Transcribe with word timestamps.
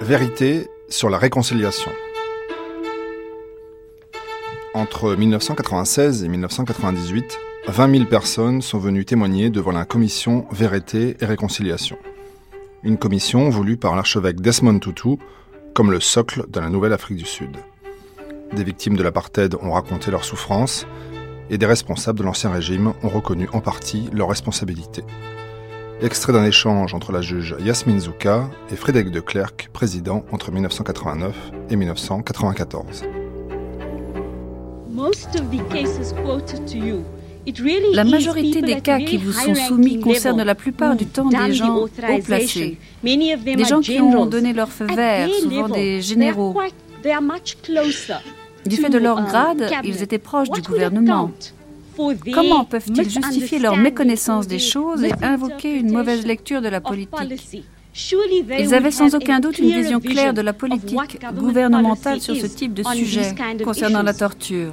Vérité 0.00 0.66
sur 0.88 1.10
la 1.10 1.18
réconciliation. 1.18 1.92
Entre 4.72 5.14
1996 5.14 6.24
et 6.24 6.28
1998, 6.28 7.38
20 7.68 7.90
000 7.92 8.04
personnes 8.06 8.62
sont 8.62 8.78
venues 8.78 9.04
témoigner 9.04 9.50
devant 9.50 9.72
la 9.72 9.84
commission 9.84 10.46
Vérité 10.52 11.18
et 11.20 11.26
Réconciliation. 11.26 11.98
Une 12.82 12.96
commission 12.96 13.50
voulue 13.50 13.76
par 13.76 13.94
l'archevêque 13.94 14.40
Desmond 14.40 14.78
Tutu 14.78 15.18
comme 15.74 15.90
le 15.90 16.00
socle 16.00 16.46
de 16.48 16.60
la 16.60 16.70
nouvelle 16.70 16.94
Afrique 16.94 17.18
du 17.18 17.26
Sud. 17.26 17.58
Des 18.54 18.64
victimes 18.64 18.96
de 18.96 19.02
l'apartheid 19.02 19.54
ont 19.60 19.72
raconté 19.72 20.10
leurs 20.10 20.24
souffrances 20.24 20.86
et 21.50 21.58
des 21.58 21.66
responsables 21.66 22.18
de 22.18 22.24
l'ancien 22.24 22.50
régime 22.50 22.94
ont 23.02 23.08
reconnu 23.08 23.50
en 23.52 23.60
partie 23.60 24.08
leurs 24.14 24.30
responsabilités. 24.30 25.04
Extrait 26.02 26.32
d'un 26.32 26.44
échange 26.44 26.94
entre 26.94 27.12
la 27.12 27.20
juge 27.20 27.54
Yasmine 27.60 28.00
Zouka 28.00 28.48
et 28.72 28.76
Frédéric 28.76 29.10
de 29.10 29.20
Klerk, 29.20 29.68
président 29.70 30.24
entre 30.32 30.50
1989 30.50 31.34
et 31.68 31.76
1994. 31.76 33.04
La 37.92 38.04
majorité 38.04 38.62
des 38.62 38.80
cas 38.80 38.98
qui 38.98 39.18
vous 39.18 39.32
sont 39.32 39.54
soumis 39.54 40.00
concernent 40.00 40.42
la 40.42 40.54
plupart 40.54 40.96
du 40.96 41.04
temps 41.04 41.28
des 41.28 41.52
gens 41.52 41.76
haut 41.76 41.88
placés, 42.24 42.78
des 43.02 43.64
gens 43.64 43.80
qui 43.80 44.00
ont 44.00 44.24
donné 44.24 44.54
leur 44.54 44.70
feu 44.70 44.86
vert, 44.86 45.28
souvent 45.42 45.68
des 45.68 46.00
généraux. 46.00 46.56
Du 48.66 48.76
fait 48.76 48.90
de 48.90 48.98
leur 48.98 49.22
grade, 49.24 49.70
ils 49.84 50.02
étaient 50.02 50.18
proches 50.18 50.50
du 50.50 50.62
gouvernement. 50.62 51.30
Comment 52.32 52.64
peuvent-ils 52.64 53.08
justifier 53.08 53.58
leur 53.58 53.76
méconnaissance 53.76 54.46
des 54.46 54.58
choses 54.58 55.04
et 55.04 55.12
invoquer 55.22 55.74
une 55.74 55.92
mauvaise 55.92 56.26
lecture 56.26 56.60
de 56.60 56.68
la 56.68 56.80
politique? 56.80 57.64
Ils 57.94 58.74
avaient 58.74 58.90
sans 58.90 59.14
aucun 59.14 59.40
doute 59.40 59.58
une 59.58 59.72
vision 59.72 60.00
claire 60.00 60.32
de 60.34 60.42
la 60.42 60.52
politique 60.52 61.18
gouvernementale 61.34 62.20
sur 62.20 62.36
ce 62.36 62.46
type 62.46 62.74
de 62.74 62.82
sujet 62.94 63.34
concernant 63.64 64.02
la 64.02 64.14
torture. 64.14 64.72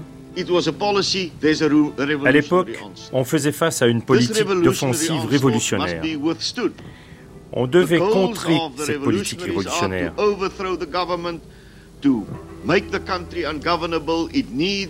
À 2.25 2.31
l'époque, 2.31 2.69
on 3.11 3.23
faisait 3.23 3.52
face 3.52 3.81
à 3.81 3.88
une 3.88 4.03
politique 4.03 4.45
d'offensive 4.64 5.25
révolutionnaire. 5.25 6.02
On 7.53 7.66
devait 7.66 7.97
contrer 7.97 8.58
cette 8.78 9.02
politique 9.02 9.41
révolutionnaire. 9.41 10.14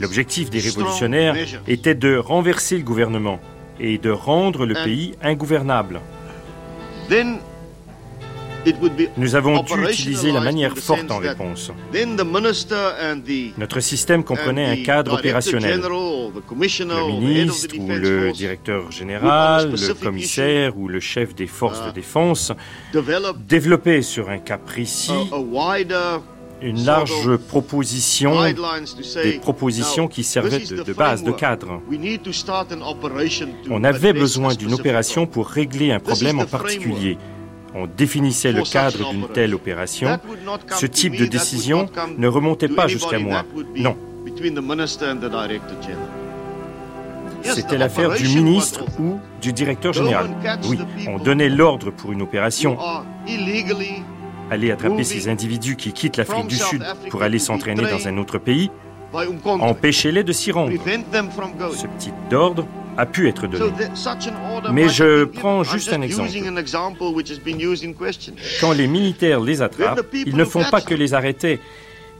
L'objectif 0.02 0.50
des 0.50 0.60
révolutionnaires 0.60 1.36
était 1.68 1.96
de 1.96 2.18
renverser 2.18 2.78
le 2.78 2.84
gouvernement 2.84 3.40
et 3.80 3.98
de 3.98 4.10
rendre 4.10 4.66
le 4.66 4.74
pays 4.74 5.14
ingouvernable. 5.22 6.02
Nous 9.16 9.36
avons 9.36 9.62
dû 9.64 9.74
utiliser 9.84 10.32
la 10.32 10.42
manière 10.42 10.78
forte 10.78 11.10
en 11.10 11.20
réponse. 11.20 11.72
Notre 13.58 13.80
système 13.80 14.24
comprenait 14.24 14.66
un 14.66 14.84
cadre 14.84 15.14
opérationnel. 15.14 15.80
Le 15.80 17.20
ministre 17.20 17.76
ou 17.80 17.88
le 17.88 18.32
directeur 18.32 18.92
général, 18.92 19.72
le 19.72 19.94
commissaire 19.94 20.78
ou 20.78 20.88
le 20.88 21.00
chef 21.00 21.36
des 21.36 21.48
forces 21.48 21.86
de 21.86 21.92
défense 21.92 22.52
développait 23.48 24.02
sur 24.02 24.30
un 24.30 24.40
cas 24.40 24.58
précis 24.58 25.14
une 26.62 26.84
large 26.84 27.38
proposition, 27.38 28.44
des 29.24 29.40
propositions 29.40 30.08
qui 30.08 30.24
servaient 30.24 30.60
de, 30.60 30.94
base, 30.94 31.24
de 31.24 31.32
cadre. 31.32 31.82
On 33.70 33.84
avait 33.84 34.14
besoin 34.14 34.56
d'une 34.56 34.74
opération 34.74 35.28
pour 35.28 35.48
régler 35.48 35.92
un 35.92 36.00
problème 36.00 36.40
en 36.40 36.46
particulier. 36.46 37.18
On 37.76 37.86
définissait 37.86 38.52
le 38.52 38.64
cadre 38.64 39.12
d'une 39.12 39.28
telle 39.28 39.54
opération. 39.54 40.20
Ce 40.76 40.86
type 40.86 41.16
de 41.16 41.26
décision 41.26 41.88
ne 42.18 42.28
remontait 42.28 42.70
pas 42.70 42.88
jusqu'à 42.88 43.20
moi. 43.20 43.44
Non. 43.76 43.96
C'était 47.44 47.78
l'affaire 47.78 48.14
du 48.16 48.28
ministre 48.28 48.84
ou 49.00 49.20
du 49.42 49.54
directeur 49.54 49.94
général. 49.94 50.30
Oui, 50.68 50.80
on 51.08 51.18
donnait 51.20 51.50
l'ordre 51.50 51.92
pour 51.92 52.12
une 52.12 52.22
opération 52.22 52.78
aller 54.52 54.72
attraper 54.72 55.04
ces 55.04 55.30
individus 55.30 55.76
qui 55.76 55.94
quittent 55.94 56.18
l'Afrique 56.18 56.48
du 56.48 56.58
Sud 56.58 56.84
pour 57.10 57.24
aller 57.24 57.40
s'entraîner 57.40 57.84
dans 57.84 58.08
un 58.08 58.18
autre 58.18 58.38
pays, 58.38 58.70
empêchez-les 59.44 60.24
de 60.24 60.32
s'y 60.32 60.52
rendre. 60.52 60.72
Ce 60.72 61.88
petit 61.88 62.12
ordre 62.34 62.68
a 62.98 63.06
pu 63.06 63.28
être 63.28 63.48
donné. 63.48 63.72
Mais 64.72 64.90
je 64.90 65.26
prends 65.26 65.64
juste 65.64 65.94
un 65.94 66.02
exemple. 66.02 66.32
Quand 68.60 68.72
les 68.72 68.88
militaires 68.88 69.40
les 69.40 69.62
attrapent, 69.62 70.06
ils 70.14 70.36
ne 70.36 70.46
font 70.46 70.64
pas 70.70 70.82
que 70.82 70.94
les 70.96 71.14
arrêter. 71.14 71.60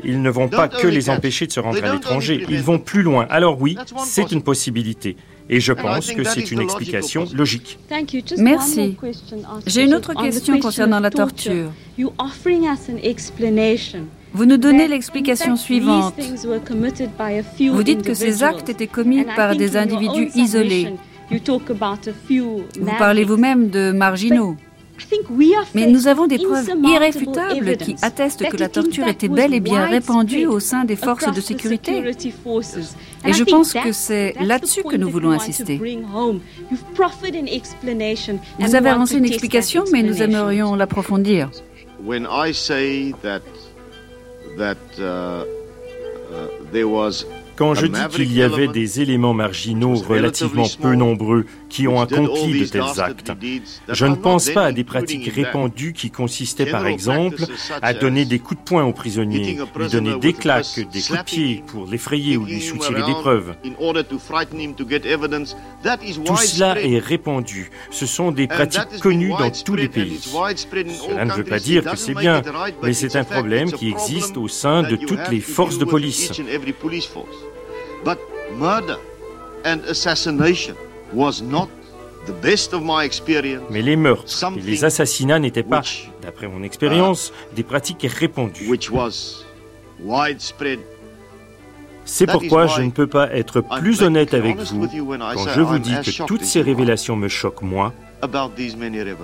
Ils 0.04 0.22
ne 0.22 0.30
vont 0.30 0.48
pas 0.48 0.68
que 0.68 0.86
les 0.88 1.10
empêcher 1.10 1.48
de 1.48 1.52
se 1.52 1.60
rendre 1.60 1.84
à 1.84 1.94
l'étranger. 1.94 2.46
Ils 2.50 2.62
vont 2.62 2.80
plus 2.80 3.02
loin. 3.02 3.26
Alors 3.30 3.60
oui, 3.60 3.78
c'est 4.06 4.32
une 4.32 4.44
possibilité. 4.44 5.18
Et 5.50 5.60
je 5.60 5.74
pense 5.74 6.12
que 6.12 6.24
c'est 6.24 6.52
une 6.52 6.62
explication 6.62 7.26
logique. 7.34 7.80
Merci. 8.38 8.98
J'ai 9.66 9.84
une 9.84 9.94
autre 9.94 10.14
question 10.14 10.60
concernant 10.60 11.00
la 11.00 11.10
torture. 11.10 11.72
Vous 14.34 14.46
nous 14.46 14.58
donnez 14.58 14.88
l'explication 14.88 15.56
suivante. 15.56 16.16
Vous 17.72 17.84
dites 17.84 18.02
que 18.04 18.14
ces 18.14 18.44
actes 18.44 18.70
étaient 18.70 18.88
commis 18.88 19.26
par 19.36 19.56
des 19.56 19.78
individus 19.78 20.30
isolés. 20.36 20.94
Vous 21.30 22.98
parlez 22.98 23.24
vous-même 23.24 23.70
de 23.70 23.92
marginaux. 23.92 24.56
Mais 25.76 25.88
nous 25.88 26.08
avons 26.08 26.28
des 26.28 26.40
preuves 26.40 26.72
irréfutables 26.84 27.78
qui 27.78 27.96
attestent 28.02 28.50
que 28.50 28.58
la 28.58 28.70
torture 28.70 29.08
était 29.08 29.28
bel 29.28 29.54
et 29.54 29.60
bien 29.60 29.86
répandue 29.86 30.48
au 30.48 30.60
sein 30.60 30.86
des 30.86 30.96
forces 30.96 31.32
de 31.32 31.42
sécurité. 31.42 32.04
Et 33.26 33.34
je 33.34 33.44
pense 33.44 33.74
que 33.74 33.92
c'est 33.92 34.34
là-dessus 34.40 34.84
que 34.84 34.96
nous 34.96 35.10
voulons 35.10 35.32
insister. 35.32 35.80
Vous 38.60 38.76
avez 38.76 38.90
avancé 38.90 39.18
une 39.18 39.26
explication, 39.26 39.84
mais 39.92 40.04
nous 40.04 40.22
aimerions 40.22 40.76
l'approfondir. 40.76 41.50
Quand 47.56 47.74
je 47.74 47.88
dis 47.88 48.08
qu'il 48.12 48.34
y 48.34 48.44
avait 48.44 48.68
des 48.68 49.02
éléments 49.02 49.34
marginaux 49.34 49.96
relativement 49.96 50.68
peu 50.80 50.94
nombreux 50.94 51.46
qui 51.70 51.88
ont 51.88 52.00
accompli 52.02 52.62
de 52.62 52.66
tels 52.66 53.00
actes, 53.00 53.32
je 53.90 54.06
ne 54.06 54.16
pense 54.16 54.50
pas 54.50 54.66
à 54.66 54.72
des 54.72 54.84
pratiques 54.84 55.32
répandues 55.34 55.94
qui 55.94 56.12
consistaient 56.12 56.66
par 56.66 56.88
exemple 56.88 57.44
à 57.82 57.94
donner 57.94 58.26
des 58.26 58.40
coups 58.40 58.60
de 58.60 58.66
poing 58.66 58.84
aux 58.84 58.94
prisonniers, 58.94 59.58
lui 59.76 59.90
donner 59.90 60.18
des 60.20 60.34
claques, 60.34 60.80
des 60.92 61.02
coups 61.02 61.20
de 61.20 61.24
pied 61.24 61.64
pour 61.68 61.88
l'effrayer 61.88 62.38
ou 62.38 62.46
lui 62.46 62.62
soutirer 62.62 63.04
des 63.04 63.14
preuves. 63.14 63.56
Tout 66.26 66.38
cela 66.38 66.82
est 66.82 67.00
répandu. 67.00 67.70
Ce 67.92 68.06
sont 68.06 68.32
des 68.32 68.48
pratiques 68.48 69.00
connues 69.02 69.30
dans 69.30 69.52
tous 69.52 69.76
les 69.76 69.90
pays. 69.90 70.20
Cela 70.20 71.26
ne 71.26 71.34
veut 71.34 71.44
pas 71.44 71.60
dire 71.60 71.84
que 71.84 71.96
c'est 71.96 72.16
bien, 72.16 72.42
mais 72.84 72.94
c'est 72.94 73.16
un 73.16 73.24
problème 73.24 73.72
qui 73.72 73.90
existe 73.90 74.38
au 74.38 74.48
sein 74.48 74.84
de 74.84 74.96
toutes 74.96 75.30
les 75.30 75.42
forces 75.42 75.78
de 75.78 75.86
police. 75.86 76.32
Mais 83.70 83.82
les 83.82 83.96
meurtres 83.96 84.44
et 84.58 84.62
les 84.62 84.86
assassinats 84.86 85.40
n'étaient 85.40 85.64
pas, 85.64 85.82
d'après 86.22 86.48
mon 86.48 86.64
expérience, 86.64 87.32
des 87.56 87.64
pratiques 87.64 88.06
répandues. 88.08 88.68
C'est 92.06 92.26
pourquoi 92.26 92.68
je 92.68 92.82
ne 92.82 92.92
peux 92.92 93.08
pas 93.08 93.32
être 93.34 93.62
plus 93.62 94.02
honnête 94.02 94.34
avec 94.34 94.58
vous 94.58 94.88
quand 94.88 95.48
je 95.54 95.62
vous 95.62 95.80
dis 95.80 95.94
que 95.94 96.26
toutes 96.26 96.44
ces 96.44 96.62
révélations 96.62 97.16
me 97.16 97.28
choquent 97.28 97.62
moi, 97.64 97.94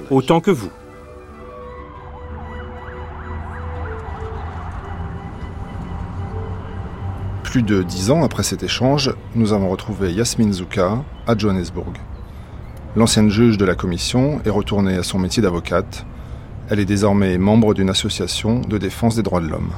autant 0.10 0.42
que 0.42 0.52
vous. 0.52 0.70
Plus 7.54 7.62
de 7.62 7.84
dix 7.84 8.10
ans 8.10 8.24
après 8.24 8.42
cet 8.42 8.64
échange, 8.64 9.14
nous 9.36 9.54
avons 9.54 9.70
retrouvé 9.70 10.12
Yasmine 10.12 10.54
Zouka 10.54 11.04
à 11.28 11.38
Johannesburg. 11.38 11.94
L'ancienne 12.96 13.30
juge 13.30 13.60
de 13.60 13.66
la 13.66 13.76
commission 13.76 14.42
est 14.44 14.50
retournée 14.50 14.96
à 14.96 15.04
son 15.04 15.20
métier 15.20 15.44
d'avocate. 15.44 16.04
Elle 16.72 16.80
est 16.80 16.86
désormais 16.86 17.38
membre 17.38 17.76
d'une 17.76 17.92
association 17.92 18.62
de 18.62 18.80
défense 18.80 19.16
des 19.18 19.22
droits 19.22 19.40
de 19.40 19.50
l'homme. 19.50 19.70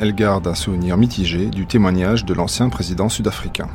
Elle 0.00 0.16
garde 0.16 0.48
un 0.48 0.56
souvenir 0.56 0.96
mitigé 0.96 1.46
du 1.46 1.64
témoignage 1.64 2.24
de 2.24 2.34
l'ancien 2.34 2.68
président 2.70 3.08
sud-africain. 3.08 3.68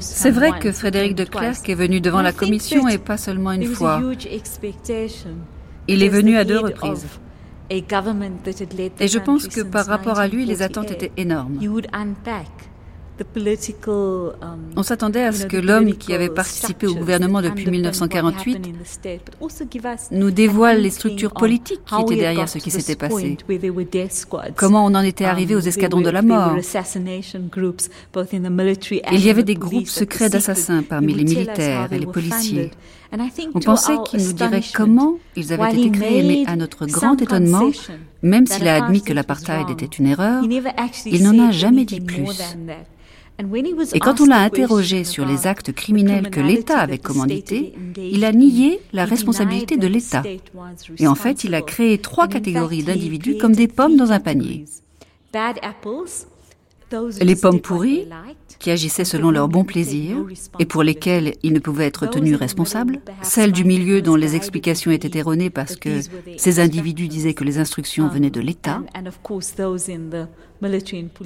C'est 0.00 0.30
vrai 0.30 0.58
que 0.58 0.72
Frédéric 0.72 1.14
de 1.14 1.24
Klerk 1.24 1.68
est 1.68 1.74
venu 1.74 2.00
devant 2.00 2.22
la 2.22 2.32
commission 2.32 2.88
et 2.88 2.96
pas 2.96 3.18
seulement 3.18 3.52
une 3.52 3.66
fois. 3.66 4.00
Il 5.88 6.02
est 6.02 6.08
venu 6.08 6.38
à 6.38 6.44
deux 6.44 6.58
reprises. 6.58 7.06
Et 7.70 9.08
je 9.08 9.18
pense 9.18 9.48
que 9.48 9.60
par 9.60 9.86
rapport 9.86 10.18
à 10.18 10.28
lui, 10.28 10.44
les 10.44 10.62
attentes 10.62 10.90
étaient 10.90 11.12
énormes. 11.16 11.58
On 14.76 14.82
s'attendait 14.82 15.24
à 15.24 15.32
ce 15.32 15.46
que 15.46 15.56
l'homme 15.56 15.92
qui 15.96 16.14
avait 16.14 16.28
participé 16.28 16.86
au 16.86 16.94
gouvernement 16.94 17.42
depuis 17.42 17.70
1948 17.70 18.68
nous 20.12 20.30
dévoile 20.30 20.80
les 20.80 20.90
structures 20.90 21.32
politiques 21.32 21.80
qui 21.84 22.00
étaient 22.02 22.16
derrière 22.16 22.48
ce 22.48 22.58
qui 22.58 22.70
s'était 22.70 22.96
passé. 22.96 23.36
Comment 24.56 24.84
on 24.86 24.94
en 24.94 25.02
était 25.02 25.24
arrivé 25.24 25.54
aux 25.54 25.60
escadrons 25.60 26.00
de 26.00 26.10
la 26.10 26.22
mort. 26.22 26.56
Il 29.12 29.24
y 29.24 29.30
avait 29.30 29.42
des 29.42 29.54
groupes 29.54 29.88
secrets 29.88 30.30
d'assassins 30.30 30.82
parmi 30.82 31.14
les 31.14 31.24
militaires 31.24 31.92
et 31.92 31.98
les 31.98 32.06
policiers. 32.06 32.70
On 33.54 33.60
pensait 33.60 33.96
qu'il 34.06 34.22
nous 34.22 34.32
dirait 34.32 34.62
comment 34.74 35.18
ils 35.34 35.52
avaient 35.52 35.72
été 35.72 35.90
créés, 35.90 36.22
mais 36.22 36.50
à 36.50 36.56
notre 36.56 36.86
grand 36.86 37.20
étonnement, 37.20 37.70
même 38.22 38.46
s'il 38.46 38.68
a 38.68 38.84
admis 38.84 39.02
que 39.02 39.12
l'apartheid 39.12 39.70
était 39.70 39.86
une 39.86 40.06
erreur, 40.06 40.44
il 41.06 41.22
n'en 41.22 41.38
a 41.48 41.50
jamais 41.50 41.84
dit 41.84 42.00
plus. 42.00 42.28
Et 43.94 44.00
quand 44.00 44.20
on 44.20 44.26
l'a 44.26 44.40
interrogé 44.40 45.04
sur 45.04 45.24
les 45.24 45.46
actes 45.46 45.72
criminels 45.72 46.28
que 46.28 46.40
l'État 46.40 46.78
avait 46.80 46.98
commandités, 46.98 47.72
il 47.96 48.24
a 48.24 48.32
nié 48.32 48.80
la 48.92 49.04
responsabilité 49.04 49.76
de 49.76 49.86
l'État. 49.86 50.24
Et 50.98 51.06
en 51.06 51.14
fait, 51.14 51.44
il 51.44 51.54
a 51.54 51.62
créé 51.62 51.98
trois 51.98 52.28
catégories 52.28 52.82
d'individus 52.82 53.38
comme 53.38 53.54
des 53.54 53.68
pommes 53.68 53.96
dans 53.96 54.12
un 54.12 54.20
panier. 54.20 54.64
Les 57.20 57.36
pommes 57.36 57.60
pourries, 57.60 58.06
qui 58.58 58.70
agissaient 58.70 59.04
selon 59.04 59.30
leur 59.30 59.48
bon 59.48 59.64
plaisir 59.64 60.24
et 60.58 60.64
pour 60.64 60.82
lesquelles 60.82 61.34
ils 61.42 61.52
ne 61.52 61.58
pouvaient 61.58 61.86
être 61.86 62.06
tenus 62.06 62.36
responsables, 62.36 63.00
celles 63.22 63.52
du 63.52 63.64
milieu 63.64 64.02
dont 64.02 64.16
les 64.16 64.36
explications 64.36 64.90
étaient 64.90 65.18
erronées 65.18 65.50
parce 65.50 65.76
que 65.76 66.00
ces 66.36 66.60
individus 66.60 67.08
disaient 67.08 67.34
que 67.34 67.44
les 67.44 67.58
instructions 67.58 68.08
venaient 68.08 68.30
de 68.30 68.40
l'État, 68.40 68.82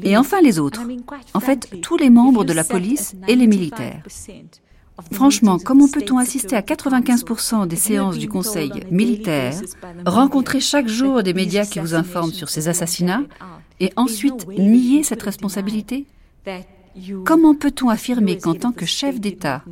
et 0.03 0.17
enfin 0.17 0.41
les 0.43 0.59
autres, 0.59 0.83
en 1.35 1.41
fait 1.41 1.81
tous 1.81 1.97
les 1.97 2.11
membres 2.11 2.45
de 2.45 2.53
la 2.53 2.65
police 2.65 3.15
et 3.29 3.37
les 3.37 3.47
militaires. 3.47 4.03
Franchement, 5.11 5.59
comment 5.59 5.89
peut-on 5.89 6.19
assister 6.19 6.55
à 6.55 6.61
95% 6.61 7.67
des 7.67 7.77
séances 7.77 8.19
du 8.19 8.29
Conseil 8.29 8.71
militaire, 8.91 9.55
rencontrer 10.05 10.61
chaque 10.61 10.87
jour 10.87 11.23
des 11.23 11.33
médias 11.33 11.65
qui 11.65 11.79
vous 11.79 11.95
informent 11.95 12.33
sur 12.33 12.51
ces 12.51 12.69
assassinats, 12.69 13.23
et 13.83 13.93
ensuite 13.97 14.47
nier 14.49 15.03
cette 15.03 15.23
responsabilité 15.23 16.07
Comment 17.25 17.55
peut-on 17.55 17.89
affirmer 17.89 18.37
qu'en 18.37 18.55
tant 18.55 18.71
que 18.71 18.85
chef 18.85 19.19
d'État, 19.19 19.63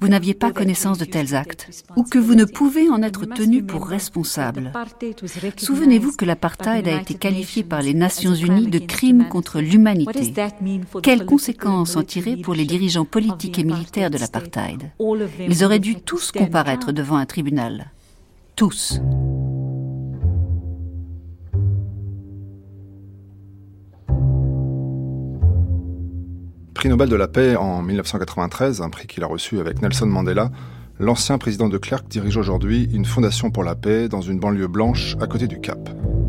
vous 0.00 0.08
n'aviez 0.08 0.32
pas 0.32 0.52
connaissance 0.52 0.96
de 0.96 1.04
tels 1.04 1.34
actes 1.34 1.84
ou 1.96 2.02
que 2.02 2.18
vous 2.18 2.34
ne 2.34 2.46
pouvez 2.46 2.88
en 2.88 3.02
être 3.02 3.26
tenu 3.26 3.62
pour 3.62 3.86
responsable 3.86 4.72
Souvenez-vous 5.58 6.12
que 6.12 6.24
l'apartheid 6.24 6.88
a 6.88 7.00
été 7.00 7.14
qualifié 7.14 7.62
par 7.62 7.82
les 7.82 7.92
Nations 7.92 8.34
Unies 8.34 8.68
de 8.68 8.78
crime 8.78 9.28
contre 9.28 9.60
l'humanité. 9.60 10.32
Quelles 11.02 11.26
conséquences 11.26 11.96
en 11.96 12.02
tirer 12.02 12.38
pour 12.38 12.54
les 12.54 12.64
dirigeants 12.64 13.04
politiques 13.04 13.58
et 13.58 13.64
militaires 13.64 14.10
de 14.10 14.18
l'apartheid? 14.18 14.90
Ils 15.46 15.64
auraient 15.64 15.78
dû 15.78 15.96
tous 15.96 16.32
comparaître 16.32 16.90
devant 16.90 17.16
un 17.16 17.26
tribunal. 17.26 17.90
Tous. 18.56 18.98
Prix 26.76 26.90
Nobel 26.90 27.08
de 27.08 27.16
la 27.16 27.26
paix 27.26 27.56
en 27.56 27.80
1993, 27.80 28.82
un 28.82 28.90
prix 28.90 29.06
qu'il 29.06 29.22
a 29.22 29.26
reçu 29.26 29.60
avec 29.60 29.80
Nelson 29.80 30.04
Mandela, 30.04 30.50
l'ancien 30.98 31.38
président 31.38 31.70
de 31.70 31.78
Clerc 31.78 32.02
dirige 32.02 32.36
aujourd'hui 32.36 32.90
une 32.92 33.06
fondation 33.06 33.50
pour 33.50 33.64
la 33.64 33.74
paix 33.74 34.10
dans 34.10 34.20
une 34.20 34.38
banlieue 34.38 34.66
blanche 34.66 35.16
à 35.18 35.26
côté 35.26 35.46
du 35.46 35.58
Cap. 35.58 35.88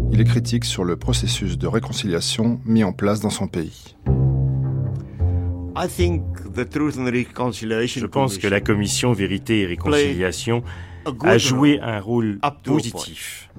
Il 0.09 0.21
est 0.21 0.23
critique 0.23 0.63
sur 0.63 0.85
le 0.85 0.95
processus 0.95 1.57
de 1.57 1.67
réconciliation 1.67 2.61
mis 2.63 2.85
en 2.85 2.93
place 2.93 3.19
dans 3.19 3.29
son 3.29 3.49
pays. 3.49 3.97
Je 5.75 8.05
pense 8.05 8.37
que 8.37 8.47
la 8.47 8.61
commission 8.61 9.11
Vérité 9.11 9.63
et 9.63 9.65
Réconciliation 9.65 10.63
a 11.25 11.37
joué 11.37 11.81
un 11.81 11.99
rôle 11.99 12.39
positif, 12.63 13.49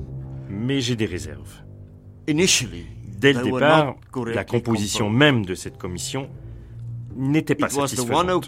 mais 0.49 0.81
j'ai 0.81 0.97
des 0.97 1.05
réserves. 1.05 1.53
Dès 2.27 3.35
le 3.35 3.43
départ, 3.43 3.97
la 4.33 4.45
composition 4.45 5.11
même 5.11 5.45
de 5.45 5.55
cette 5.55 5.77
commission 5.77 6.31
n'était 7.19 7.55
pas 7.55 7.69
satisfaisante. 7.69 8.45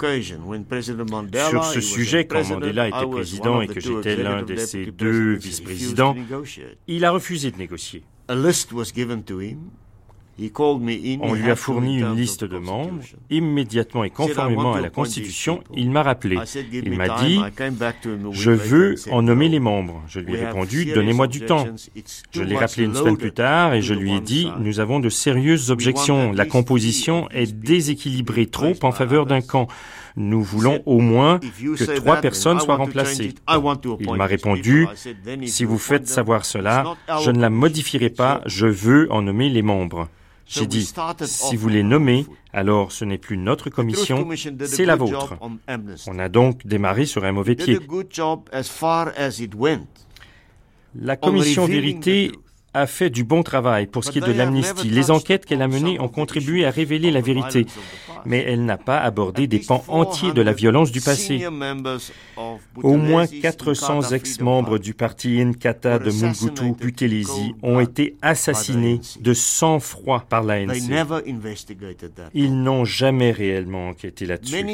Sur 1.50 1.64
ce 1.64 1.80
sujet, 1.80 2.26
quand 2.26 2.42
Mandela 2.48 2.88
était 2.88 3.06
président 3.10 3.60
et 3.60 3.66
que 3.66 3.80
j'étais 3.80 4.16
l'un 4.16 4.42
de 4.42 4.56
ses 4.56 4.86
deux 4.86 5.34
vice-présidents, 5.34 6.16
il 6.86 7.04
a 7.04 7.10
refusé 7.10 7.50
de 7.50 7.56
négocier. 7.58 8.04
On 11.20 11.34
lui 11.34 11.50
a 11.50 11.56
fourni 11.56 12.00
une 12.00 12.14
liste 12.14 12.44
de 12.44 12.58
membres. 12.58 13.00
Immédiatement 13.30 14.04
et 14.04 14.10
conformément 14.10 14.74
à 14.74 14.80
la 14.80 14.90
Constitution, 14.90 15.62
il 15.74 15.90
m'a 15.90 16.02
rappelé. 16.02 16.38
Il 16.72 16.96
m'a 16.96 17.20
dit, 17.20 17.40
je 18.32 18.50
veux 18.50 18.94
en 19.10 19.22
nommer 19.22 19.48
les 19.48 19.60
membres. 19.60 20.02
Je 20.08 20.20
lui 20.20 20.34
ai 20.34 20.46
répondu, 20.46 20.86
donnez-moi 20.86 21.26
du 21.26 21.42
temps. 21.42 21.66
Je 22.32 22.42
l'ai 22.42 22.56
rappelé 22.56 22.84
une 22.84 22.94
semaine 22.94 23.16
plus 23.16 23.32
tard 23.32 23.74
et 23.74 23.82
je 23.82 23.94
lui 23.94 24.14
ai 24.14 24.20
dit, 24.20 24.48
nous 24.60 24.80
avons 24.80 25.00
de 25.00 25.08
sérieuses 25.08 25.70
objections. 25.70 26.32
La 26.32 26.46
composition 26.46 27.28
est 27.30 27.52
déséquilibrée 27.52 28.46
trop 28.46 28.74
en 28.82 28.92
faveur 28.92 29.26
d'un 29.26 29.40
camp. 29.40 29.68
Nous 30.16 30.42
voulons 30.42 30.82
au 30.86 30.98
moins 31.00 31.38
que 31.38 31.96
trois 31.96 32.16
personnes 32.16 32.60
soient 32.60 32.76
remplacées. 32.76 33.34
Il 34.00 34.12
m'a 34.14 34.26
répondu, 34.26 34.86
si 35.44 35.64
vous 35.64 35.78
faites 35.78 36.08
savoir 36.08 36.44
cela, 36.44 36.84
je 37.22 37.30
ne 37.30 37.40
la 37.40 37.50
modifierai 37.50 38.10
pas, 38.10 38.40
je 38.46 38.66
veux 38.66 39.10
en 39.12 39.22
nommer 39.22 39.48
les 39.48 39.62
membres. 39.62 40.08
J'ai 40.50 40.66
dit, 40.66 40.92
si 41.26 41.54
vous 41.54 41.68
les 41.68 41.84
nommez, 41.84 42.26
alors 42.52 42.90
ce 42.90 43.04
n'est 43.04 43.18
plus 43.18 43.36
notre 43.36 43.70
commission, 43.70 44.28
c'est 44.66 44.84
la 44.84 44.96
vôtre. 44.96 45.36
On 46.08 46.18
a 46.18 46.28
donc 46.28 46.66
démarré 46.66 47.06
sur 47.06 47.24
un 47.24 47.30
mauvais 47.30 47.54
pied. 47.54 47.78
La 50.96 51.16
commission 51.16 51.66
vérité 51.66 52.32
a 52.72 52.86
fait 52.86 53.10
du 53.10 53.24
bon 53.24 53.42
travail 53.42 53.86
pour 53.86 54.04
ce 54.04 54.10
qui 54.10 54.18
est 54.18 54.26
de 54.26 54.32
l'amnistie. 54.32 54.88
Les 54.88 55.10
enquêtes 55.10 55.44
qu'elle 55.44 55.62
a 55.62 55.68
menées 55.68 56.00
ont 56.00 56.08
contribué 56.08 56.64
à 56.64 56.70
révéler 56.70 57.10
la 57.10 57.20
vérité, 57.20 57.66
mais 58.24 58.44
elle 58.46 58.64
n'a 58.64 58.78
pas 58.78 58.98
abordé 58.98 59.46
des 59.46 59.58
pans 59.58 59.84
entiers 59.88 60.32
de 60.32 60.42
la 60.42 60.52
violence 60.52 60.92
du 60.92 61.00
passé. 61.00 61.46
Au 62.82 62.96
moins 62.96 63.26
400 63.26 64.12
ex-membres 64.12 64.78
du 64.78 64.94
parti 64.94 65.44
Nkata 65.44 65.98
de 65.98 66.10
Mungutu 66.10 66.72
Buthelezi 66.72 67.54
ont 67.62 67.80
été 67.80 68.16
assassinés 68.22 69.00
de 69.20 69.34
sang-froid 69.34 70.24
par 70.28 70.42
l'ANC. 70.42 70.76
Ils 72.34 72.62
n'ont 72.62 72.84
jamais 72.84 73.32
réellement 73.32 73.88
enquêté 73.88 74.26
là-dessus. 74.26 74.64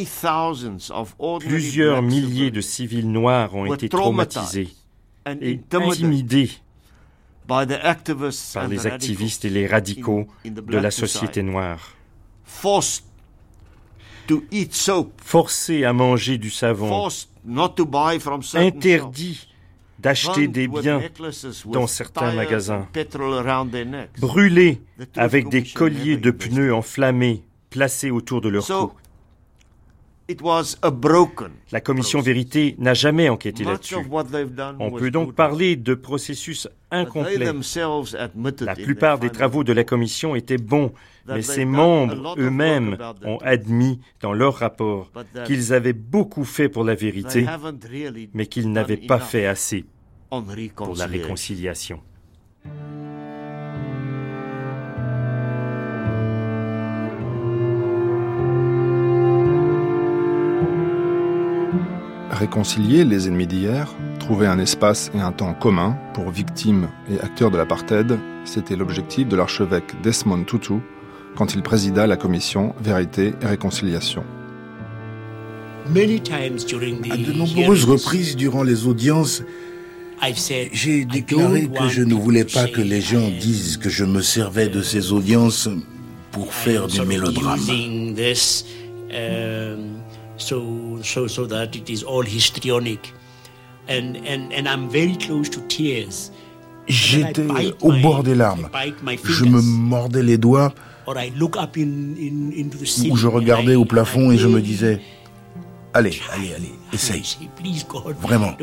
Plusieurs 1.40 2.02
milliers 2.02 2.50
de 2.50 2.60
civils 2.60 3.10
noirs 3.10 3.54
ont 3.54 3.72
été 3.72 3.88
traumatisés 3.88 4.68
et 5.40 5.60
intimidés 5.72 6.50
par 7.46 7.64
les 8.68 8.86
activistes 8.86 9.44
et 9.44 9.50
les 9.50 9.66
radicaux 9.66 10.26
de 10.44 10.78
la 10.78 10.90
société 10.90 11.42
noire. 11.42 11.94
Forcés 15.24 15.84
à 15.84 15.92
manger 15.92 16.38
du 16.38 16.50
savon, 16.50 17.08
interdits 18.54 19.48
d'acheter 19.98 20.48
des 20.48 20.68
biens 20.68 21.00
dans 21.66 21.86
certains 21.86 22.32
magasins, 22.32 22.88
brûlés 24.18 24.82
avec 25.16 25.48
des 25.48 25.62
colliers 25.62 26.16
de 26.16 26.30
pneus 26.30 26.74
enflammés 26.74 27.42
placés 27.70 28.10
autour 28.10 28.40
de 28.40 28.48
leur 28.48 28.66
cou. 28.66 28.92
La 31.70 31.80
commission 31.80 32.20
vérité 32.20 32.74
n'a 32.78 32.94
jamais 32.94 33.28
enquêté 33.28 33.64
là-dessus. 33.64 33.94
On 34.80 34.90
peut 34.90 35.10
donc 35.10 35.34
parler 35.34 35.76
de 35.76 35.94
processus 35.94 36.68
incomplet. 36.90 37.52
La 38.60 38.74
plupart 38.74 39.18
des 39.18 39.30
travaux 39.30 39.62
de 39.62 39.72
la 39.72 39.84
commission 39.84 40.34
étaient 40.34 40.58
bons, 40.58 40.92
mais 41.28 41.42
ses 41.42 41.64
membres 41.64 42.34
eux-mêmes 42.38 42.96
ont 43.24 43.38
admis 43.38 44.00
dans 44.20 44.32
leur 44.32 44.54
rapport 44.54 45.12
qu'ils 45.46 45.72
avaient 45.72 45.92
beaucoup 45.92 46.44
fait 46.44 46.68
pour 46.68 46.82
la 46.82 46.94
vérité, 46.94 47.46
mais 48.34 48.46
qu'ils 48.46 48.72
n'avaient 48.72 48.96
pas 48.96 49.20
fait 49.20 49.46
assez 49.46 49.84
pour 50.74 50.96
la 50.96 51.06
réconciliation. 51.06 52.00
Réconcilier 62.36 63.06
les 63.06 63.28
ennemis 63.28 63.46
d'hier, 63.46 63.94
trouver 64.18 64.46
un 64.46 64.58
espace 64.58 65.10
et 65.14 65.20
un 65.20 65.32
temps 65.32 65.54
commun 65.54 65.96
pour 66.12 66.30
victimes 66.30 66.88
et 67.10 67.18
acteurs 67.18 67.50
de 67.50 67.56
l'apartheid, 67.56 68.18
c'était 68.44 68.76
l'objectif 68.76 69.26
de 69.26 69.36
l'archevêque 69.36 69.94
Desmond 70.02 70.44
Tutu 70.44 70.74
quand 71.34 71.54
il 71.54 71.62
présida 71.62 72.06
la 72.06 72.18
commission 72.18 72.74
Vérité 72.78 73.32
et 73.40 73.46
Réconciliation. 73.46 74.22
À 75.86 75.88
de 75.88 77.32
nombreuses 77.32 77.84
reprises 77.84 78.36
durant 78.36 78.64
les 78.64 78.86
audiences, 78.86 79.42
j'ai 80.72 81.06
déclaré 81.06 81.68
que 81.68 81.88
je 81.88 82.02
ne 82.02 82.14
voulais 82.14 82.44
pas 82.44 82.68
que 82.68 82.82
les 82.82 83.00
gens 83.00 83.30
disent 83.40 83.78
que 83.78 83.88
je 83.88 84.04
me 84.04 84.20
servais 84.20 84.68
de 84.68 84.82
ces 84.82 85.10
audiences 85.10 85.70
pour 86.32 86.52
faire 86.52 86.86
du 86.86 87.00
mélodrame. 87.00 87.60
J'étais 96.88 97.46
au 97.80 97.92
bord 97.92 98.22
des 98.22 98.34
larmes. 98.34 98.68
Je 99.24 99.44
me 99.44 99.60
mordais 99.60 100.22
les 100.22 100.38
doigts 100.38 100.72
ou 103.08 103.16
je 103.16 103.26
regardais 103.28 103.74
au 103.76 103.84
plafond 103.84 104.30
et 104.32 104.38
je 104.38 104.46
me 104.48 104.60
disais, 104.60 105.00
allez, 105.94 106.18
allez, 106.32 106.52
allez, 106.54 106.72
essaye. 106.92 107.22
Vraiment. 108.20 108.54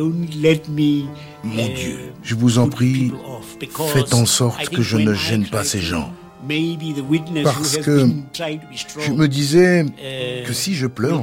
Mon 1.44 1.68
Dieu, 1.68 2.00
je 2.22 2.36
vous 2.36 2.58
en 2.60 2.68
prie, 2.70 3.12
faites 3.94 4.14
en 4.14 4.26
sorte 4.26 4.70
que 4.70 4.82
je 4.82 4.98
ne 4.98 5.14
gêne 5.14 5.48
pas 5.48 5.64
ces 5.64 5.82
gens. 5.82 6.14
Parce 7.44 7.78
que 7.78 8.08
je 9.00 9.12
me 9.12 9.28
disais 9.28 9.86
que 10.46 10.54
si 10.54 10.74
je 10.74 10.88
pleure, 10.88 11.22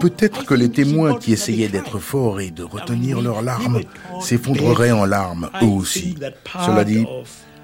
peut-être 0.00 0.44
que 0.44 0.54
les 0.54 0.70
témoins 0.70 1.18
qui 1.18 1.32
essayaient 1.32 1.68
d'être 1.68 1.98
forts 1.98 2.40
et 2.40 2.50
de 2.50 2.62
retenir 2.62 3.20
leurs 3.20 3.42
larmes 3.42 3.80
s'effondreraient 4.20 4.92
en 4.92 5.04
larmes 5.04 5.50
eux 5.62 5.66
aussi. 5.66 6.14
Cela 6.64 6.84
dit, 6.84 7.06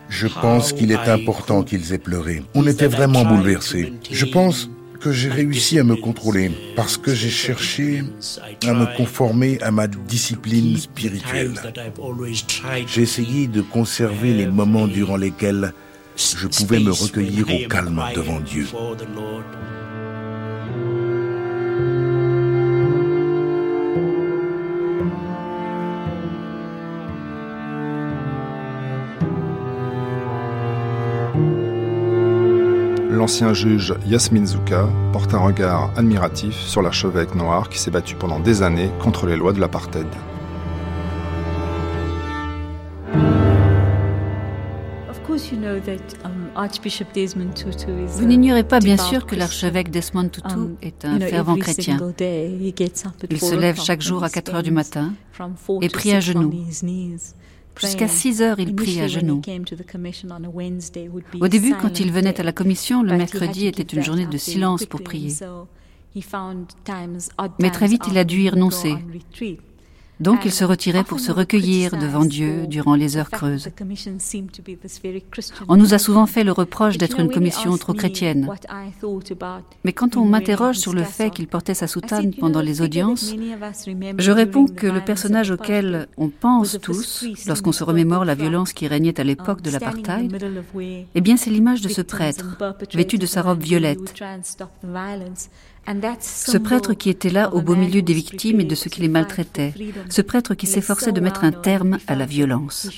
je 0.09 0.27
pense 0.27 0.73
qu'il 0.73 0.91
est 0.91 1.09
important 1.09 1.63
qu'ils 1.63 1.93
aient 1.93 1.99
pleuré. 1.99 2.43
On 2.55 2.67
était 2.67 2.87
vraiment 2.87 3.25
bouleversés. 3.25 3.93
Je 4.11 4.25
pense 4.25 4.71
que 5.01 5.13
j'ai 5.13 5.29
réussi 5.29 5.79
à 5.79 5.85
me 5.85 5.95
contrôler 5.95 6.51
parce 6.75 6.97
que 6.97 7.15
j'ai 7.15 7.31
cherché 7.31 8.03
à 8.67 8.73
me 8.73 8.97
conformer 8.97 9.61
à 9.63 9.71
ma 9.71 9.87
discipline 9.87 10.77
spirituelle. 10.77 11.55
J'ai 12.87 13.03
essayé 13.03 13.47
de 13.47 13.61
conserver 13.61 14.35
les 14.35 14.47
moments 14.47 14.89
durant 14.89 15.17
lesquels 15.17 15.73
je 16.19 16.47
pouvais 16.49 16.81
me 16.81 16.91
recueillir 16.91 17.47
au 17.49 17.69
calme 17.69 18.03
devant 18.15 18.41
Dieu. 18.41 18.67
l'ancien 33.29 33.53
juge 33.53 33.95
Yasmin 34.07 34.47
Zouka 34.47 34.89
porte 35.13 35.35
un 35.35 35.39
regard 35.39 35.91
admiratif 35.97 36.55
sur 36.55 36.81
l'archevêque 36.81 37.35
noir 37.35 37.69
qui 37.69 37.79
s'est 37.79 37.91
battu 37.91 38.15
pendant 38.15 38.41
des 38.41 38.63
années 38.63 38.91
contre 39.01 39.27
les 39.27 39.37
lois 39.37 39.53
de 39.53 39.61
l'apartheid. 39.61 40.07
Vous 48.07 48.25
n'ignorez 48.25 48.65
pas 48.65 48.79
bien 48.81 48.97
sûr 48.97 49.27
que 49.27 49.37
l'archevêque 49.37 49.91
Desmond 49.91 50.31
Tutu 50.31 50.55
um, 50.55 50.77
est 50.81 51.05
un 51.05 51.21
fervent 51.21 51.57
chrétien. 51.57 51.99
Il 53.31 53.41
se 53.41 53.55
lève 53.55 53.79
chaque 53.79 54.01
jour 54.01 54.25
à 54.25 54.31
4 54.31 54.55
heures 54.55 54.63
du 54.63 54.71
matin 54.71 55.13
et 55.83 55.89
prie 55.91 56.13
à 56.13 56.21
genoux. 56.21 56.51
Jusqu'à 57.79 58.09
6 58.09 58.43
heures, 58.43 58.59
il 58.59 58.75
prie 58.75 59.01
à 59.01 59.07
genoux. 59.07 59.43
Au 61.41 61.49
début, 61.49 61.75
quand 61.75 62.01
il 62.01 62.11
venait 62.11 62.41
à 62.41 62.43
la 62.43 62.53
commission, 62.53 63.03
le 63.03 63.17
mercredi 63.17 63.67
était 63.67 63.83
une 63.83 64.03
journée 64.03 64.27
de 64.27 64.39
silence 64.39 64.87
pour 64.87 65.03
prier. 65.03 65.35
Mais 67.61 67.71
très 67.71 67.87
vite, 67.87 68.05
il 68.11 68.17
a 68.17 68.25
dû 68.25 68.41
y 68.41 68.49
renoncer. 68.49 68.95
Donc 70.21 70.45
il 70.45 70.53
se 70.53 70.65
retirait 70.65 71.05
pour 71.05 71.21
se 71.21 71.31
recueillir 71.31 71.97
devant 71.97 72.25
Dieu 72.25 72.67
durant 72.67 72.95
les 72.95 73.17
heures 73.17 73.31
creuses. 73.31 73.69
On 75.69 75.77
nous 75.77 75.95
a 75.95 75.99
souvent 75.99 76.27
fait 76.27 76.45
le 76.45 76.53
reproche 76.53 76.99
d'être 76.99 77.21
une 77.21 77.31
commission 77.31 77.77
trop 77.77 77.93
chrétienne. 77.95 78.49
Mais 79.85 79.93
quand 79.93 80.17
on 80.17 80.25
m'interroge 80.25 80.77
sur 80.77 80.93
le 80.93 81.05
fait 81.05 81.31
qu'il 81.31 81.47
portait 81.47 81.75
sa 81.75 81.87
soutane 81.87 82.33
pendant 82.35 82.61
les 82.61 82.83
audiences, 82.83 83.35
je 84.19 84.31
réponds 84.31 84.67
que 84.67 84.87
le 84.87 85.01
personnage 85.01 85.51
auquel 85.51 86.09
on 86.17 86.29
pense 86.29 86.79
tous 86.83 87.25
lorsqu'on 87.47 87.73
se 87.73 87.85
remémore 87.85 88.25
la 88.25 88.35
violence 88.35 88.73
qui 88.73 88.89
régnait 88.89 89.21
à 89.21 89.25
l'époque 89.25 89.63
de 89.63 89.71
l'apartheid, 89.71 90.37
eh 91.15 91.21
bien 91.21 91.37
c'est 91.37 91.51
l'image 91.51 91.81
de 91.81 91.89
ce 91.89 92.03
prêtre, 92.03 92.59
vêtu 92.93 93.19
de 93.19 93.27
sa 93.27 93.43
robe 93.43 93.63
violette, 93.63 94.15
ce 96.21 96.59
prêtre 96.59 96.95
qui 96.95 97.11
était 97.11 97.31
là 97.31 97.53
au 97.55 97.63
beau 97.63 97.75
milieu 97.75 98.03
des 98.03 98.13
victimes 98.13 98.61
et 98.61 98.65
de 98.65 98.75
ceux 98.75 98.91
qui 98.91 99.01
les 99.01 99.09
maltraitaient, 99.09 99.75
ce 100.09 100.23
prêtre 100.23 100.55
qui 100.55 100.67
s'efforçait 100.67 101.13
de 101.13 101.21
mettre 101.21 101.45
un 101.45 101.53
terme 101.53 101.99
à 102.07 102.15
la 102.15 102.27
violence. 102.27 102.91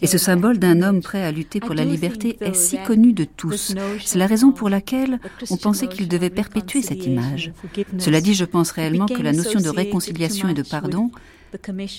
Et 0.00 0.06
ce 0.06 0.18
symbole 0.18 0.58
d'un 0.58 0.82
homme 0.82 1.02
prêt 1.02 1.22
à 1.22 1.32
lutter 1.32 1.60
pour 1.60 1.74
la 1.74 1.84
liberté 1.84 2.38
est 2.40 2.54
si 2.54 2.78
connu 2.78 3.12
de 3.12 3.24
tous. 3.24 3.74
C'est 4.04 4.18
la 4.18 4.26
raison 4.26 4.52
pour 4.52 4.68
laquelle 4.68 5.20
on 5.50 5.56
pensait 5.56 5.88
qu'il 5.88 6.08
devait 6.08 6.30
perpétuer 6.30 6.82
cette 6.82 7.06
image. 7.06 7.52
Cela 7.98 8.20
dit, 8.20 8.34
je 8.34 8.44
pense 8.44 8.70
réellement 8.70 9.06
que 9.06 9.22
la 9.22 9.32
notion 9.32 9.60
de 9.60 9.68
réconciliation 9.68 10.48
et 10.48 10.54
de 10.54 10.62
pardon 10.62 11.10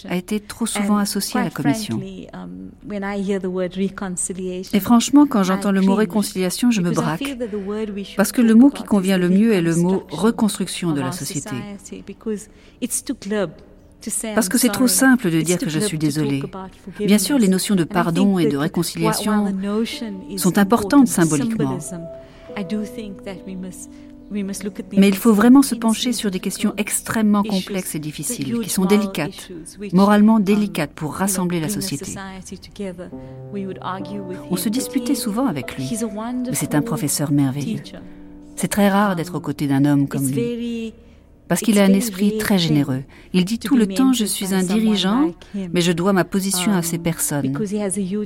a 0.10 0.16
été 0.16 0.40
trop 0.40 0.66
souvent 0.66 0.98
associé 0.98 1.40
à 1.40 1.44
la 1.46 1.50
Commission. 1.50 2.00
Um, 2.34 2.72
Et 4.74 4.80
franchement, 4.80 5.26
quand 5.26 5.44
j'entends 5.44 5.72
le 5.72 5.82
mot 5.82 5.96
réconciliation, 5.96 6.72
je 6.72 6.82
me 6.82 6.92
braque, 6.92 7.24
parce 8.18 8.32
que 8.32 8.42
le 8.42 8.56
mot 8.56 8.70
qui 8.70 8.84
convient 8.84 9.18
le 9.18 9.30
mieux 9.30 9.54
est 9.54 9.62
le 9.62 9.76
mot 9.76 10.04
reconstruction 10.10 10.92
de 10.92 11.02
la 11.02 11.12
société. 11.12 11.56
Parce 14.36 14.50
que 14.50 14.58
c'est 14.58 14.70
trop 14.70 14.88
simple 14.88 15.32
de 15.32 15.42
dire 15.42 15.58
que 15.58 15.70
je 15.70 15.80
suis 15.80 15.98
désolé. 15.98 16.44
Bien 17.00 17.18
sûr, 17.18 17.38
les 17.38 17.48
notions 17.48 17.76
de 17.76 17.84
pardon 17.84 18.38
et 18.40 18.48
de 18.48 18.58
réconciliation 18.58 19.54
sont 20.38 20.58
importantes 20.58 21.08
symboliquement. 21.08 21.80
Mais 24.98 25.08
il 25.08 25.16
faut 25.16 25.34
vraiment 25.34 25.62
se 25.62 25.76
pencher 25.76 26.14
sur 26.14 26.32
des 26.32 26.40
questions 26.40 26.74
extrêmement 26.78 27.44
complexes 27.44 27.96
et 27.96 28.00
difficiles, 28.00 28.60
qui 28.60 28.70
sont 28.70 28.86
délicates, 28.86 29.52
moralement 29.92 30.38
um, 30.38 30.44
délicates 30.44 30.92
pour 30.94 31.14
rassembler 31.14 31.60
la 31.60 31.70
société. 31.70 32.14
On 34.52 34.56
se 34.56 34.70
disputait 34.70 35.16
souvent 35.16 35.48
avec 35.48 35.78
lui, 35.78 35.90
mais 36.46 36.56
c'est 36.56 36.76
un 36.76 36.82
professeur 36.82 37.32
merveilleux. 37.32 37.82
C'est 38.56 38.68
très 38.68 38.90
rare 38.90 39.16
d'être 39.16 39.36
aux 39.36 39.42
côtés 39.42 39.68
d'un 39.68 39.86
homme 39.86 40.08
comme 40.08 40.28
lui 40.28 40.94
parce 41.48 41.62
qu'il 41.62 41.80
a 41.80 41.84
un 41.84 41.94
esprit 41.94 42.38
très 42.38 42.58
généreux. 42.58 43.04
Il 43.34 43.46
dit 43.46 43.60
tout 43.60 43.76
le 43.76 43.88
temps 43.88 44.14
je 44.14 44.26
suis 44.26 44.54
un 44.54 44.64
dirigeant, 44.64 45.32
mais 45.56 45.82
je 45.82 45.92
dois 45.92 46.14
ma 46.14 46.24
position 46.24 46.74
à 46.74 46.82
ces 46.82 46.98
personnes. 46.98 47.58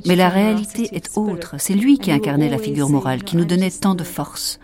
Mais 0.06 0.16
la 0.16 0.28
réalité 0.28 0.88
est 0.92 1.16
autre. 1.16 1.56
C'est 1.58 1.74
lui 1.74 1.98
qui 1.98 2.10
incarnait 2.10 2.50
la 2.50 2.58
figure 2.58 2.88
morale, 2.88 3.22
qui 3.22 3.36
nous 3.36 3.44
donnait 3.44 3.70
tant 3.70 3.94
de 3.94 4.04
force. 4.04 4.58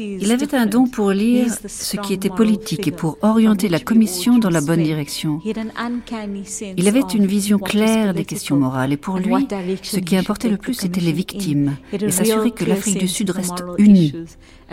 Il 0.00 0.32
avait 0.32 0.54
un 0.54 0.66
don 0.66 0.86
pour 0.86 1.10
lire 1.10 1.52
ce 1.66 1.96
qui 1.98 2.14
était 2.14 2.30
politique 2.30 2.88
et 2.88 2.92
pour 2.92 3.18
orienter 3.22 3.68
la 3.68 3.78
Commission 3.78 4.38
dans 4.38 4.48
la 4.48 4.62
bonne 4.62 4.82
direction. 4.82 5.40
Il 5.44 6.88
avait 6.88 7.00
une 7.14 7.26
vision 7.26 7.58
claire 7.58 8.14
des 8.14 8.24
questions 8.24 8.56
morales 8.56 8.92
et 8.92 8.96
pour 8.96 9.18
lui, 9.18 9.46
ce 9.82 9.98
qui 9.98 10.16
importait 10.16 10.48
le 10.48 10.56
plus, 10.56 10.74
c'était 10.74 11.00
les 11.00 11.12
victimes 11.12 11.76
et 11.92 12.10
s'assurer 12.10 12.52
que 12.52 12.64
l'Afrique 12.64 12.98
du 12.98 13.08
Sud 13.08 13.30
reste 13.30 13.62
unie. 13.76 14.14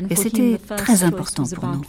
Et 0.09 0.15
c'était 0.15 0.57
très 0.77 1.03
important 1.03 1.43
pour 1.43 1.67
nous. 1.67 1.81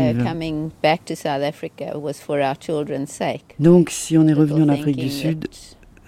Donc 3.60 3.90
si 3.90 4.18
on 4.18 4.28
est 4.28 4.34
revenu 4.34 4.64
en 4.64 4.70
Afrique 4.70 4.98
du 4.98 5.10
Sud, 5.10 5.48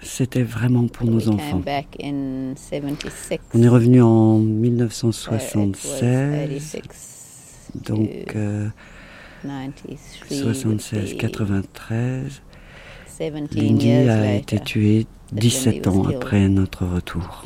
c'était 0.02 0.42
vraiment 0.42 0.86
pour 0.86 1.06
nos 1.06 1.28
enfants. 1.28 1.62
On 3.54 3.62
est 3.62 3.68
revenu 3.68 4.02
en 4.02 4.38
1976, 4.38 6.78
donc 7.74 8.10
76, 10.28 11.16
93. 11.16 12.42
Lindy 13.20 13.90
a 13.90 14.34
été 14.34 14.60
tué 14.60 15.06
17 15.32 15.86
ans 15.86 16.04
après 16.08 16.48
notre 16.48 16.86
retour. 16.86 17.44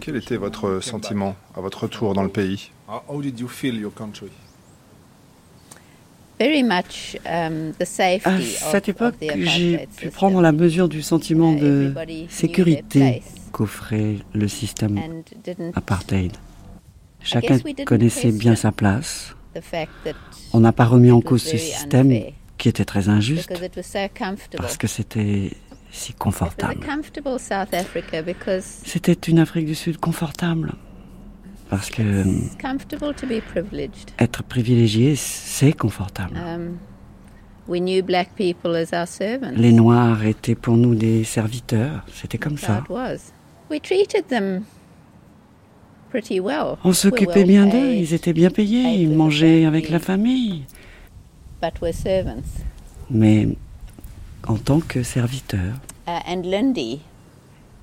Quel 0.00 0.16
était 0.16 0.36
votre 0.36 0.80
sentiment 0.80 1.36
à 1.56 1.60
votre 1.60 1.84
retour 1.84 2.14
dans 2.14 2.22
le 2.22 2.28
pays? 2.28 2.70
Um, 6.40 7.72
à 7.80 8.40
cette 8.40 8.88
époque, 8.88 9.14
j'ai 9.20 9.88
pu 9.96 10.10
prendre 10.10 10.40
la 10.40 10.52
mesure 10.52 10.88
du 10.88 11.02
sentiment 11.02 11.52
de 11.52 11.92
sécurité 12.28 13.22
qu'offrait 13.50 14.16
le 14.34 14.46
système 14.46 15.00
apartheid. 15.74 16.32
Chacun 17.20 17.58
connaissait 17.84 18.30
bien 18.30 18.54
sa 18.54 18.70
place. 18.70 19.34
On 20.52 20.60
n'a 20.60 20.72
pas 20.72 20.84
remis 20.84 21.10
en 21.10 21.20
cause 21.20 21.42
ce 21.42 21.56
système 21.56 22.12
qui 22.58 22.68
était 22.68 22.84
très 22.84 23.08
injuste 23.08 23.50
parce 24.56 24.76
que 24.76 24.86
c'était 24.86 25.52
si 25.90 26.12
confortable. 26.12 26.80
C'était 28.84 29.12
une 29.12 29.38
Afrique 29.38 29.66
du 29.66 29.74
Sud 29.74 29.98
confortable 29.98 30.74
parce 31.70 31.90
que 31.90 32.24
être 34.18 34.42
privilégié, 34.42 35.16
c'est 35.16 35.72
confortable. 35.72 36.34
Um, 36.36 36.78
Les 39.54 39.72
Noirs 39.72 40.24
étaient 40.24 40.54
pour 40.54 40.76
nous 40.76 40.94
des 40.94 41.24
serviteurs, 41.24 42.04
c'était 42.12 42.38
comme 42.38 42.56
ça. 42.56 42.82
On 46.84 46.92
s'occupait 46.94 47.44
bien 47.44 47.66
d'eux, 47.66 47.92
ils 47.92 48.14
étaient 48.14 48.32
bien 48.32 48.50
payés, 48.50 48.94
ils 48.94 49.10
mangeaient 49.10 49.66
avec 49.66 49.90
la 49.90 49.98
famille. 49.98 50.64
Mais 53.10 53.48
en 54.46 54.56
tant 54.56 54.80
que 54.80 55.02
serviteurs. 55.02 55.74
Uh, 56.06 56.98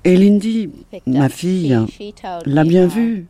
Et 0.04 0.16
Lindy, 0.16 0.70
ma 1.06 1.28
fille, 1.28 1.76
l'a 2.46 2.64
bien 2.64 2.86
vu. 2.86 3.26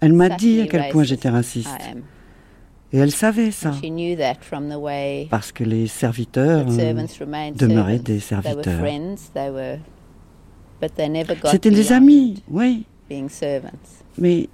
Elle 0.00 0.12
m'a 0.12 0.28
dit 0.30 0.60
à 0.60 0.66
quel 0.66 0.88
point 0.90 1.04
j'étais 1.04 1.28
raciste. 1.28 1.70
Et 2.92 2.98
elle 2.98 3.12
savait 3.12 3.50
ça. 3.50 3.72
Parce 5.30 5.52
que 5.52 5.64
les 5.64 5.86
serviteurs 5.86 6.66
demeuraient 6.66 7.98
des 7.98 8.20
serviteurs. 8.20 8.84
C'était 11.50 11.70
des 11.70 11.92
amis, 11.92 12.42
oui. 12.50 12.84
Mais 14.18 14.48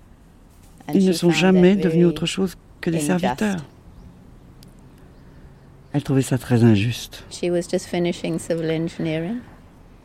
ils 0.95 1.07
ne 1.07 1.13
sont 1.13 1.31
jamais 1.31 1.77
devenus 1.77 2.07
autre 2.07 2.27
chose 2.27 2.57
que 2.81 2.91
des 2.91 3.01
serviteurs. 3.01 3.65
Elle 5.99 6.05
trouvait 6.05 6.23
ça 6.23 6.39
très 6.39 6.63
injuste. 6.63 7.25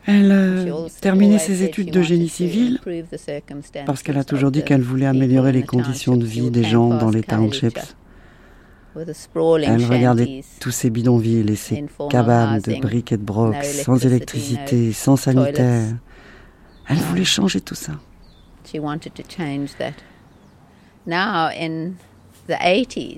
Elle 0.06 0.32
euh, 0.32 0.88
terminé 1.00 1.38
ses 1.38 1.62
études 1.62 1.92
de 1.92 2.02
génie 2.02 2.28
civil 2.28 2.80
parce 3.86 4.02
qu'elle 4.02 4.18
a 4.18 4.24
toujours 4.24 4.50
dit 4.50 4.64
qu'elle 4.64 4.82
voulait 4.82 5.06
améliorer 5.06 5.52
les 5.52 5.62
conditions 5.62 6.16
de 6.16 6.24
vie 6.24 6.50
des 6.50 6.64
gens 6.64 6.88
dans 6.88 7.10
les 7.10 7.22
townships. 7.22 7.78
Elle 8.96 9.84
regardait 9.84 10.40
tous 10.58 10.72
ces 10.72 10.90
bidonvilles 10.90 11.48
et 11.48 11.54
ces 11.54 11.84
cabanes 12.10 12.58
de 12.58 12.80
briques 12.80 13.12
et 13.12 13.16
de 13.16 13.22
brocs, 13.22 13.62
sans 13.62 14.04
électricité, 14.04 14.92
sans 14.92 15.14
sanitaire. 15.14 15.94
Elle 16.88 16.96
voulait 16.96 17.22
changer 17.24 17.60
tout 17.60 17.76
ça. 17.76 17.92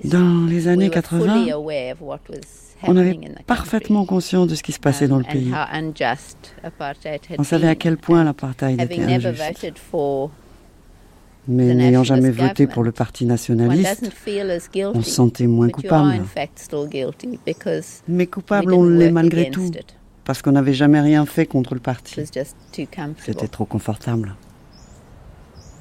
Dans 0.03 0.45
les 0.47 0.67
années 0.67 0.89
80, 0.89 1.47
on 2.83 2.95
avait 2.95 3.19
parfaitement 3.45 4.05
conscience 4.05 4.47
de 4.47 4.55
ce 4.55 4.63
qui 4.63 4.71
se 4.71 4.79
passait 4.79 5.07
dans 5.07 5.17
le 5.17 5.23
pays. 5.23 5.51
On 7.37 7.43
savait 7.43 7.67
à 7.67 7.75
quel 7.75 7.97
point 7.97 8.23
l'apartheid 8.23 8.79
était 8.79 9.03
injuste. 9.03 9.73
Mais 11.49 11.73
n'ayant 11.73 12.03
jamais 12.03 12.31
voté 12.31 12.67
pour 12.67 12.83
le 12.83 12.91
parti 12.91 13.25
nationaliste, 13.25 14.11
on 14.93 15.01
se 15.01 15.09
sentait 15.09 15.47
moins 15.47 15.69
coupable. 15.69 16.25
Mais 18.07 18.27
coupable, 18.27 18.73
on 18.73 18.83
l'est 18.83 19.11
malgré 19.11 19.49
tout, 19.49 19.71
parce 20.25 20.41
qu'on 20.41 20.51
n'avait 20.51 20.73
jamais 20.73 20.99
rien 20.99 21.25
fait 21.25 21.45
contre 21.45 21.73
le 21.73 21.79
parti. 21.79 22.21
C'était 23.25 23.47
trop 23.47 23.65
confortable. 23.65 24.35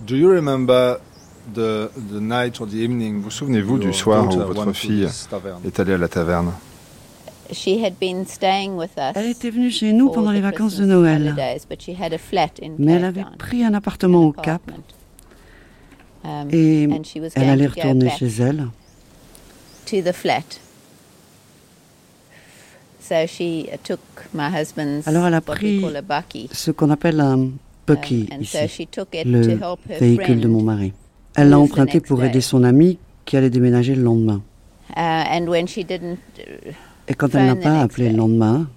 Do 0.07 0.15
you 0.15 0.29
remember 0.29 0.99
the, 1.55 1.91
the 1.97 2.21
night 2.21 2.61
or 2.61 2.69
the 2.69 2.75
evening? 2.75 3.21
Vous 3.21 3.31
souvenez-vous 3.31 3.79
du 3.79 3.93
soir 3.93 4.29
où 4.29 4.39
votre 4.39 4.73
fille 4.73 5.09
est 5.65 5.81
allée 5.81 5.95
à 5.95 5.99
la 5.99 6.09
taverne? 6.09 6.53
Elle 9.15 9.27
était 9.31 9.51
venue 9.51 9.71
chez 9.71 9.93
nous 9.93 10.11
pendant 10.11 10.31
les 10.33 10.41
vacances 10.41 10.77
de 10.77 10.85
Noël, 10.85 11.35
mais 12.79 12.93
elle 12.93 13.05
avait 13.05 13.25
pris 13.39 13.65
un 13.65 13.75
appartement 13.75 14.25
au 14.25 14.33
Cap 14.33 14.63
um, 16.25 16.49
et 16.53 16.89
elle 17.35 17.49
allait 17.49 17.67
retourner 17.67 18.11
chez 18.11 18.27
elle. 18.27 18.67
Alors 25.07 25.27
elle 25.27 25.35
a 25.35 25.41
pris 25.41 25.85
ce 26.53 26.71
qu'on 26.71 26.91
appelle 26.91 27.21
un 27.21 27.35
um, 27.35 27.57
bucky 27.87 28.29
ici, 28.41 28.89
le 29.25 29.59
véhicule 29.99 30.41
de 30.41 30.49
mon 30.49 30.63
mari. 30.63 30.93
Elle 31.37 31.51
l'a 31.51 31.59
emprunté 31.59 32.01
pour 32.01 32.25
aider 32.25 32.41
son 32.41 32.65
ami 32.65 32.99
qui 33.25 33.37
allait 33.37 33.51
déménager 33.51 33.95
le 33.95 34.03
lendemain. 34.03 34.43
Et 37.09 37.14
quand 37.14 37.35
elle 37.35 37.47
n'a 37.47 37.57
pas 37.57 37.81
appelé 37.81 38.11
le 38.11 38.16
lendemain, 38.16 38.69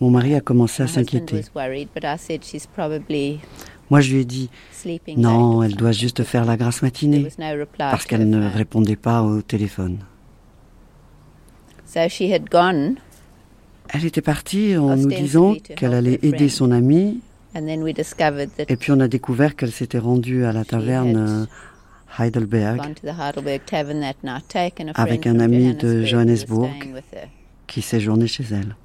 mon 0.00 0.10
mari 0.10 0.34
a 0.34 0.40
commencé 0.40 0.82
à 0.82 0.86
s'inquiéter. 0.86 1.42
Moi, 3.90 4.00
je 4.00 4.14
lui 4.14 4.20
ai 4.20 4.24
dit, 4.24 4.48
non, 5.16 5.62
elle 5.62 5.76
doit 5.76 5.92
juste 5.92 6.24
faire 6.24 6.44
la 6.44 6.56
grasse 6.56 6.82
matinée, 6.82 7.28
parce 7.78 8.06
qu'elle 8.06 8.28
ne 8.28 8.48
répondait 8.48 8.96
pas 8.96 9.22
au 9.22 9.42
téléphone. 9.42 9.98
Elle 11.94 12.10
était 14.06 14.22
partie 14.22 14.76
en 14.76 14.96
nous 14.96 15.08
disant 15.08 15.54
qu'elle 15.76 15.94
allait 15.94 16.18
aider 16.22 16.48
son 16.48 16.70
amie, 16.70 17.20
et 17.54 18.76
puis 18.76 18.92
on 18.92 19.00
a 19.00 19.08
découvert 19.08 19.56
qu'elle 19.56 19.72
s'était 19.72 19.98
rendue 19.98 20.46
à 20.46 20.52
la 20.52 20.64
taverne 20.64 21.46
Heidelberg 22.18 22.80
avec 24.94 25.26
un 25.26 25.40
ami 25.40 25.74
de 25.74 26.04
Johannesburg 26.04 26.70
qui 27.66 27.82
séjournait 27.82 28.26
chez 28.26 28.44
elle. 28.52 28.76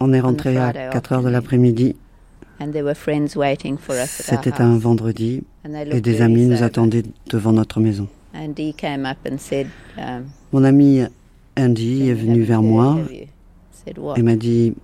On 0.00 0.12
est 0.12 0.20
rentré 0.20 0.56
à 0.56 0.72
4 0.72 1.12
heures 1.12 1.22
de 1.22 1.28
l'après-midi. 1.28 1.96
C'était 4.06 4.60
un 4.60 4.78
vendredi 4.78 5.44
et 5.90 6.00
des 6.00 6.22
amis 6.22 6.46
nous 6.46 6.62
attendaient 6.62 7.04
devant 7.30 7.52
notre 7.52 7.80
maison. 7.80 8.08
Um, 8.36 10.24
Mon 10.52 10.64
ami 10.64 11.02
Andy 11.56 12.08
est 12.08 12.14
venu 12.14 12.42
vers 12.42 12.62
moi 12.62 12.98
il 14.16 14.24
m'a 14.24 14.36
dit, 14.36 14.74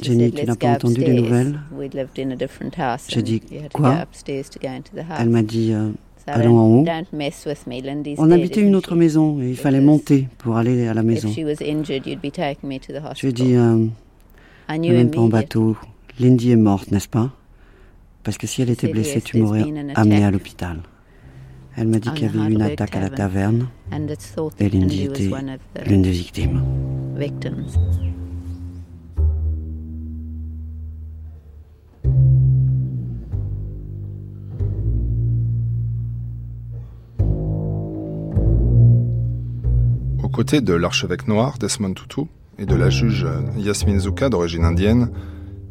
Jenny, 0.00 0.32
tu 0.32 0.44
n'as 0.46 0.56
pas 0.56 0.68
entendu 0.68 1.00
les 1.00 1.14
nouvelles 1.14 1.58
J'ai 3.08 3.22
dit, 3.22 3.42
quoi? 3.72 4.06
Elle 5.18 5.28
m'a 5.30 5.42
dit, 5.42 5.72
euh, 5.72 5.90
allant 6.26 6.56
en 6.56 6.66
haut. 6.66 6.84
On 8.18 8.30
habitait 8.30 8.60
une 8.62 8.74
autre 8.74 8.94
maison 8.94 9.40
et 9.40 9.50
il 9.50 9.56
fallait 9.56 9.80
monter 9.80 10.28
pour 10.38 10.56
aller 10.56 10.86
à 10.86 10.94
la 10.94 11.02
maison. 11.02 11.28
Je 11.28 13.22
lui 13.22 13.28
ai 13.28 13.32
dit, 13.32 13.54
euh, 13.54 13.86
ne 14.70 14.92
mène 14.92 15.10
pas 15.10 15.20
en 15.20 15.28
bateau. 15.28 15.76
Lindy 16.20 16.50
est 16.50 16.56
morte, 16.56 16.90
n'est-ce 16.90 17.08
pas? 17.08 17.30
Parce 18.24 18.36
que 18.38 18.46
si 18.46 18.60
elle 18.62 18.70
était 18.70 18.88
blessée, 18.88 19.20
tu 19.22 19.38
m'aurais 19.38 19.64
amené 19.94 20.24
à 20.24 20.30
l'hôpital. 20.30 20.78
Elle 21.80 21.86
m'a 21.86 22.00
dit 22.00 22.10
qu'il 22.10 22.24
y 22.24 22.28
avait 22.28 22.50
eu 22.50 22.54
une 22.54 22.62
attaque 22.62 22.96
à 22.96 23.00
la 23.00 23.08
taverne 23.08 23.68
et 24.58 24.68
Lindy 24.68 25.04
était 25.04 25.30
l'une 25.86 26.02
des 26.02 26.10
victimes. 26.10 26.60
Aux 40.22 40.28
côtés 40.28 40.60
de 40.60 40.72
l'archevêque 40.72 41.28
noir 41.28 41.58
Desmond 41.58 41.94
Tutu 41.94 42.22
et 42.58 42.66
de 42.66 42.74
la 42.74 42.90
juge 42.90 43.24
Yasmin 43.56 44.00
Zouka 44.00 44.28
d'origine 44.28 44.64
indienne, 44.64 45.10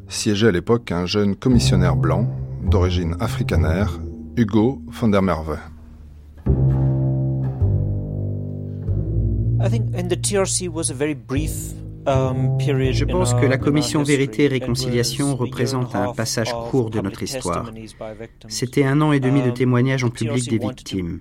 siégeait 0.07 0.47
à 0.47 0.51
l'époque 0.51 0.93
un 0.93 1.05
jeune 1.05 1.35
commissionnaire 1.35 1.97
blanc 1.97 2.29
d'origine 2.63 3.15
africanaire, 3.19 3.99
Hugo 4.37 4.81
van 4.87 5.09
der 5.09 5.21
Merwe. 5.21 5.57
Je 12.07 13.03
pense 13.05 13.33
que 13.33 13.45
la 13.45 13.57
commission 13.57 14.03
Vérité 14.03 14.43
et 14.45 14.47
Réconciliation 14.47 15.35
représente 15.35 15.95
un 15.95 16.13
passage 16.13 16.53
court 16.69 16.89
de 16.89 17.01
notre 17.01 17.23
histoire. 17.23 17.71
C'était 18.47 18.85
un 18.85 19.01
an 19.01 19.11
et 19.11 19.19
demi 19.19 19.41
de 19.41 19.49
um, 19.49 19.53
témoignages 19.53 20.03
en 20.03 20.09
public 20.09 20.49
des 20.49 20.59
victimes. 20.59 21.19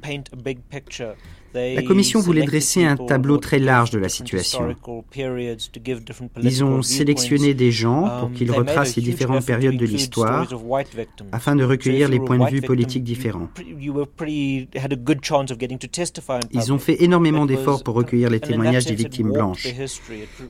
La 1.56 1.82
Commission 1.82 2.20
voulait 2.20 2.44
dresser 2.44 2.84
un 2.84 2.96
tableau 2.96 3.38
très 3.38 3.58
large 3.58 3.90
de 3.90 3.98
la 3.98 4.08
situation. 4.08 4.74
Ils 6.42 6.64
ont 6.64 6.82
sélectionné 6.82 7.54
des 7.54 7.70
gens 7.70 8.20
pour 8.20 8.32
qu'ils 8.32 8.52
retracent 8.52 8.96
les 8.96 9.02
différentes 9.02 9.46
périodes 9.46 9.76
de 9.76 9.86
l'histoire 9.86 10.46
afin 11.32 11.56
de 11.56 11.64
recueillir 11.64 12.08
les 12.08 12.20
points 12.20 12.38
de 12.38 12.50
vue 12.50 12.60
politiques 12.60 13.04
différents. 13.04 13.48
Ils 16.52 16.72
ont 16.72 16.78
fait 16.78 17.02
énormément 17.02 17.46
d'efforts 17.46 17.82
pour 17.82 17.94
recueillir 17.94 18.30
les 18.30 18.40
témoignages 18.40 18.86
des 18.86 18.94
victimes 18.94 19.32
blanches. 19.32 19.68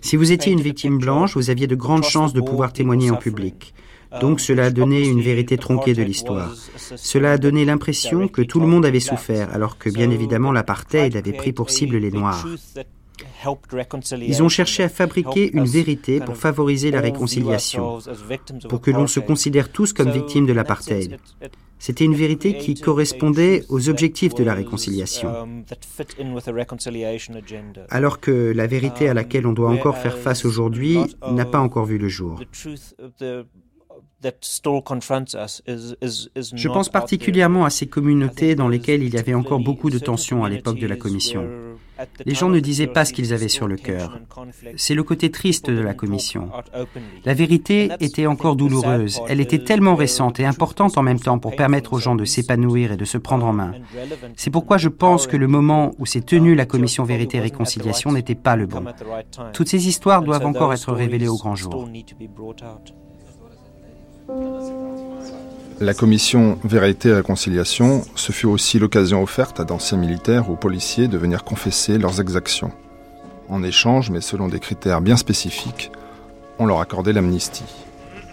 Si 0.01 0.17
vous 0.17 0.33
étiez 0.33 0.53
une 0.53 0.61
victime 0.61 0.99
blanche, 0.99 1.35
vous 1.35 1.51
aviez 1.51 1.67
de 1.67 1.77
grandes 1.77 2.05
chances 2.05 2.33
de 2.33 2.41
pouvoir 2.41 2.73
témoigner 2.73 3.11
en 3.11 3.17
public. 3.17 3.75
Donc 4.21 4.41
cela 4.41 4.65
a 4.67 4.71
donné 4.71 5.07
une 5.07 5.21
vérité 5.21 5.57
tronquée 5.57 5.95
de 5.95 6.03
l'histoire. 6.03 6.55
Cela 6.97 7.33
a 7.33 7.39
donné 7.39 7.65
l'impression 7.65 8.29
que 8.29 8.43
tout 8.43 8.61
le 8.61 8.67
monde 8.67 8.87
avait 8.87 9.01
souffert, 9.01 9.53
alors 9.55 9.79
que 9.79 9.91
bien 9.91 10.11
évidemment 10.11 10.53
l'apartheid 10.53 11.17
avait 11.17 11.33
pris 11.33 11.53
pour 11.53 11.71
cible 11.71 11.97
les 11.97 12.11
Noirs. 12.11 12.47
Ils 14.21 14.43
ont 14.43 14.49
cherché 14.49 14.83
à 14.83 14.89
fabriquer 14.89 15.51
une 15.53 15.65
vérité 15.65 16.21
pour 16.21 16.37
favoriser 16.37 16.91
la 16.91 17.01
réconciliation, 17.01 17.99
pour 18.69 18.81
que 18.81 18.91
l'on 18.91 19.07
se 19.07 19.21
considère 19.21 19.73
tous 19.73 19.93
comme 19.93 20.11
victimes 20.11 20.47
de 20.47 20.53
l'apartheid. 20.53 21.19
C'était 21.79 22.05
une 22.05 22.15
vérité 22.15 22.57
qui 22.57 22.75
correspondait 22.75 23.65
aux 23.69 23.89
objectifs 23.89 24.35
de 24.35 24.45
la 24.45 24.55
réconciliation. 24.55 25.31
Alors 27.91 28.21
que 28.21 28.53
la 28.55 28.67
vérité 28.67 29.09
à 29.09 29.15
laquelle 29.15 29.47
on 29.47 29.53
doit 29.53 29.71
encore 29.71 29.99
faire 29.99 30.17
face 30.17 30.45
aujourd'hui 30.45 30.99
n'a 31.31 31.45
pas 31.45 31.61
encore 31.61 31.85
vu 31.85 31.99
le 31.99 32.09
jour. 32.09 32.41
Je 36.55 36.69
pense 36.69 36.89
particulièrement 36.89 37.65
à 37.65 37.71
ces 37.71 37.87
communautés 37.87 38.55
dans 38.55 38.69
lesquelles 38.69 39.03
il 39.03 39.15
y 39.15 39.19
avait 39.19 39.35
encore 39.35 39.61
beaucoup 39.61 39.91
de 39.91 39.99
tensions 39.99 40.45
à 40.45 40.49
l'époque 40.49 40.79
de 40.79 40.87
la 40.87 40.97
Commission. 40.97 41.47
Les 42.25 42.35
gens 42.35 42.49
ne 42.49 42.61
disaient 42.61 42.87
pas 42.87 43.05
ce 43.05 43.13
qu'ils 43.13 43.33
avaient 43.33 43.49
sur 43.49 43.67
le 43.67 43.77
cœur. 43.77 44.19
C'est 44.77 44.95
le 44.95 45.03
côté 45.03 45.31
triste 45.31 45.71
de 45.71 45.81
la 45.81 45.95
Commission. 45.95 46.51
La 47.25 47.35
vérité 47.35 47.91
était 48.01 48.27
encore 48.27 48.57
douloureuse. 48.57 49.21
Elle 49.29 49.41
était 49.41 49.65
tellement 49.65 49.97
récente 49.97 50.41
et 50.41 50.45
importante 50.45 50.99
en 50.99 51.03
même 51.03 51.21
temps 51.21 51.39
pour 51.39 51.57
permettre 51.57 51.93
aux 51.93 51.99
gens 51.99 52.15
de 52.15 52.25
s'épanouir 52.25 52.93
et 52.93 52.97
de 52.97 53.05
se 53.05 53.19
prendre 53.19 53.47
en 53.47 53.53
main. 53.53 53.73
C'est 54.37 54.51
pourquoi 54.51 54.79
je 54.79 54.89
pense 54.89 55.27
que 55.27 55.37
le 55.37 55.47
moment 55.47 55.93
où 55.99 56.07
s'est 56.07 56.21
tenue 56.21 56.55
la 56.55 56.67
Commission 56.67 57.05
Vérité 57.05 57.39
et 57.39 57.41
Réconciliation 57.41 58.13
n'était 58.13 58.35
pas 58.35 58.57
le 58.57 58.67
bon. 58.67 58.85
Toutes 59.53 59.69
ces 59.69 59.89
histoires 59.89 60.23
doivent 60.23 60.47
encore 60.47 60.73
être 60.73 60.93
révélées 60.93 61.29
au 61.29 61.37
grand 61.37 61.55
jour. 61.55 61.89
La 65.79 65.93
commission 65.93 66.59
Vérité 66.65 67.11
et 67.11 67.15
Réconciliation, 67.15 68.03
ce 68.15 68.33
fut 68.33 68.47
aussi 68.47 68.79
l'occasion 68.79 69.23
offerte 69.23 69.61
à 69.61 69.65
d'anciens 69.65 69.99
militaires 69.99 70.49
ou 70.51 70.57
policiers 70.57 71.07
de 71.07 71.19
venir 71.19 71.45
confesser 71.45 71.99
leurs 71.99 72.21
exactions. 72.21 72.73
En 73.49 73.63
échange, 73.63 74.11
mais 74.11 74.21
selon 74.21 74.49
des 74.49 74.59
critères 74.59 75.01
bien 75.01 75.17
spécifiques, 75.17 75.93
on 76.59 76.67
leur 76.67 76.81
accordait 76.81 77.13
l'amnistie. 77.13 77.85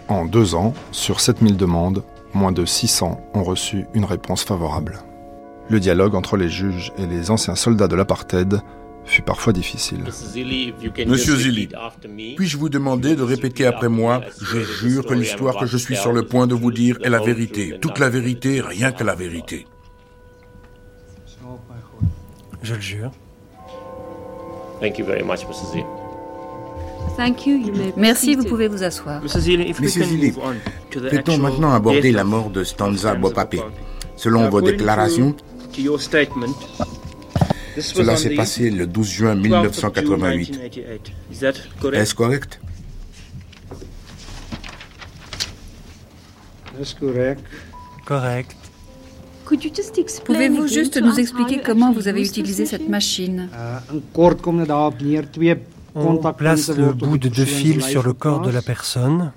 En 0.08 0.24
deux 0.24 0.54
ans, 0.54 0.74
sur 0.90 1.20
7000 1.20 1.56
demandes, 1.56 2.02
moins 2.32 2.52
de 2.52 2.64
600 2.64 3.20
ont 3.34 3.44
reçu 3.44 3.86
une 3.94 4.04
réponse 4.04 4.42
favorable. 4.42 5.00
Le 5.68 5.80
dialogue 5.80 6.14
entre 6.14 6.36
les 6.36 6.48
juges 6.48 6.92
et 6.98 7.06
les 7.06 7.30
anciens 7.30 7.54
soldats 7.54 7.88
de 7.88 7.96
l'apartheid 7.96 8.60
fut 9.04 9.22
parfois 9.22 9.52
difficile. 9.52 10.04
Monsieur 11.06 11.36
Zilli, 11.36 11.68
puis-je 12.36 12.56
vous 12.56 12.68
demander 12.68 13.16
de 13.16 13.22
répéter 13.22 13.66
après 13.66 13.88
moi 13.88 14.22
Je 14.40 14.60
jure 14.60 15.04
que 15.04 15.14
l'histoire 15.14 15.58
que 15.58 15.66
je 15.66 15.76
suis 15.76 15.96
sur 15.96 16.12
le 16.12 16.24
point 16.24 16.46
de 16.46 16.54
vous 16.54 16.72
dire 16.72 16.98
est 17.02 17.10
la 17.10 17.20
vérité, 17.20 17.78
toute 17.80 17.98
la 17.98 18.08
vérité, 18.08 18.60
rien 18.60 18.92
que 18.92 19.04
la 19.04 19.14
vérité. 19.14 19.66
Je 22.62 22.74
le 22.74 22.80
jure. 22.80 23.10
Merci, 27.96 28.34
vous 28.34 28.44
pouvez 28.44 28.68
vous 28.68 28.82
asseoir. 28.82 29.22
Monsieur 29.22 30.04
Zilli, 30.04 30.32
peut-on 30.90 31.38
maintenant 31.38 31.72
aborder 31.72 32.12
la 32.12 32.24
mort 32.24 32.50
de 32.50 32.64
Stanza 32.64 33.14
Bopapé 33.14 33.60
Selon 34.16 34.48
vos 34.48 34.60
déclarations, 34.60 35.34
cela 37.80 38.16
s'est 38.16 38.34
passé 38.34 38.70
le 38.70 38.86
12 38.86 39.08
juin 39.10 39.34
1988. 39.34 40.60
Est-ce 41.92 42.14
correct? 42.14 42.60
Correct? 48.06 48.56
Pouvez-vous 50.24 50.66
juste 50.66 51.00
nous 51.00 51.20
expliquer 51.20 51.60
comment 51.64 51.92
vous 51.92 52.08
avez 52.08 52.26
utilisé 52.26 52.66
cette 52.66 52.88
machine? 52.88 53.48
On 55.96 56.16
place 56.32 56.70
le 56.70 56.92
bout 56.92 57.18
de 57.18 57.28
deux 57.28 57.44
fils 57.44 57.84
sur 57.86 58.02
le 58.02 58.12
corps 58.12 58.40
de 58.40 58.50
la 58.50 58.62
personne. 58.62 59.32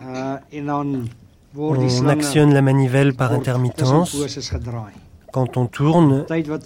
On 1.55 2.07
actionne 2.07 2.53
la 2.53 2.61
manivelle 2.61 3.13
par 3.13 3.31
intermittence. 3.31 4.15
Quand 5.31 5.57
on 5.57 5.65
tourne, 5.67 6.25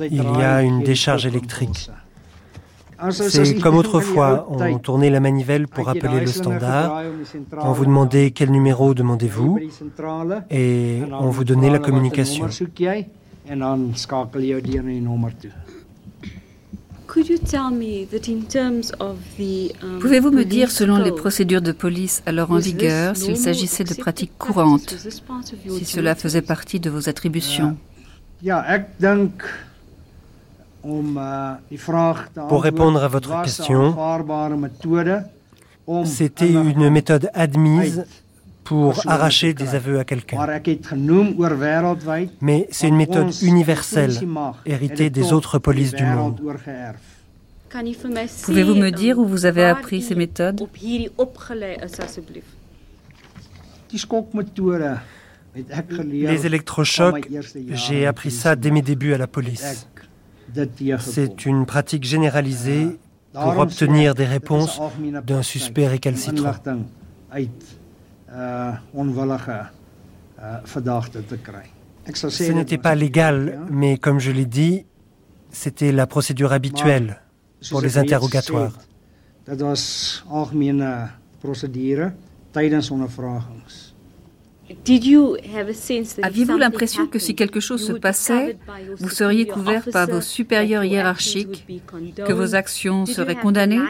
il 0.10 0.15
y 0.15 0.41
a 0.41 0.62
une 0.62 0.84
décharge 0.84 1.26
électrique. 1.26 1.89
C'est 3.10 3.60
comme 3.60 3.78
autrefois, 3.78 4.47
on 4.50 4.78
tournait 4.78 5.10
la 5.10 5.19
manivelle 5.19 5.67
pour 5.67 5.89
appeler 5.89 6.19
le 6.19 6.28
standard, 6.28 7.02
on 7.58 7.71
vous 7.71 7.86
demandait 7.86 8.32
quel 8.32 8.52
numéro 8.52 8.93
demandez-vous. 8.93 9.60
Et 10.52 11.02
on 11.12 11.30
vous 11.30 11.43
donnait 11.43 11.71
la 11.71 11.80
communication. 11.80 12.47
Pouvez-vous 20.00 20.32
me 20.32 20.43
dire, 20.43 20.71
selon 20.71 20.97
les 20.97 21.12
procédures 21.12 21.62
de 21.62 21.71
police 21.71 22.24
alors 22.26 22.52
en 22.52 22.58
vigueur, 22.58 23.17
s'il 23.17 23.36
s'agissait 23.36 23.84
de 23.84 23.95
pratiques 23.95 24.38
courantes, 24.38 24.95
si 25.69 25.86
cela 25.86 26.15
faisait 26.15 26.41
partie 26.43 26.80
de 26.80 26.89
vos 26.89 27.10
attributions? 27.10 27.76
Pour 32.50 32.64
répondre 32.64 33.04
à 33.04 33.08
votre 33.08 33.44
question, 33.44 33.96
c'était 36.06 36.52
une 36.52 36.90
méthode 36.90 37.30
admise 37.34 38.06
pour 38.64 39.02
arracher 39.06 39.54
des 39.54 39.76
aveux 39.76 40.00
à 40.00 40.04
quelqu'un. 40.04 40.38
Mais 42.42 42.68
c'est 42.72 42.88
une 42.88 42.96
méthode 42.96 43.32
universelle, 43.42 44.14
héritée 44.66 45.10
des 45.10 45.34
autres 45.34 45.60
polices 45.60 45.94
du 45.94 46.06
monde. 46.06 46.42
Pouvez-vous 48.46 48.76
me 48.76 48.90
dire 48.90 49.18
où 49.18 49.26
vous 49.26 49.46
avez 49.46 49.66
appris 49.66 50.02
ces 50.02 50.16
méthodes? 50.16 50.62
Les 55.56 56.46
électrochocs, 56.46 57.28
j'ai 57.70 58.06
appris 58.06 58.32
ça 58.32 58.56
dès 58.56 58.72
mes 58.72 58.82
débuts 58.82 59.14
à 59.14 59.18
la 59.18 59.28
police. 59.28 59.88
C'est 61.00 61.46
une 61.46 61.66
pratique 61.66 62.04
généralisée 62.04 62.98
pour 63.34 63.58
obtenir 63.58 64.16
des 64.16 64.26
réponses 64.26 64.80
d'un 65.26 65.42
suspect 65.42 65.88
récalcitrant. 65.88 66.54
Ce 72.14 72.52
n'était 72.52 72.78
pas 72.78 72.96
légal, 72.96 73.60
mais 73.70 73.98
comme 73.98 74.20
je 74.20 74.32
l'ai 74.32 74.46
dit, 74.46 74.86
c'était 75.52 75.92
la 75.92 76.08
procédure 76.08 76.52
habituelle 76.52 77.22
pour 77.70 77.82
les 77.82 77.98
interrogatoires. 77.98 78.74
Aviez-vous 86.24 86.58
l'impression 86.58 87.08
que 87.08 87.20
si 87.20 87.36
quelque 87.36 87.60
chose 87.60 87.86
se 87.86 87.94
passait, 87.94 88.58
vous 88.98 89.10
seriez 89.10 89.46
couvert 89.46 89.84
par 89.91 90.08
vos 90.08 90.22
supérieurs 90.22 90.84
hiérarchiques, 90.84 91.67
que 92.26 92.34
vos 92.34 92.56
actions 92.56 93.06
seraient 93.06 93.36
condamnées? 93.36 93.82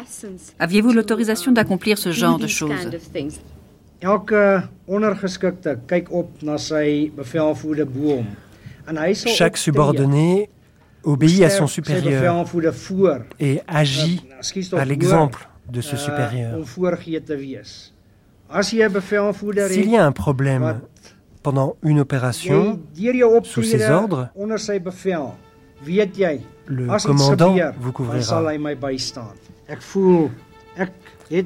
Aviez-vous 0.60 0.92
l'autorisation 0.92 1.52
d'accomplir 1.52 1.98
ce 1.98 2.12
genre 2.12 2.40
de 2.40 2.48
choses? 2.48 2.90
Chaque 9.14 9.58
subordonné 9.58 10.50
obéit 11.04 11.44
à 11.44 11.50
son 11.50 11.68
supérieur 11.68 12.46
et 13.40 13.62
agit 13.68 14.22
à 14.74 14.86
l'exemple 14.86 15.48
de 15.70 15.82
ce 15.82 15.96
supérieur. 15.96 16.60
S'il 18.62 19.90
y 19.90 19.98
a 19.98 20.06
un 20.06 20.12
problème 20.12 20.82
pendant 21.44 21.76
une 21.84 22.00
opération 22.00 22.80
sous 23.44 23.64
ses 23.64 23.90
ordres, 23.90 24.30
le 26.68 26.88
commandant 27.06 27.56
vous 27.80 27.92
couvrira. 27.92 28.44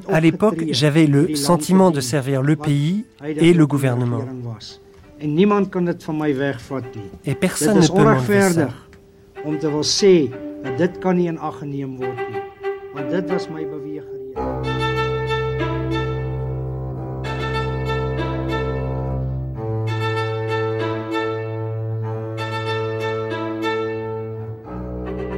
À 0.08 0.20
l'époque, 0.20 0.64
j'avais 0.70 1.06
le 1.06 1.34
sentiment 1.36 1.90
de 1.90 2.00
servir 2.00 2.42
le 2.42 2.56
pays 2.56 3.04
et 3.24 3.52
le 3.52 3.66
gouvernement. 3.66 4.22
Et 7.24 7.34
personne 7.34 7.78
ne 7.80 7.86
peut 7.86 8.02
m'enlever 8.02 8.40
ça. 8.42 8.68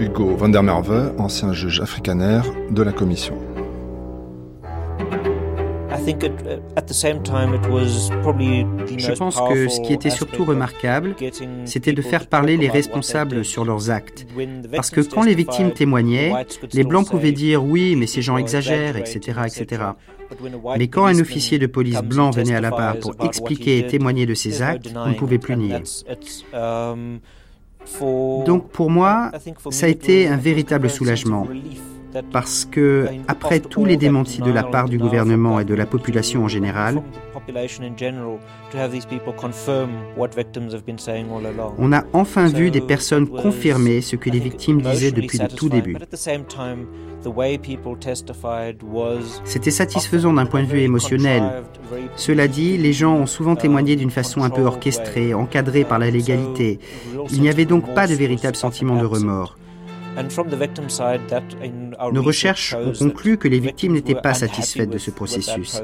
Hugo 0.00 0.36
van 0.36 0.48
der 0.50 0.62
Merwe, 0.62 1.12
ancien 1.18 1.52
juge 1.52 1.80
afrikaner 1.80 2.42
de 2.70 2.82
la 2.82 2.92
commission. 2.92 3.34
Je 8.96 9.12
pense 9.18 9.36
que 9.36 9.68
ce 9.68 9.80
qui 9.80 9.92
était 9.92 10.10
surtout 10.10 10.44
remarquable, 10.44 11.16
c'était 11.64 11.92
de 11.92 12.02
faire 12.02 12.28
parler 12.28 12.56
les 12.56 12.68
responsables 12.68 13.44
sur 13.44 13.64
leurs 13.64 13.90
actes. 13.90 14.26
Parce 14.72 14.90
que 14.90 15.00
quand 15.00 15.22
les 15.22 15.34
victimes 15.34 15.72
témoignaient, 15.72 16.32
les 16.72 16.84
Blancs 16.84 17.10
pouvaient 17.10 17.32
dire 17.32 17.64
oui, 17.64 17.96
mais 17.96 18.06
ces 18.06 18.22
gens 18.22 18.36
exagèrent, 18.36 18.96
etc., 18.96 19.40
etc. 19.46 19.82
Mais 20.78 20.86
quand 20.88 21.06
un 21.06 21.18
officier 21.18 21.58
de 21.58 21.66
police 21.66 22.02
blanc 22.02 22.30
venait 22.30 22.54
à 22.54 22.60
la 22.60 22.70
barre 22.70 22.98
pour 22.98 23.14
expliquer 23.24 23.78
et 23.78 23.86
témoigner 23.86 24.26
de 24.26 24.34
ses 24.34 24.62
actes, 24.62 24.92
on 24.94 25.08
ne 25.08 25.14
pouvait 25.14 25.38
plus 25.38 25.56
nier. 25.56 25.82
Donc 28.00 28.68
pour 28.70 28.90
moi, 28.90 29.30
ça 29.70 29.86
a 29.86 29.88
été 29.88 30.28
un 30.28 30.36
véritable 30.36 30.90
soulagement. 30.90 31.46
Parce 32.32 32.64
que, 32.64 33.06
après 33.28 33.60
tous 33.60 33.84
les 33.84 33.96
démentis 33.96 34.40
de 34.40 34.50
la 34.50 34.62
part 34.62 34.88
du 34.88 34.98
gouvernement 34.98 35.60
et 35.60 35.64
de 35.64 35.74
la 35.74 35.86
population 35.86 36.44
en 36.44 36.48
général, 36.48 37.02
on 41.78 41.92
a 41.92 42.04
enfin 42.12 42.46
vu 42.46 42.70
des 42.70 42.80
personnes 42.80 43.28
confirmer 43.28 44.00
ce 44.00 44.16
que 44.16 44.30
les 44.30 44.40
victimes 44.40 44.80
disaient 44.80 45.12
depuis 45.12 45.38
le 45.38 45.48
tout 45.48 45.68
début. 45.68 45.96
C'était 49.44 49.70
satisfaisant 49.70 50.32
d'un 50.32 50.46
point 50.46 50.62
de 50.62 50.68
vue 50.68 50.80
émotionnel. 50.80 51.42
Cela 52.16 52.48
dit, 52.48 52.76
les 52.76 52.92
gens 52.92 53.14
ont 53.14 53.26
souvent 53.26 53.56
témoigné 53.56 53.96
d'une 53.96 54.10
façon 54.10 54.42
un 54.42 54.50
peu 54.50 54.62
orchestrée, 54.62 55.34
encadrée 55.34 55.84
par 55.84 55.98
la 55.98 56.10
légalité. 56.10 56.78
Il 57.30 57.40
n'y 57.40 57.48
avait 57.48 57.64
donc 57.64 57.94
pas 57.94 58.06
de 58.06 58.14
véritable 58.14 58.56
sentiment 58.56 58.96
de 58.96 59.06
remords. 59.06 59.56
Nos 62.12 62.22
recherches 62.22 62.74
ont 62.74 62.92
conclu 62.92 63.38
que 63.38 63.48
les 63.48 63.60
victimes 63.60 63.92
n'étaient 63.92 64.14
pas 64.14 64.34
satisfaites 64.34 64.90
de 64.90 64.98
ce 64.98 65.10
processus. 65.10 65.80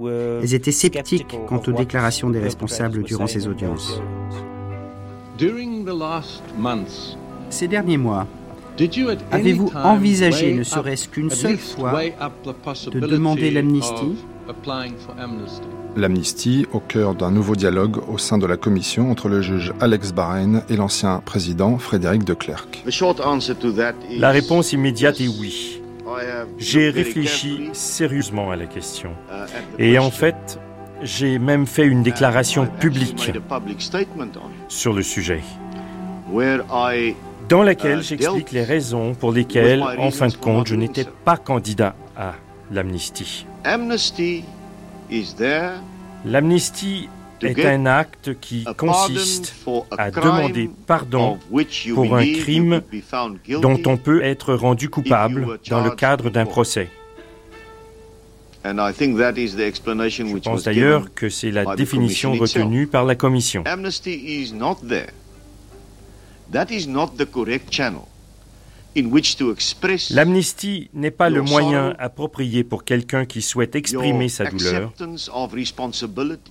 Elles 0.00 0.54
étaient 0.54 0.72
sceptiques 0.72 1.36
quant 1.46 1.60
aux 1.66 1.72
déclarations 1.72 2.30
des 2.30 2.40
responsables 2.40 3.02
durant 3.02 3.26
ces 3.26 3.48
audiences. 3.48 4.00
Ces 7.50 7.68
derniers 7.68 7.96
mois, 7.96 8.26
avez-vous 9.30 9.72
envisagé, 9.74 10.54
ne 10.54 10.62
serait-ce 10.62 11.08
qu'une 11.08 11.30
seule 11.30 11.58
fois, 11.58 12.00
de 12.92 13.00
demander 13.00 13.50
l'amnistie? 13.50 14.16
L'amnistie 15.96 16.66
au 16.72 16.78
cœur 16.78 17.14
d'un 17.14 17.30
nouveau 17.30 17.56
dialogue 17.56 18.00
au 18.08 18.16
sein 18.16 18.38
de 18.38 18.46
la 18.46 18.56
commission 18.56 19.10
entre 19.10 19.28
le 19.28 19.42
juge 19.42 19.72
Alex 19.80 20.12
Barren 20.12 20.62
et 20.68 20.76
l'ancien 20.76 21.20
président 21.24 21.78
Frédéric 21.78 22.24
de 22.24 22.34
Klerk. 22.34 22.84
La 24.18 24.30
réponse 24.30 24.72
immédiate 24.72 25.20
est 25.20 25.28
oui. 25.28 25.80
J'ai 26.58 26.90
réfléchi 26.90 27.70
sérieusement 27.72 28.50
à 28.50 28.56
la 28.56 28.66
question. 28.66 29.10
Et 29.78 29.98
en 29.98 30.10
fait, 30.10 30.60
j'ai 31.02 31.38
même 31.38 31.66
fait 31.66 31.86
une 31.86 32.02
déclaration 32.02 32.66
publique 32.66 33.32
sur 34.68 34.92
le 34.92 35.02
sujet, 35.02 35.40
dans 37.48 37.62
laquelle 37.64 38.02
j'explique 38.02 38.52
les 38.52 38.64
raisons 38.64 39.14
pour 39.14 39.32
lesquelles, 39.32 39.82
en 39.98 40.10
fin 40.10 40.28
de 40.28 40.36
compte, 40.36 40.68
je 40.68 40.76
n'étais 40.76 41.06
pas 41.24 41.36
candidat 41.36 41.96
à 42.16 42.34
l'amnistie. 42.70 43.46
L'amnistie 46.24 47.08
est 47.42 47.64
un 47.64 47.86
acte 47.86 48.38
qui 48.40 48.64
consiste 48.76 49.54
à 49.96 50.10
demander 50.10 50.70
pardon 50.86 51.38
pour 51.94 52.16
un 52.16 52.32
crime 52.32 52.82
dont 53.60 53.80
on 53.86 53.96
peut 53.96 54.22
être 54.22 54.54
rendu 54.54 54.88
coupable 54.88 55.58
dans 55.68 55.82
le 55.82 55.90
cadre 55.90 56.30
d'un 56.30 56.46
procès. 56.46 56.88
Je 58.62 58.70
pense 60.44 60.64
d'ailleurs 60.64 61.14
que 61.14 61.28
c'est 61.30 61.50
la 61.50 61.74
définition 61.76 62.32
retenue 62.32 62.86
par 62.86 63.04
la 63.04 63.14
Commission. 63.14 63.64
L'amnistie 70.10 70.90
n'est 70.94 71.10
pas 71.12 71.30
le 71.30 71.42
moyen 71.42 71.94
approprié 71.98 72.64
pour 72.64 72.84
quelqu'un 72.84 73.24
qui 73.24 73.40
souhaite 73.40 73.76
exprimer 73.76 74.28
sa 74.28 74.46
douleur, 74.46 74.92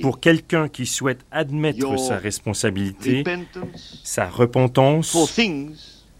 pour 0.02 0.20
quelqu'un 0.20 0.70
qui 0.70 0.86
souhaite 0.86 1.26
admettre 1.32 2.00
sa 2.00 2.18
responsabilité, 2.18 3.24
sa 4.04 4.30
repentance, 4.30 5.18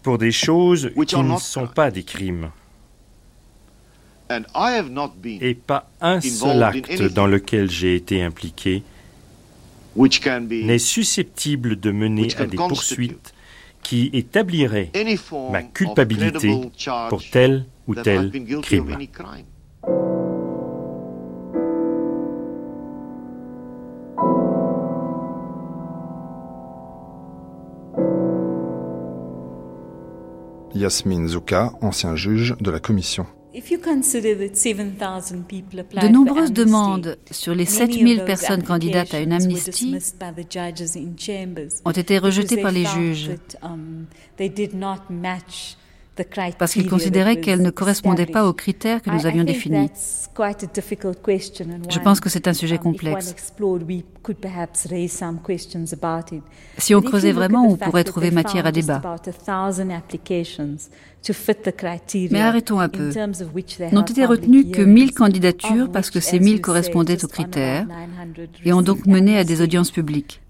pour 0.02 0.18
des 0.18 0.32
choses 0.32 0.90
qui 1.06 1.16
ne 1.16 1.38
sont 1.38 1.66
pas 1.66 1.90
des 1.90 2.02
crimes. 2.02 2.50
Et 5.24 5.54
pas 5.54 5.90
un 6.00 6.20
seul 6.20 6.62
acte 6.62 7.02
dans 7.14 7.26
lequel 7.26 7.70
j'ai 7.70 7.96
été 7.96 8.22
impliqué 8.22 8.82
n'est 9.96 10.78
susceptible 10.78 11.80
de 11.80 11.90
mener 11.90 12.28
à 12.36 12.46
des 12.46 12.56
poursuites 12.56 13.34
qui 13.82 14.10
établirait 14.12 14.90
ma 15.50 15.62
culpabilité 15.62 16.54
pour 17.08 17.22
tel 17.30 17.66
ou 17.86 17.94
tel 17.94 18.30
crime. 18.62 18.96
Yasmine 30.74 31.26
Zouka, 31.28 31.72
ancien 31.82 32.14
juge 32.14 32.56
de 32.60 32.70
la 32.70 32.78
commission. 32.78 33.26
De 33.52 33.58
nombreuses 36.08 36.52
demandes 36.52 37.16
sur 37.30 37.54
les 37.54 37.64
7000 37.64 38.24
personnes 38.24 38.62
candidates 38.62 39.14
à 39.14 39.20
une 39.20 39.32
amnistie 39.32 39.96
ont 41.84 41.90
été 41.90 42.18
rejetées 42.18 42.62
par 42.62 42.70
les 42.70 42.84
juges. 42.84 43.30
Um, 46.20 46.52
parce 46.58 46.72
qu'il 46.72 46.88
considérait 46.88 47.40
qu'elle 47.40 47.62
ne 47.62 47.70
correspondait 47.70 48.26
pas 48.26 48.46
aux 48.46 48.52
critères 48.52 49.02
que 49.02 49.10
nous 49.10 49.26
avions 49.26 49.44
définis. 49.44 49.90
Je 50.36 51.98
pense 51.98 52.20
que 52.20 52.28
c'est 52.28 52.48
un 52.48 52.52
sujet 52.52 52.78
complexe. 52.78 53.34
Si 56.78 56.94
on 56.94 57.02
creusait 57.02 57.32
vraiment, 57.32 57.66
on 57.66 57.76
pourrait 57.76 58.04
trouver 58.04 58.30
matière 58.30 58.66
à 58.66 58.72
débat. 58.72 59.00
Mais 62.30 62.40
arrêtons 62.40 62.80
un 62.80 62.88
peu. 62.88 63.10
N'ont 63.92 64.02
été 64.02 64.24
retenues 64.24 64.70
que 64.70 64.82
1000 64.82 65.12
candidatures 65.12 65.90
parce 65.92 66.10
que 66.10 66.20
ces 66.20 66.40
1000 66.40 66.60
correspondaient 66.60 67.24
aux 67.24 67.28
critères 67.28 67.86
et 68.64 68.72
ont 68.72 68.82
donc 68.82 69.06
mené 69.06 69.36
à 69.36 69.44
des 69.44 69.60
audiences 69.60 69.90
publiques. 69.90 70.40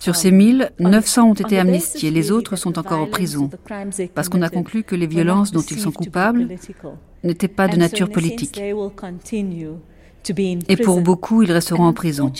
Sur 0.00 0.14
ces 0.14 0.30
1000, 0.30 0.70
900 0.78 1.30
ont 1.30 1.34
été 1.34 1.58
amnistiés, 1.58 2.10
les 2.10 2.30
autres 2.30 2.56
sont 2.56 2.78
encore 2.78 3.00
en 3.00 3.06
prison, 3.06 3.50
parce 4.14 4.28
qu'on 4.28 4.42
a 4.42 4.48
conclu 4.48 4.82
que 4.82 4.94
les 4.94 5.06
violences 5.06 5.52
dont 5.52 5.62
ils 5.62 5.80
sont 5.80 5.92
coupables 5.92 6.48
n'étaient 7.24 7.48
pas 7.48 7.68
de 7.68 7.76
nature 7.76 8.10
politique. 8.10 8.60
Et 10.68 10.76
pour 10.76 11.00
beaucoup, 11.00 11.42
ils 11.42 11.52
resteront 11.52 11.84
en 11.84 11.92
prison. 11.92 12.32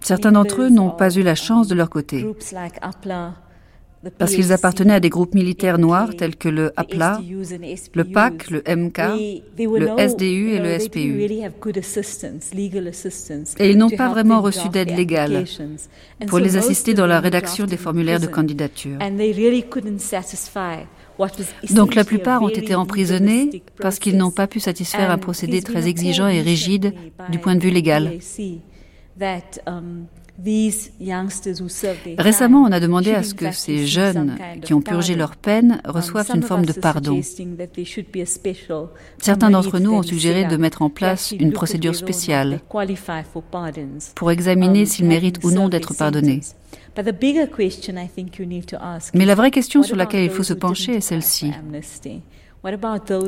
Certains 0.00 0.32
d'entre 0.32 0.62
eux 0.62 0.68
n'ont 0.68 0.90
pas 0.90 1.10
eu 1.14 1.22
la 1.22 1.34
chance 1.34 1.68
de 1.68 1.74
leur 1.74 1.90
côté 1.90 2.26
parce 4.18 4.34
qu'ils 4.34 4.52
appartenaient 4.52 4.94
à 4.94 5.00
des 5.00 5.10
groupes 5.10 5.34
militaires 5.34 5.78
noirs 5.78 6.10
tels 6.16 6.36
que 6.36 6.48
le 6.48 6.72
APLA, 6.76 7.20
le 7.94 8.04
PAC, 8.04 8.50
le 8.50 8.62
MK, 8.66 8.98
le 9.58 10.08
SDU 10.08 10.50
et 10.52 10.58
le 10.58 10.78
SPU. 10.78 11.20
Et 13.58 13.70
ils 13.70 13.76
n'ont 13.76 13.90
pas 13.90 14.08
vraiment 14.08 14.40
reçu 14.40 14.68
d'aide 14.70 14.96
légale 14.96 15.44
pour 16.26 16.38
les 16.38 16.56
assister 16.56 16.94
dans 16.94 17.06
la 17.06 17.20
rédaction 17.20 17.66
des 17.66 17.76
formulaires 17.76 18.20
de 18.20 18.26
candidature. 18.26 18.98
Donc 21.70 21.94
la 21.94 22.04
plupart 22.04 22.42
ont 22.42 22.48
été 22.48 22.74
emprisonnés 22.74 23.62
parce 23.80 23.98
qu'ils 23.98 24.16
n'ont 24.16 24.30
pas 24.30 24.46
pu 24.46 24.60
satisfaire 24.60 25.10
un 25.10 25.18
procédé 25.18 25.60
très 25.60 25.86
exigeant 25.88 26.28
et 26.28 26.40
rigide 26.40 26.94
du 27.30 27.38
point 27.38 27.54
de 27.54 27.60
vue 27.60 27.70
légal. 27.70 28.18
Récemment, 32.18 32.62
on 32.62 32.72
a 32.72 32.80
demandé 32.80 33.12
à 33.12 33.22
ce 33.22 33.34
que 33.34 33.52
ces 33.52 33.86
jeunes 33.86 34.36
qui 34.62 34.74
ont 34.74 34.80
purgé 34.80 35.14
leur 35.14 35.36
peine 35.36 35.80
um, 35.84 35.90
reçoivent 35.90 36.30
une 36.34 36.42
forme 36.42 36.64
de 36.64 36.72
pardon. 36.72 37.20
Certains 39.18 39.50
d'entre 39.50 39.78
nous 39.78 39.92
ont 39.92 40.02
suggéré 40.02 40.44
de 40.46 40.56
mettre 40.56 40.82
en 40.82 40.90
place 40.90 41.32
une 41.32 41.52
procédure 41.52 41.94
spéciale 41.94 42.60
pour 44.14 44.30
examiner 44.30 44.80
um, 44.80 44.86
s'ils 44.86 45.06
méritent 45.06 45.44
ou 45.44 45.50
non 45.50 45.68
d'être 45.68 45.94
pardonnés. 45.94 46.40
Mais 49.14 49.26
la 49.26 49.34
vraie 49.34 49.50
question 49.50 49.82
sur 49.82 49.96
laquelle 49.96 50.24
il 50.24 50.30
faut 50.30 50.42
se 50.42 50.54
pencher 50.54 50.96
est 50.96 51.00
celle-ci. 51.00 51.52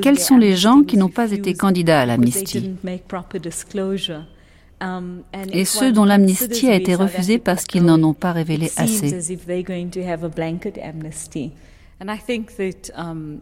Quels 0.03 0.19
sont 0.19 0.37
les 0.37 0.57
gens 0.57 0.83
qui 0.83 0.97
n'ont 0.97 1.09
pas 1.09 1.33
été 1.33 1.55
candidats 1.55 2.03
à 2.03 2.07
l'amnistie? 2.07 2.75
Et 5.53 5.65
ceux 5.65 5.93
dont 5.93 6.05
l'amnistie 6.05 6.69
a 6.69 6.75
été 6.75 6.95
refusée 6.95 7.39
parce 7.39 7.65
qu'ils 7.65 7.85
n'en 7.85 8.03
ont 8.03 8.15
pas 8.15 8.33
révélé 8.33 8.71
assez. 8.77 9.15
Um, 12.97 13.39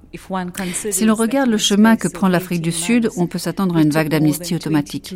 si 0.91 1.05
l'on 1.07 1.15
regarde 1.15 1.49
le 1.49 1.57
chemin 1.57 1.97
que 1.97 2.09
prend 2.09 2.29
l'Afrique 2.29 2.61
du 2.61 2.73
Sud, 2.73 3.09
on 3.17 3.27
peut 3.27 3.39
s'attendre 3.39 3.77
à 3.77 3.83
une 3.83 3.91
vague 3.91 4.11
d'amnistie 4.11 4.55
automatique. 4.55 5.15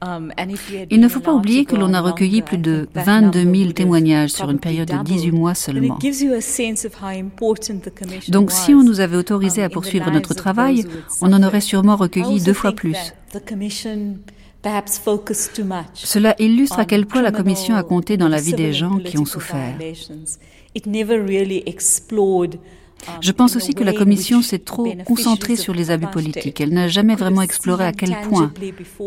Um, 0.00 0.32
Il 0.90 1.00
ne 1.00 1.08
faut 1.08 1.18
pas 1.18 1.32
oublier 1.32 1.64
que 1.64 1.74
l'on 1.74 1.92
a 1.92 2.00
recueilli 2.00 2.42
plus 2.42 2.58
de 2.58 2.88
22 2.94 3.42
000 3.52 3.72
témoignages 3.72 4.30
sur 4.30 4.48
une 4.48 4.60
période 4.60 4.88
de 4.88 5.02
18 5.02 5.32
mois 5.32 5.54
seulement. 5.54 5.98
Donc 8.28 8.52
si 8.52 8.74
on 8.74 8.84
nous 8.84 9.00
avait 9.00 9.16
autorisé 9.16 9.62
à 9.62 9.66
um, 9.66 9.72
poursuivre 9.72 10.10
notre 10.12 10.34
travail, 10.34 10.84
on 11.20 11.32
en 11.32 11.42
aurait 11.42 11.60
sûrement 11.60 11.96
recueilli 11.96 12.40
deux 12.40 12.52
fois 12.52 12.72
plus. 12.72 12.96
Cela 15.94 16.34
illustre 16.38 16.78
à 16.78 16.84
quel 16.84 17.06
point 17.06 17.22
la 17.22 17.32
Commission 17.32 17.74
a 17.74 17.82
compté 17.82 18.16
dans 18.16 18.28
la 18.28 18.40
vie 18.40 18.54
des 18.54 18.72
gens 18.72 18.98
qui 18.98 19.18
ont 19.18 19.24
souffert. 19.24 19.74
Je 23.20 23.32
pense 23.32 23.56
aussi 23.56 23.74
que 23.74 23.84
la 23.84 23.92
Commission 23.92 24.42
s'est 24.42 24.58
trop 24.58 24.92
concentrée 25.04 25.56
sur 25.56 25.74
les 25.74 25.90
abus 25.90 26.08
politiques. 26.08 26.60
Elle 26.60 26.72
n'a 26.72 26.88
jamais 26.88 27.14
vraiment 27.14 27.42
exploré 27.42 27.84
à 27.84 27.92
quel 27.92 28.16
point 28.28 28.52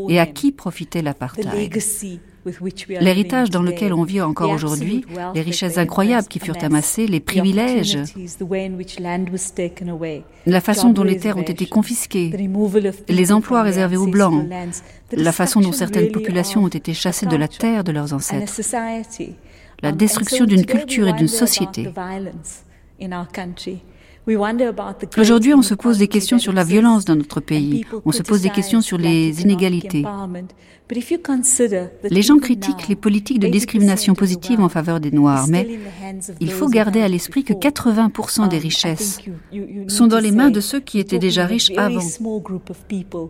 et 0.10 0.20
à 0.20 0.26
qui 0.26 0.52
profitait 0.52 1.02
l'apartheid. 1.02 1.72
L'héritage 2.90 3.52
dans 3.52 3.62
lequel 3.62 3.94
on 3.94 4.04
vit 4.04 4.22
encore 4.22 4.50
aujourd'hui, 4.50 5.06
les 5.36 5.42
richesses 5.42 5.78
incroyables 5.78 6.28
qui 6.28 6.40
furent 6.40 6.64
amassées, 6.64 7.06
les 7.06 7.20
privilèges, 7.20 8.00
la 10.48 10.62
façon 10.62 10.90
dont 10.90 11.04
les 11.04 11.18
terres 11.18 11.38
ont 11.38 11.42
été 11.42 11.68
confisquées, 11.68 12.32
les 13.08 13.32
emplois 13.32 13.62
réservés 13.62 13.98
aux 13.98 14.08
Blancs, 14.08 14.48
la 15.12 15.32
façon 15.32 15.62
dont 15.62 15.72
certaines 15.72 16.12
populations 16.12 16.64
ont 16.64 16.68
été 16.68 16.94
chassées 16.94 17.28
de 17.28 17.36
la 17.36 17.48
terre 17.48 17.84
de 17.84 17.92
leurs 17.92 18.14
ancêtres, 18.14 18.60
la 19.84 19.92
destruction 19.92 20.46
d'une 20.46 20.66
culture 20.66 21.08
et 21.08 21.14
d'une 21.14 21.28
société. 21.28 21.90
Aujourd'hui, 25.18 25.54
on 25.54 25.62
se 25.62 25.74
pose 25.74 25.98
des 25.98 26.08
questions 26.08 26.38
sur 26.38 26.54
la 26.54 26.64
violence 26.64 27.06
dans 27.06 27.16
notre 27.16 27.40
pays. 27.40 27.86
On 28.06 28.12
se 28.12 28.22
pose 28.22 28.42
des 28.42 28.50
questions 28.50 28.82
sur 28.82 28.98
les 28.98 29.42
inégalités. 29.42 30.04
Les 32.10 32.22
gens 32.22 32.38
critiquent 32.38 32.88
les 32.90 32.96
politiques 32.96 33.40
de 33.40 33.48
discrimination 33.48 34.14
positive 34.14 34.60
en 34.60 34.70
faveur 34.70 35.00
des 35.00 35.12
Noirs, 35.12 35.48
mais 35.48 35.68
il 36.40 36.52
faut 36.52 36.68
garder 36.68 37.02
à 37.02 37.08
l'esprit 37.08 37.44
que 37.44 37.54
80% 37.54 38.50
des 38.50 38.58
richesses 38.58 39.20
sont 39.88 40.08
dans 40.08 40.20
les 40.20 40.32
mains 40.32 40.50
de 40.50 40.60
ceux 40.60 40.80
qui 40.80 41.00
étaient 41.00 41.20
déjà 41.20 41.46
riches 41.46 41.72
avant. 41.78 42.02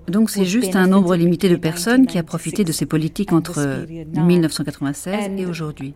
Donc 0.07 0.29
c'est 0.29 0.45
juste 0.45 0.75
un 0.75 0.87
nombre 0.87 1.15
limité 1.15 1.49
de 1.49 1.55
personnes 1.55 2.07
qui 2.07 2.17
a 2.17 2.23
profité 2.23 2.63
de 2.63 2.71
ces 2.71 2.85
politiques 2.85 3.33
entre 3.33 3.85
1996 4.15 5.15
et 5.37 5.45
aujourd'hui. 5.45 5.93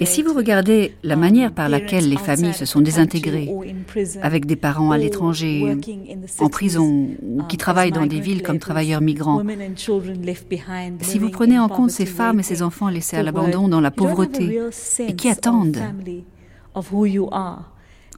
Et 0.00 0.06
si 0.06 0.22
vous 0.22 0.34
regardez 0.34 0.94
la 1.02 1.16
manière 1.16 1.52
par 1.52 1.68
laquelle 1.68 2.08
les 2.08 2.16
familles 2.16 2.54
se 2.54 2.64
sont 2.64 2.80
désintégrées, 2.80 3.50
avec 4.22 4.46
des 4.46 4.56
parents 4.56 4.90
à 4.92 4.98
l'étranger, 4.98 5.76
en 6.38 6.48
prison, 6.48 7.08
qui 7.50 7.56
travaillent 7.56 7.90
dans 7.90 8.06
des 8.06 8.20
villes 8.20 8.42
comme 8.42 8.60
travailleurs 8.60 9.00
migrants. 9.00 9.42
Si 11.02 11.18
vous 11.18 11.30
prenez 11.30 11.58
en 11.58 11.68
compte 11.68 11.90
ces 11.90 12.06
femmes 12.06 12.40
et 12.40 12.44
ces 12.44 12.62
enfants 12.62 12.88
laissés 12.88 13.16
à 13.16 13.22
l'abandon 13.22 13.68
dans 13.68 13.80
la 13.80 13.90
pauvreté 13.90 14.60
et 15.00 15.16
qui 15.16 15.28
attendent, 15.28 15.82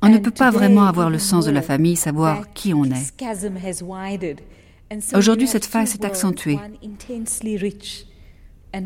on 0.05 0.09
ne 0.09 0.18
peut 0.18 0.31
pas 0.31 0.51
vraiment 0.51 0.85
avoir 0.85 1.09
le 1.09 1.18
sens 1.18 1.47
de 1.47 1.51
la 1.51 1.62
famille, 1.62 1.97
savoir 1.97 2.53
qui 2.53 2.75
on 2.75 2.85
est. 2.85 3.14
Aujourd'hui, 5.14 5.49
cette 5.49 5.64
phase 5.64 5.88
s'est 5.90 6.05
accentuée. 6.05 6.59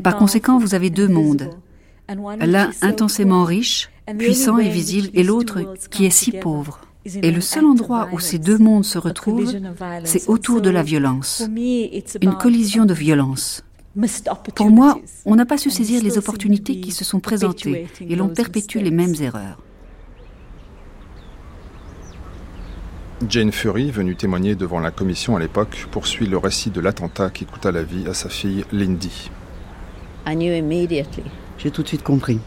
Par 0.01 0.15
conséquent, 0.17 0.57
vous 0.59 0.73
avez 0.73 0.89
deux 0.89 1.09
mondes. 1.09 1.49
L'un 2.39 2.71
intensément 2.81 3.43
riche, 3.43 3.89
puissant 4.17 4.57
et 4.59 4.69
visible, 4.69 5.09
et 5.13 5.23
l'autre 5.23 5.73
qui 5.91 6.05
est 6.05 6.09
si 6.09 6.31
pauvre. 6.31 6.86
Et 7.21 7.31
le 7.31 7.41
seul 7.41 7.65
endroit 7.65 8.09
où 8.11 8.19
ces 8.19 8.39
deux 8.39 8.57
mondes 8.57 8.85
se 8.85 8.97
retrouvent, 8.97 9.53
c'est 10.03 10.27
autour 10.27 10.61
de 10.61 10.69
la 10.69 10.83
violence. 10.83 11.43
Une 12.21 12.35
collision 12.39 12.85
de 12.85 12.93
violence. 12.93 13.63
Pour 14.55 14.69
moi, 14.69 14.99
on 15.25 15.35
n'a 15.35 15.45
pas 15.45 15.57
su 15.57 15.69
saisir 15.69 16.03
les 16.03 16.17
opportunités 16.17 16.79
qui 16.79 16.91
se 16.91 17.03
sont 17.03 17.19
présentées 17.19 17.87
et 18.01 18.15
l'on 18.15 18.29
perpétue 18.29 18.79
les 18.79 18.91
mêmes 18.91 19.15
erreurs. 19.21 19.61
Jane 23.27 23.51
Fury, 23.51 23.89
venue 23.89 24.15
témoigner 24.15 24.53
devant 24.53 24.79
la 24.79 24.91
commission 24.91 25.35
à 25.35 25.39
l'époque, 25.39 25.87
poursuit 25.89 26.27
le 26.27 26.37
récit 26.37 26.69
de 26.69 26.79
l'attentat 26.79 27.31
qui 27.31 27.45
coûta 27.45 27.71
la 27.71 27.81
vie 27.81 28.05
à 28.07 28.13
sa 28.13 28.29
fille 28.29 28.63
Lindy. 28.71 29.31
J'ai 31.57 31.71
tout 31.71 31.81
de 31.81 31.87
suite 31.87 32.03
compris. 32.03 32.39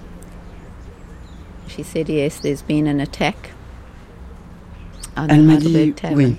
Elle 5.28 5.42
m'a 5.42 5.56
dit 5.56 5.94
oui. 6.14 6.36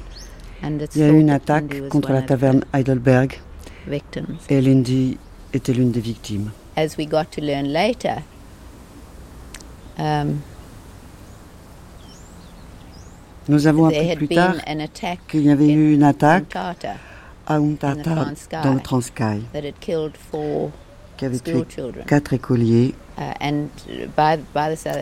Il 0.64 1.02
y 1.02 1.04
a 1.04 1.08
eu 1.08 1.20
une 1.20 1.30
attaque 1.30 1.88
contre 1.90 2.12
la 2.12 2.22
taverne 2.22 2.64
Heidelberg 2.74 3.40
et 4.50 4.62
Lindy 4.62 5.18
était 5.54 5.74
l'une 5.74 5.92
des 5.92 6.00
victimes. 6.00 6.52
Um, 10.00 10.38
Nous 13.50 13.68
avons 13.68 13.88
appris 13.88 14.16
plus 14.16 14.28
tard 14.30 14.56
qu'il 15.28 15.42
y 15.42 15.52
avait 15.52 15.68
eu 15.68 15.94
une 15.94 16.04
attaque 16.04 16.56
à 16.56 17.56
Untata 17.56 18.26
dans 18.64 18.74
le 18.74 18.80
Transkei 18.80 19.42
qui 21.18 21.26
avait 21.26 21.40
tué 21.40 21.64
quatre 22.08 22.34
écoliers. 22.34 22.96
Uh, 23.20 23.52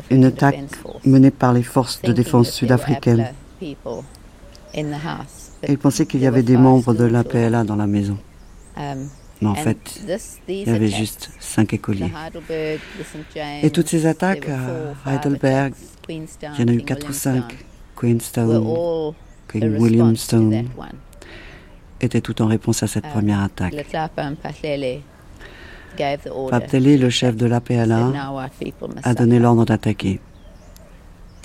une 0.10 0.26
attaque 0.26 0.60
menée 1.06 1.32
par 1.32 1.54
les 1.54 1.64
forces 1.64 2.02
de 2.02 2.12
défense 2.12 2.52
sud-africaines. 2.52 3.28
Il 5.68 5.78
pensait 5.78 6.06
qu'il 6.06 6.22
y 6.22 6.28
avait 6.28 6.44
des 6.44 6.58
membres 6.58 6.94
de 6.94 7.06
l'APLA 7.06 7.64
dans 7.64 7.76
la 7.76 7.88
maison. 7.88 8.18
Um, 8.78 9.10
Mais 9.42 9.48
en 9.48 9.56
fait, 9.56 10.02
il 10.48 10.68
y 10.68 10.70
avait 10.70 10.88
juste 10.90 11.32
cinq 11.40 11.74
écoliers. 11.74 12.12
Et 13.62 13.70
toutes 13.70 13.88
ces 13.88 14.06
attaques 14.06 14.50
à 14.50 15.14
Heidelberg, 15.14 15.74
il 16.10 16.16
y 16.60 16.64
en 16.64 16.68
a 16.68 16.72
eu 16.72 16.82
quatre 16.82 17.10
ou 17.10 17.14
cinq. 17.14 17.66
Queenstown, 17.96 19.14
Queen 19.48 19.78
Williamstown, 19.78 20.66
étaient 22.00 22.22
tout 22.22 22.42
en 22.42 22.48
réponse 22.48 22.82
à 22.84 22.88
cette 22.88 23.08
uh, 23.08 23.10
première 23.10 23.42
attaque. 23.42 23.76
Paptele, 26.50 26.98
le 26.98 27.10
chef 27.10 27.36
de 27.36 27.46
l'APLA, 27.46 28.12
a 29.04 29.14
donné 29.14 29.40
l'ordre 29.40 29.66
d'attaquer. 29.66 30.22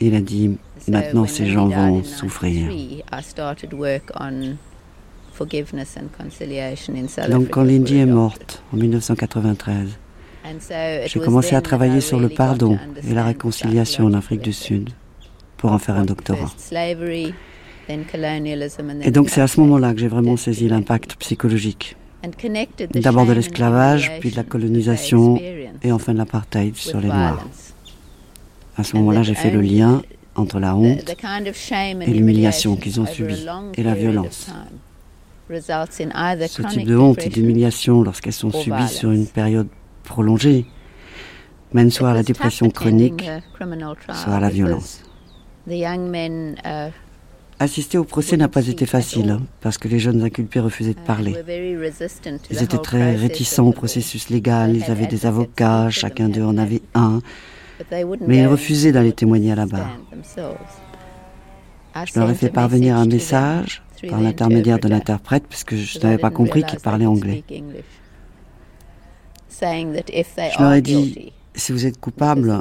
Il 0.01 0.15
a 0.15 0.21
dit, 0.21 0.57
maintenant 0.89 1.27
ces 1.27 1.47
gens 1.47 1.69
vont 1.69 2.03
souffrir. 2.03 2.71
Donc 7.29 7.51
quand 7.51 7.63
Lindy 7.65 7.99
est 7.99 8.07
morte 8.07 8.63
en 8.73 8.77
1993, 8.77 9.99
j'ai 11.07 11.21
commencé 11.21 11.55
à 11.55 11.61
travailler 11.61 12.01
sur 12.01 12.21
le 12.21 12.29
pardon 12.29 12.79
et 13.09 13.15
la 13.15 13.25
réconciliation 13.25 14.05
en 14.05 14.15
Afrique 14.15 14.43
du 14.43 14.53
Sud 14.53 14.91
pour 15.57 15.73
en 15.73 15.79
faire 15.79 15.97
un 15.97 16.05
doctorat. 16.05 16.53
Et 17.89 19.11
donc 19.11 19.31
c'est 19.31 19.41
à 19.41 19.47
ce 19.47 19.61
moment-là 19.61 19.93
que 19.95 20.01
j'ai 20.01 20.09
vraiment 20.09 20.37
saisi 20.37 20.69
l'impact 20.69 21.17
psychologique. 21.17 21.97
D'abord 22.95 23.27
de 23.27 23.33
l'esclavage, 23.33 24.13
puis 24.21 24.31
de 24.31 24.37
la 24.37 24.45
colonisation 24.45 25.39
et 25.83 25.93
enfin 25.93 26.13
de 26.13 26.19
l'apartheid 26.19 26.77
sur 26.77 27.01
les 27.01 27.09
Noirs. 27.09 27.47
À 28.77 28.83
ce 28.83 28.97
moment-là, 28.97 29.23
j'ai 29.23 29.35
fait 29.35 29.51
le 29.51 29.61
lien 29.61 30.03
entre 30.35 30.61
la 30.61 30.77
honte 30.77 31.15
et 32.01 32.11
l'humiliation 32.11 32.77
qu'ils 32.77 33.01
ont 33.01 33.07
subie 33.07 33.47
et 33.75 33.83
la 33.83 33.95
violence. 33.95 34.51
Ce 35.51 36.63
type 36.71 36.87
de 36.87 36.97
honte 36.97 37.25
et 37.25 37.29
d'humiliation, 37.29 38.03
lorsqu'elles 38.03 38.33
sont 38.33 38.51
subies 38.51 38.89
sur 38.89 39.11
une 39.11 39.27
période 39.27 39.69
prolongée, 40.03 40.67
mène 41.73 41.91
soit 41.91 42.11
à 42.11 42.15
la 42.15 42.23
dépression 42.23 42.71
chronique, 42.71 43.29
soit 44.13 44.35
à 44.35 44.41
la 44.41 44.49
violence. 44.49 45.03
Uh, 45.67 46.91
Assister 47.61 47.99
au 47.99 48.05
procès 48.05 48.37
n'a 48.37 48.49
pas 48.49 48.67
été 48.67 48.85
facile, 48.85 49.39
parce 49.61 49.79
que 49.79 49.89
les 49.89 49.99
jeunes 49.99 50.23
inculpés 50.23 50.61
refusaient 50.61 50.95
de 50.95 51.01
uh, 51.01 51.05
parler. 51.07 51.35
Ils 52.51 52.63
étaient 52.63 52.79
très 52.79 53.15
réticents 53.17 53.69
au 53.69 53.73
processus 53.73 54.29
légal, 54.29 54.77
ils 54.77 54.91
avaient 54.91 55.07
des 55.07 55.25
avocats, 55.25 55.89
chacun 55.91 56.29
d'eux 56.29 56.43
en 56.43 56.59
avait 56.59 56.83
un, 56.95 57.21
mais 58.27 58.39
ils 58.39 58.47
refusaient 58.47 58.93
d'aller 58.93 59.13
témoigner 59.13 59.53
à 59.53 59.57
la 59.57 59.67
barre. 59.67 59.99
Je 62.07 62.19
leur 62.19 62.31
ai 62.31 62.35
fait 62.35 62.51
parvenir 62.51 62.97
un 62.97 63.07
message 63.07 63.83
par 64.09 64.21
l'intermédiaire 64.21 64.79
de 64.79 64.89
l'interprète, 64.89 65.45
puisque 65.49 65.75
je 65.77 65.99
n'avais 66.01 66.19
pas 66.19 66.31
compris 66.31 66.63
qu'il 66.65 66.81
parlait 66.81 67.07
anglais. 67.07 67.45
Je 69.51 70.63
leur 70.63 70.73
ai 70.73 70.83
dit, 70.83 71.33
si 71.55 71.73
vous 71.73 71.87
êtes 71.87 72.01
coupable, 72.01 72.61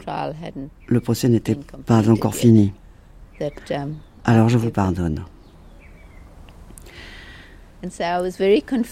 le 0.88 1.00
procès 1.00 1.30
n'était 1.30 1.58
pas 1.86 2.10
encore 2.10 2.36
fini. 2.36 2.74
Um, 3.72 3.96
Alors 4.24 4.48
je 4.48 4.58
vous 4.58 4.70
pardonne. 4.70 5.26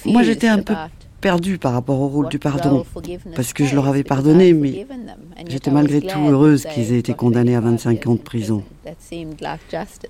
Moi 0.06 0.24
j'étais 0.24 0.48
un 0.48 0.60
peu 0.60 0.74
perdu 1.22 1.58
par 1.58 1.74
rapport 1.74 2.00
au 2.02 2.08
rôle 2.08 2.28
du 2.30 2.40
pardon, 2.40 2.84
parce 3.36 3.54
que 3.54 3.64
je 3.64 3.76
leur 3.76 3.88
avais 3.88 4.04
pardonné, 4.04 4.54
mais 4.54 4.86
j'étais 5.48 5.72
malgré 5.72 6.02
tout 6.02 6.20
heureuse 6.28 6.66
qu'ils 6.66 6.92
aient 6.92 7.00
été 7.00 7.14
condamnés 7.14 7.56
à 7.56 7.62
25 7.62 8.08
ans 8.08 8.16
de 8.16 8.20
prison, 8.20 8.64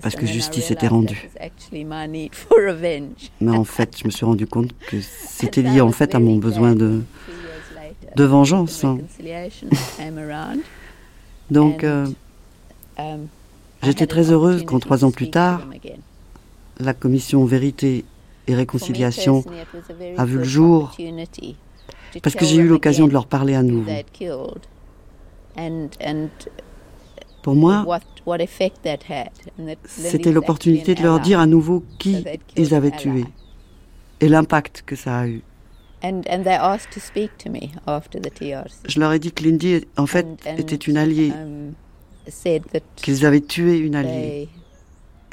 parce 0.02 0.16
que 0.16 0.26
justice 0.26 0.72
était 0.72 0.88
rendue. 0.88 1.30
Mais 3.42 3.52
en 3.52 3.64
fait, 3.64 3.98
je 4.00 4.06
me 4.06 4.10
suis 4.10 4.26
rendu 4.26 4.48
compte 4.48 4.72
que 4.88 4.98
c'était 5.02 5.62
lié 5.62 5.82
en 5.82 5.92
fait 5.92 6.16
à 6.16 6.20
mon 6.20 6.38
besoin 6.38 6.74
de, 6.74 7.02
de 8.16 8.24
vengeance. 8.24 8.84
Hein. 8.84 9.00
Donc, 11.52 11.84
euh, 11.84 12.08
um, 12.98 13.28
j'étais 13.84 14.08
très 14.08 14.32
heureuse 14.32 14.64
quand 14.66 14.80
trois 14.80 15.04
ans 15.04 15.12
plus 15.12 15.30
tard, 15.30 15.68
la 16.80 16.94
commission 16.94 17.44
Vérité 17.44 18.06
et 18.52 18.56
réconciliation 18.56 19.44
a 20.18 20.26
vu 20.26 20.38
le 20.38 20.44
jour 20.44 20.96
parce 22.22 22.36
que 22.36 22.46
j'ai 22.46 22.58
eu 22.58 22.68
l'occasion 22.68 23.08
de 23.08 23.14
leur 23.14 23.26
parler 23.26 23.56
à 23.56 23.64
nouveau. 23.64 23.90
Pour 27.42 27.56
moi, 27.56 27.86
c'était 29.86 30.32
l'opportunité 30.32 30.94
de 30.96 31.02
leur 31.02 31.20
dire 31.20 31.40
à 31.40 31.48
nouveau 31.48 31.84
qui 31.98 32.24
ils 32.56 32.74
avaient 32.76 32.92
tué 32.92 33.26
et 34.20 34.28
l'impact 34.28 34.84
que 34.86 34.96
ça 34.96 35.20
a 35.20 35.28
eu. 35.28 35.42
Je 38.88 39.00
leur 39.00 39.14
ai 39.14 39.20
dit 39.20 39.32
que 39.32 39.44
Lindy, 39.44 39.86
en 39.98 40.08
fait, 40.08 40.28
était 40.58 40.76
une 40.76 40.98
alliée, 40.98 41.32
um, 41.32 41.74
qu'ils 42.96 43.26
avaient 43.26 43.42
tué 43.42 43.78
une 43.78 43.96
alliée. 43.96 44.50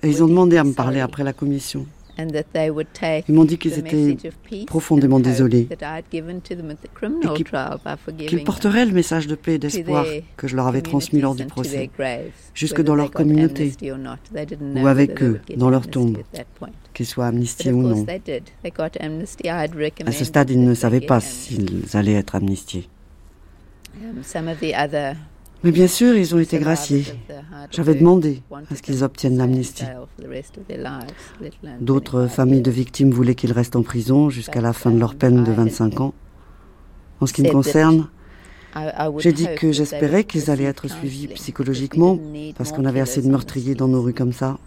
Et 0.03 0.09
ils 0.09 0.23
ont 0.23 0.29
demandé 0.29 0.57
à 0.59 0.65
me 0.65 0.73
parler 0.73 1.01
après 1.01 1.25
la 1.25 1.33
commission. 1.33 1.87
Ils 3.29 3.35
m'ont 3.35 3.45
dit 3.45 3.59
qu'ils 3.59 3.79
étaient 3.79 4.17
profondément 4.67 5.21
désolés. 5.21 5.69
et 8.21 8.27
qu'ils 8.27 8.45
porteraient 8.45 8.87
le 8.87 8.93
message 8.93 9.27
de 9.29 9.35
paix 9.37 9.55
et 9.55 9.59
d'espoir 9.59 10.05
que 10.37 10.49
je 10.49 10.57
leur 10.57 10.67
avais 10.67 10.83
transmis 10.83 11.21
lors 11.21 11.35
du 11.37 11.45
procès, 11.47 11.91
jusque 12.55 12.83
dans 12.83 12.95
leur 12.97 13.11
communauté 13.13 13.73
ou 14.83 14.87
avec 14.87 15.23
eux, 15.23 15.41
dans 15.57 15.71
leur 15.71 15.87
tombe, 15.87 16.19
qu'ils 16.93 17.07
soient 17.07 17.27
amnistiés 17.27 17.73
ou 17.73 17.83
non. 17.83 18.05
À 20.07 20.13
ce 20.13 20.25
stade, 20.25 20.51
ils 20.51 20.63
ne 20.65 20.75
savaient 20.75 21.01
pas 21.01 21.21
s'ils 21.21 21.85
allaient 21.95 22.15
être 22.15 22.35
amnistiés. 22.35 22.89
Um, 25.59 25.65
mais 25.65 25.73
bien 25.73 25.87
sûr, 25.87 26.17
ils 26.17 26.35
ont 26.35 26.39
été 26.39 26.59
graciés. 26.59 27.05
J'avais 27.71 27.95
demandé 27.95 28.43
à 28.71 28.75
ce 28.75 28.83
qu'ils 28.83 29.05
obtiennent 29.05 29.37
l'amnistie. 29.37 29.85
D'autres 31.81 32.27
familles 32.27 32.63
de 32.63 32.71
victimes 32.71 33.11
voulaient 33.11 33.35
qu'ils 33.35 33.53
restent 33.53 33.77
en 33.77 33.83
prison 33.83 34.31
jusqu'à 34.31 34.61
la 34.61 34.73
fin 34.73 34.91
de 34.91 34.99
leur 34.99 35.15
peine 35.15 35.45
de 35.45 35.53
25 35.53 36.01
ans. 36.01 36.15
En 37.21 37.27
ce 37.27 37.33
qui 37.33 37.43
me 37.43 37.51
concerne, 37.51 38.09
j'ai 39.19 39.33
dit 39.33 39.49
que 39.57 39.73
j'espérais 39.73 40.25
qu'ils 40.25 40.51
allaient 40.51 40.65
être 40.65 40.89
suivis 40.89 41.29
psychologiquement 41.29 42.19
parce 42.57 42.73
qu'on 42.73 42.85
avait 42.85 43.01
assez 43.01 43.23
de 43.23 43.29
meurtriers 43.29 43.75
dans 43.75 43.89
nos 43.89 44.03
rues 44.03 44.15
comme 44.15 44.33
ça. 44.33 44.59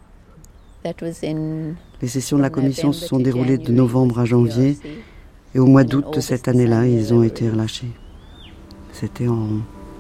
Les 0.84 2.08
sessions 2.08 2.38
de 2.38 2.42
la 2.42 2.50
commission 2.50 2.92
se 2.92 3.06
sont 3.06 3.20
déroulées 3.20 3.58
de 3.58 3.72
novembre 3.72 4.20
à 4.20 4.26
janvier 4.26 4.78
et 5.54 5.60
au 5.60 5.68
mois 5.68 5.84
d'août 5.84 6.06
de 6.14 6.20
cette 6.20 6.48
année-là, 6.48 6.88
ils 6.88 7.14
ont 7.14 7.24
été 7.24 7.50
relâchés. 7.50 7.92
C'était 8.92 9.28
en 9.28 9.62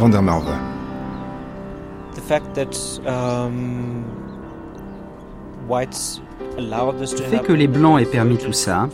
van 0.00 0.08
der 0.08 0.22
Merwe. 0.22 0.54
Um, 3.06 4.02
le 6.58 7.22
fait 7.28 7.42
que 7.42 7.52
les 7.52 7.68
Blancs 7.68 8.00
aient 8.00 8.06
permis 8.06 8.38
tout 8.38 8.52
ça, 8.52 8.88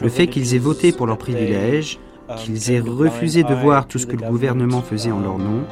le 0.00 0.08
fait 0.08 0.26
qu'ils 0.26 0.54
aient 0.54 0.58
voté 0.58 0.92
pour 0.92 1.06
leurs 1.06 1.18
privilèges, 1.18 1.98
um, 2.28 2.36
qu'ils 2.36 2.70
aient 2.70 2.80
refusé 2.80 3.42
de 3.42 3.54
voir 3.54 3.86
tout 3.86 3.98
ce 3.98 4.06
que 4.06 4.16
le 4.16 4.28
gouvernement 4.28 4.82
faisait 4.82 5.10
en 5.10 5.20
leur 5.20 5.38
nom, 5.38 5.62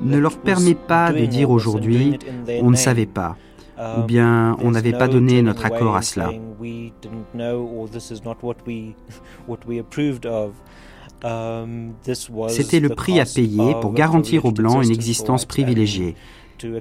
ne 0.00 0.18
leur 0.18 0.38
permet 0.38 0.74
pas 0.74 1.12
de 1.12 1.24
dire 1.26 1.50
aujourd'hui 1.50 2.18
on 2.62 2.70
ne 2.70 2.76
savait 2.76 3.06
pas, 3.06 3.36
ou 3.78 4.00
um, 4.00 4.06
bien 4.06 4.56
on 4.62 4.70
n'avait 4.70 4.92
pas 4.92 5.08
donné 5.08 5.42
notre 5.42 5.66
accord 5.66 5.96
à 5.96 6.02
cela. 6.02 6.30
C'était 12.48 12.80
le 12.80 12.88
prix 12.90 13.20
à 13.20 13.24
payer 13.24 13.74
pour 13.80 13.92
garantir 13.92 14.44
aux 14.44 14.52
Blancs 14.52 14.84
une 14.84 14.92
existence 14.92 15.44
privilégiée. 15.44 16.14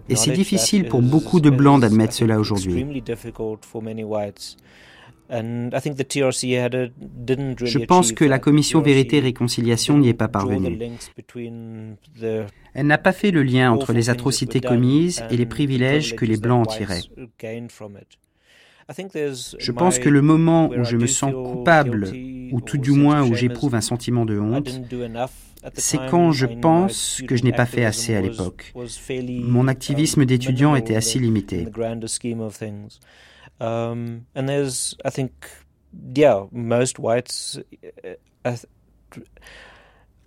Et 0.09 0.15
c'est 0.15 0.31
difficile 0.31 0.88
pour 0.88 1.01
beaucoup 1.01 1.39
de 1.39 1.49
Blancs 1.49 1.81
d'admettre 1.81 2.13
cela 2.13 2.39
aujourd'hui. 2.39 2.86
Je 5.27 7.86
pense 7.86 8.11
que 8.11 8.25
la 8.25 8.39
commission 8.39 8.81
Vérité 8.81 9.17
et 9.17 9.21
Réconciliation 9.21 9.97
n'y 9.97 10.09
est 10.09 10.13
pas 10.13 10.27
parvenue. 10.27 10.79
Elle 12.73 12.88
n'a 12.88 12.97
pas 12.97 13.13
fait 13.13 13.31
le 13.31 13.43
lien 13.43 13.71
entre 13.71 13.93
les 13.93 14.09
atrocités 14.09 14.61
commises 14.61 15.23
et 15.31 15.38
les 15.38 15.45
privilèges 15.45 16.15
que 16.15 16.25
les 16.25 16.38
Blancs 16.38 16.67
en 16.67 16.71
tiraient. 16.71 17.03
Je 18.89 19.71
pense 19.71 19.99
que 19.99 20.09
le 20.09 20.21
moment 20.21 20.69
où 20.69 20.83
je 20.83 20.97
me 20.97 21.07
sens 21.07 21.33
coupable, 21.33 22.11
ou 22.51 22.61
tout 22.61 22.77
du 22.77 22.91
moins 22.91 23.23
où 23.23 23.33
j'éprouve 23.33 23.75
un 23.75 23.81
sentiment 23.81 24.25
de 24.25 24.39
honte, 24.39 24.69
c'est 25.73 25.97
quand 26.09 26.31
je 26.31 26.45
pense 26.45 27.21
que 27.27 27.36
je 27.36 27.43
n'ai 27.43 27.51
pas 27.51 27.65
fait 27.65 27.86
assez 27.86 28.15
à 28.15 28.21
l'époque. 28.21 28.73
Mon 29.27 29.67
activisme 29.67 30.25
d'étudiant 30.25 30.75
était 30.75 30.95
assez 30.95 31.19
limité. 31.19 31.67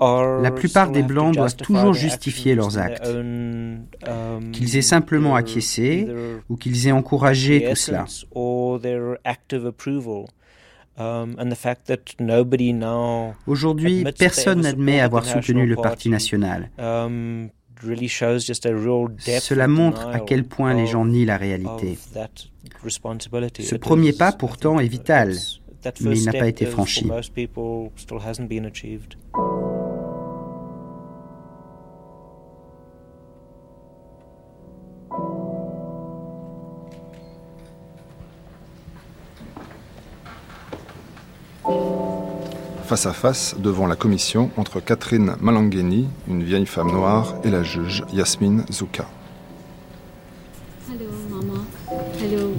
La 0.01 0.51
plupart 0.51 0.91
des 0.91 1.03
Blancs 1.03 1.35
doivent 1.35 1.57
toujours 1.57 1.93
justifier 1.93 2.55
leurs 2.55 2.79
actes, 2.79 3.07
um, 3.07 3.81
qu'ils 4.53 4.77
aient 4.77 4.83
simplement 4.83 5.35
acquiescé 5.35 6.09
ou 6.49 6.57
qu'ils 6.57 6.87
aient 6.87 6.93
encouragé 6.93 7.69
tout 7.69 7.77
cela. 7.77 8.05
Um, 11.01 11.37
Aujourd'hui, 13.47 14.05
personne 14.19 14.61
n'admet 14.63 15.01
avoir 15.01 15.25
soutenu 15.25 15.67
le 15.67 15.77
Parti 15.77 16.09
national. 16.09 16.71
Um, 16.79 17.49
Cela 19.41 19.69
montre 19.69 20.09
à 20.09 20.21
quel 20.21 20.45
point 20.45 20.75
les 20.75 20.87
gens 20.87 21.05
nient 21.05 21.27
la 21.27 21.37
réalité. 21.37 21.99
Ce 23.61 23.75
premier 23.77 24.13
pas, 24.13 24.33
pourtant, 24.33 24.81
est 24.81 24.89
vital, 24.89 25.35
mais 26.01 26.19
il 26.19 26.25
n'a 26.25 26.33
pas 26.33 26.49
été 26.49 26.67
franchi. 26.67 27.09
Face 42.89 43.05
à 43.05 43.13
face 43.13 43.55
devant 43.59 43.87
la 43.87 43.97
commission 43.97 44.51
entre 44.57 44.81
Catherine 44.81 45.35
Malangeni, 45.43 46.07
une 46.27 46.43
vieille 46.43 46.65
femme 46.65 46.91
noire, 46.91 47.35
et 47.45 47.51
la 47.51 47.63
juge 47.63 48.03
Yasmine 48.15 48.65
Zouka. 48.73 49.07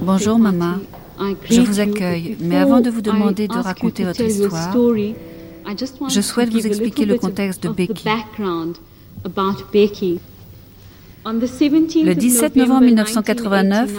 Bonjour 0.03 0.37
maman, 0.37 0.75
je 1.49 1.61
vous 1.61 1.79
accueille, 1.79 2.37
mais 2.41 2.57
avant 2.57 2.79
de 2.79 2.91
vous 2.91 3.01
demander 3.01 3.47
de 3.47 3.57
raconter 3.57 4.03
votre 4.03 4.21
histoire, 4.21 4.71
je 6.09 6.21
souhaite 6.21 6.51
vous 6.51 6.67
expliquer 6.67 7.05
le 7.05 7.17
contexte 7.17 7.63
de 7.63 7.69
Becky. 7.69 8.05
Le 11.25 12.13
17 12.13 12.55
novembre 12.55 12.85
1989, 12.85 13.91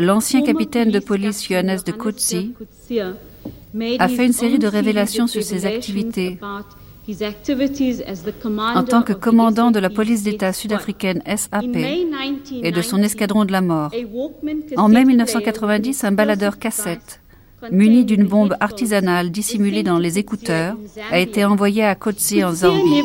l'ancien 0.00 0.42
capitaine 0.42 0.90
de 0.90 0.98
police 0.98 1.46
Johannes 1.48 1.78
de 1.86 1.92
Kotzi 1.92 2.52
a 3.98 4.08
fait 4.08 4.26
une 4.26 4.32
série 4.32 4.58
de 4.58 4.66
révélations 4.66 5.26
sur 5.26 5.42
ses 5.42 5.66
activités 5.66 6.38
en 8.74 8.84
tant 8.84 9.02
que 9.02 9.14
commandant 9.14 9.70
de 9.70 9.78
la 9.78 9.88
police 9.88 10.22
d'État 10.22 10.52
sud-africaine 10.52 11.22
SAP 11.24 11.76
et 12.62 12.70
de 12.70 12.82
son 12.82 13.02
escadron 13.02 13.44
de 13.44 13.52
la 13.52 13.62
mort. 13.62 13.90
En 14.76 14.88
mai 14.88 15.04
1990, 15.04 16.04
un 16.04 16.12
baladeur 16.12 16.58
cassette 16.58 17.20
muni 17.72 18.04
d'une 18.04 18.24
bombe 18.24 18.56
artisanale 18.60 19.30
dissimulée 19.30 19.82
dans 19.82 19.98
les 19.98 20.18
écouteurs 20.18 20.76
a 21.10 21.18
été 21.18 21.44
envoyé 21.44 21.84
à 21.84 21.94
Kotsi 21.94 22.44
en 22.44 22.52
Zambie. 22.52 23.02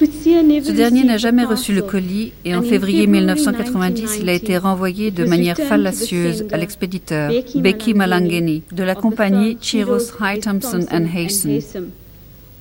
Ce 0.00 0.70
dernier 0.70 1.02
n'a 1.04 1.16
jamais 1.16 1.44
reçu 1.44 1.72
le 1.72 1.82
colis 1.82 2.32
et 2.44 2.54
en 2.54 2.62
février 2.62 3.06
1990, 3.08 4.18
il 4.20 4.28
a 4.28 4.32
été 4.32 4.56
renvoyé 4.56 5.10
de 5.10 5.24
manière 5.24 5.56
fallacieuse 5.56 6.44
à 6.52 6.56
l'expéditeur 6.56 7.32
Becky 7.56 7.94
Malangeni 7.94 8.62
de 8.70 8.82
la 8.84 8.94
compagnie 8.94 9.58
Chiros 9.60 10.12
High 10.20 10.40
Thompson 10.40 10.86
and 10.92 11.06
Hayson. 11.12 11.58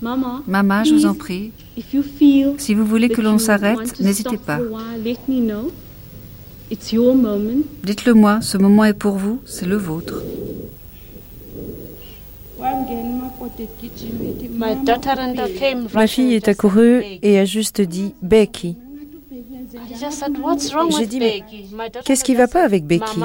Maman, 0.01 0.83
je 0.83 0.93
vous 0.93 1.05
en 1.05 1.13
prie, 1.13 1.51
si 2.57 2.73
vous 2.73 2.85
voulez 2.85 3.09
que 3.09 3.21
l'on 3.21 3.38
s'arrête, 3.38 3.99
n'hésitez 3.99 4.38
pas. 4.38 4.59
Dites-le 6.71 8.13
moi, 8.13 8.39
ce 8.41 8.57
moment 8.57 8.83
est 8.83 8.93
pour 8.93 9.17
vous, 9.17 9.41
c'est 9.45 9.67
le 9.67 9.77
vôtre. 9.77 10.23
Ma 15.93 16.07
fille 16.07 16.33
est 16.33 16.47
accourue 16.47 17.03
et 17.21 17.39
a 17.39 17.45
juste 17.45 17.81
dit 17.81 18.13
Becky. 18.21 18.77
J'ai 20.97 21.05
dit, 21.07 21.19
mais 21.19 21.43
qu'est-ce 22.05 22.23
qui 22.23 22.35
va 22.35 22.47
pas 22.47 22.63
avec 22.63 22.85
Becky? 22.85 23.19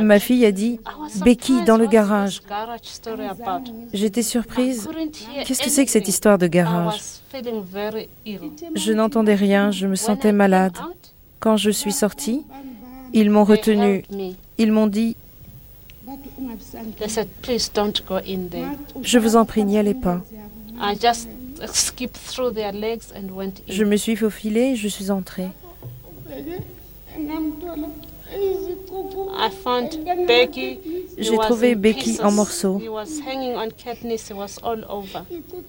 Ma 0.00 0.18
fille 0.18 0.46
a 0.46 0.52
dit 0.52 0.80
Becky 1.24 1.62
dans 1.64 1.76
le 1.76 1.86
garage. 1.86 2.40
J'étais 3.92 4.22
surprise. 4.22 4.88
Qu'est-ce 5.46 5.62
que 5.62 5.70
c'est 5.70 5.84
que 5.84 5.90
cette 5.90 6.08
histoire 6.08 6.38
de 6.38 6.46
garage? 6.46 7.00
Je 8.74 8.92
n'entendais 8.92 9.34
rien, 9.34 9.70
je 9.70 9.86
me 9.86 9.96
sentais 9.96 10.32
malade. 10.32 10.76
Quand 11.38 11.56
je 11.56 11.70
suis 11.70 11.92
sortie, 11.92 12.42
ils 13.12 13.30
m'ont 13.30 13.44
retenue. 13.44 14.04
Ils 14.58 14.72
m'ont 14.72 14.86
dit 14.86 15.16
je 19.02 19.18
vous 19.18 19.36
en 19.36 19.44
prie, 19.44 19.64
n'y 19.64 19.78
allez 19.78 19.94
pas. 19.94 20.22
Je 23.68 23.84
me 23.84 23.96
suis 23.96 24.16
faufilée 24.16 24.72
et 24.72 24.76
je 24.76 24.88
suis 24.88 25.10
entrée. 25.10 25.48
J'ai 31.18 31.36
trouvé 31.36 31.74
Becky 31.74 32.18
en 32.22 32.30
morceaux. 32.32 32.80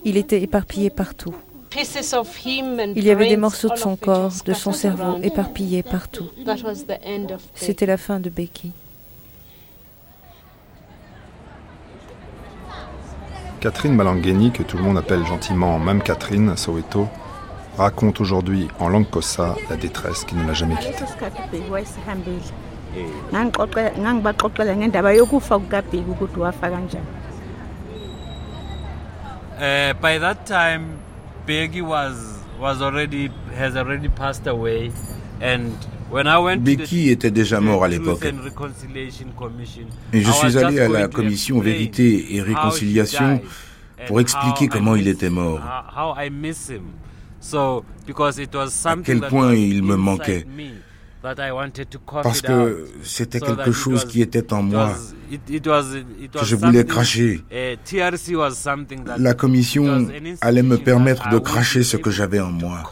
Il 0.05 0.17
était 0.17 0.41
éparpillé 0.41 0.89
partout. 0.89 1.33
Il 1.73 3.03
y 3.03 3.09
avait 3.09 3.29
des 3.29 3.37
morceaux 3.37 3.69
de 3.69 3.77
son 3.77 3.95
corps, 3.95 4.33
de 4.45 4.53
son 4.53 4.73
cerveau 4.73 5.17
éparpillés 5.23 5.83
partout. 5.83 6.27
C'était 7.55 7.85
la 7.85 7.97
fin 7.97 8.19
de 8.19 8.29
Becky. 8.29 8.71
Catherine 13.61 13.95
Malangeni, 13.95 14.51
que 14.51 14.63
tout 14.63 14.77
le 14.77 14.83
monde 14.83 14.97
appelle 14.97 15.23
gentiment 15.23 15.77
Mme 15.77 16.01
Catherine 16.01 16.57
Soweto, 16.57 17.07
raconte 17.77 18.19
aujourd'hui 18.19 18.67
en 18.79 18.89
langue 18.89 19.07
kossa 19.07 19.55
la 19.69 19.75
détresse 19.75 20.25
qui 20.25 20.33
ne 20.33 20.47
l'a 20.47 20.53
jamais 20.53 20.75
quittée. 20.77 21.05
Uh, 29.59 29.93
by 30.01 30.17
that 30.17 30.43
time, 30.47 30.97
Peggy 31.45 31.81
was 31.81 32.39
was 32.59 32.81
already 32.81 33.29
has 33.55 33.77
already 33.77 34.09
passed 34.09 34.47
away, 34.47 34.91
and 35.39 35.71
Becky 36.57 37.09
était 37.09 37.31
déjà 37.31 37.59
mort 37.59 37.83
à 37.83 37.87
l'époque. 37.87 38.25
Et 40.13 40.21
je 40.21 40.31
suis 40.31 40.57
allé 40.57 40.79
à 40.79 40.89
la 40.89 41.07
commission 41.07 41.59
Vérité 41.59 42.35
et 42.35 42.41
Réconciliation 42.41 43.41
pour 44.07 44.19
expliquer 44.19 44.67
comment 44.67 44.95
il 44.95 45.07
était 45.07 45.29
mort. 45.29 45.61
À 45.61 46.25
quel 49.03 49.21
point 49.21 49.53
il 49.53 49.83
me 49.83 49.95
manquait. 49.95 50.45
Parce 52.23 52.41
que 52.41 52.87
c'était 53.03 53.39
quelque 53.39 53.71
chose 53.71 54.05
qui 54.05 54.21
était 54.21 54.51
en 54.53 54.63
moi, 54.63 54.95
que 55.29 56.45
je 56.45 56.55
voulais 56.55 56.83
cracher. 56.83 57.43
La 59.17 59.33
commission 59.35 60.07
allait 60.41 60.63
me 60.63 60.77
permettre 60.77 61.29
de 61.29 61.37
cracher 61.37 61.83
ce 61.83 61.97
que 61.97 62.09
j'avais 62.09 62.39
en 62.39 62.51
moi. 62.51 62.83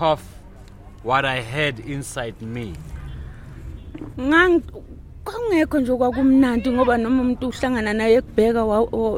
Kwakungekho 5.29 5.79
nje 5.79 5.95
kwakumnandi 5.95 6.71
ngoba 6.71 6.97
noma 6.97 7.21
umuntu 7.21 7.47
uhlangana 7.47 7.93
naye 7.93 8.15
ekubheka 8.19 8.61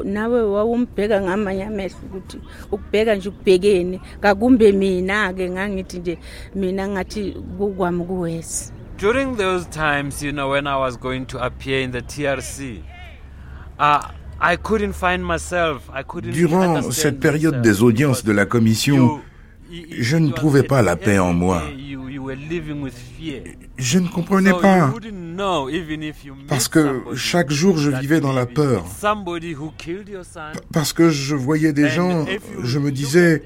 nawe 0.04 0.40
wawumbheka 0.54 1.20
ngamanye 1.20 1.64
amehlo 1.64 1.96
ukuthi 2.06 2.38
ukubheka 2.72 3.14
nje 3.14 3.28
ukubhekeni 3.28 4.00
kakumbe 4.20 4.72
mina-ke 4.72 5.50
ngangithi 5.50 5.98
nje 5.98 6.18
mina 6.54 6.88
ngathi 6.88 7.32
kukwami 7.58 8.04
kuwesi 8.04 8.72
during 8.98 9.36
those 9.36 9.64
times 9.70 10.22
you 10.22 10.32
know 10.32 10.50
when 10.50 10.66
i 10.66 10.76
was 10.76 10.98
going 10.98 11.24
to 11.24 11.38
appear 11.38 11.80
in 11.80 11.92
the 11.92 12.02
trc 12.02 12.82
uh, 13.78 14.04
I 14.44 14.56
couldn't 14.56 14.94
find 14.94 15.24
myself. 15.24 15.88
I 15.92 16.02
couldn't 16.02 16.32
Durant 16.32 16.90
cette 16.90 17.20
période 17.20 17.62
des 17.62 17.80
audiences 17.80 18.24
de 18.24 18.32
la 18.32 18.44
commission, 18.44 19.20
je 19.98 20.16
ne 20.16 20.30
trouvais 20.32 20.62
pas 20.62 20.82
la 20.82 20.96
paix 20.96 21.18
en 21.18 21.32
moi. 21.32 21.62
Je 23.78 23.98
ne 23.98 24.08
comprenais 24.08 24.52
pas. 24.52 24.92
Parce 26.48 26.68
que 26.68 27.02
chaque 27.16 27.50
jour 27.50 27.78
je 27.78 27.90
vivais 27.90 28.20
dans 28.20 28.32
la 28.32 28.46
peur. 28.46 28.84
Parce 30.72 30.92
que 30.92 31.10
je 31.10 31.34
voyais 31.34 31.72
des 31.72 31.88
gens, 31.88 32.26
je 32.62 32.78
me 32.78 32.90
disais, 32.90 33.42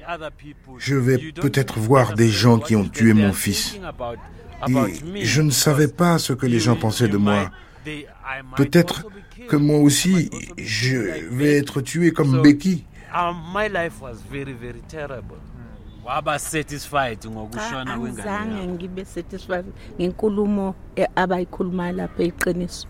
je 0.77 0.95
vais 0.95 1.17
peut-être 1.17 1.79
voir 1.79 2.13
des 2.13 2.29
gens 2.29 2.59
qui 2.59 2.75
ont 2.75 2.87
tué 2.87 3.13
mon 3.13 3.33
fils. 3.33 3.79
Et 5.15 5.25
je 5.25 5.41
ne 5.41 5.51
savais 5.51 5.87
pas 5.87 6.17
ce 6.17 6.33
que 6.33 6.45
les 6.45 6.59
gens 6.59 6.75
pensaient 6.75 7.07
de 7.07 7.17
moi. 7.17 7.49
Peut-être 8.55 9.05
que 9.47 9.55
moi 9.55 9.79
aussi, 9.79 10.29
je 10.57 10.97
vais 11.31 11.57
être 11.57 11.81
tué 11.81 12.11
comme 12.11 12.41
Becky. 12.41 12.83
Waba 16.07 16.39
satisfied 16.39 17.27
ngokushona 17.27 17.97
kwengane 17.97 18.31
angizange 18.31 18.67
ngibe 18.67 19.05
satisfied 19.05 19.65
ngenkulumo 19.99 20.75
abayikhuluma 21.15 21.91
lapha 21.91 22.23
eqiniso. 22.23 22.87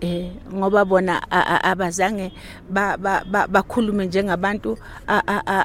Eh. 0.00 0.30
Ngoba 0.54 0.84
bona 0.84 1.30
abazange 1.64 2.32
bakhulume 3.50 4.06
njengabantu 4.06 4.78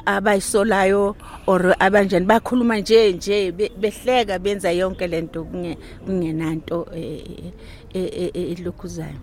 abayisolayo 0.05 1.15
or 1.47 1.75
abanjani. 1.79 2.25
Bakhuluma 2.25 2.77
nje 2.77 3.13
nje 3.13 3.51
behleka 3.51 4.39
benza 4.39 4.71
yonke 4.71 5.07
lento 5.07 5.43
kungenanto 6.05 6.87
elokhuzayo 8.33 9.19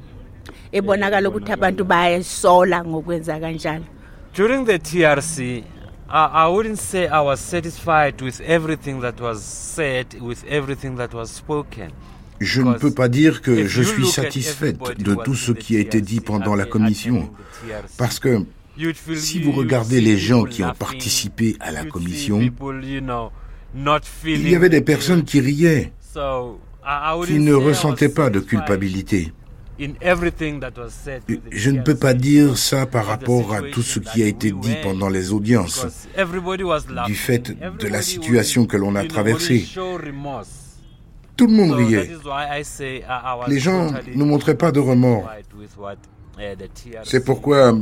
ebonakala 0.73 1.29
ukuthi 1.29 1.53
abantu 1.53 1.85
bayayisola 1.85 2.85
ngokwenza 2.85 3.41
kanjalo. 3.41 3.85
During 4.33 4.65
the 4.65 4.79
TRC 4.79 5.65
I 6.15 6.47
wouldn't 6.47 6.77
say 6.77 7.09
I 7.09 7.21
was 7.21 7.41
satisfied 7.41 8.21
with 8.21 8.43
everything 8.43 9.01
that 9.01 9.19
was 9.19 9.43
said, 9.43 10.21
with 10.21 10.45
everything 10.47 10.97
that 10.97 11.15
was 11.15 11.31
spoken. 11.31 11.91
Je 12.39 12.61
ne 12.61 12.75
peux 12.75 12.91
pas 12.91 13.09
dire 13.09 13.41
que 13.41 13.67
je 13.67 13.83
suis 13.83 14.07
satisfaite 14.07 14.77
de 14.99 15.15
tout 15.15 15.35
ce 15.35 15.53
qui 15.53 15.77
a 15.77 15.81
été 15.81 16.03
dit 16.03 16.21
pendant 16.21 16.55
la 16.55 16.67
commission, 16.67 17.31
parce 17.97 18.19
que 18.19 18.45
si 19.15 19.41
vous 19.41 19.53
regardez 19.53 20.03
les 20.03 20.19
gens 20.19 20.45
qui 20.45 20.63
ont 20.63 20.75
participé 20.75 21.57
à 21.61 21.71
la 21.73 21.85
commission, 21.85 22.41
il 24.25 24.49
y 24.51 24.55
avait 24.55 24.69
des 24.69 24.83
personnes 24.83 25.25
qui 25.25 25.41
riaient, 25.41 25.93
qui 27.27 27.39
ne 27.39 27.55
ressentaient 27.55 28.11
pas 28.11 28.29
de 28.29 28.41
culpabilité. 28.41 29.33
Je 31.51 31.71
ne 31.71 31.83
peux 31.83 31.95
pas 31.95 32.15
dire 32.15 32.57
ça 32.57 32.87
par 32.87 33.07
rapport 33.07 33.55
à 33.55 33.63
tout 33.63 33.83
ce 33.83 33.99
qui 33.99 34.23
a 34.23 34.27
été 34.27 34.53
dit 34.53 34.77
pendant 34.83 35.09
les 35.09 35.33
audiences, 35.33 35.87
du 37.07 37.15
fait 37.15 37.53
de 37.79 37.89
la 37.89 38.03
situation 38.03 38.67
que 38.67 38.77
l'on 38.77 38.95
a 38.95 39.05
traversée. 39.05 39.67
Tout 41.37 41.47
le 41.47 41.53
monde 41.53 41.73
riait. 41.73 42.11
Les 43.49 43.59
gens 43.59 43.93
ne 44.15 44.25
montraient 44.25 44.59
pas 44.59 44.71
de 44.73 44.81
remords. 44.81 45.31
C'est 47.05 47.25
pourquoi 47.25 47.79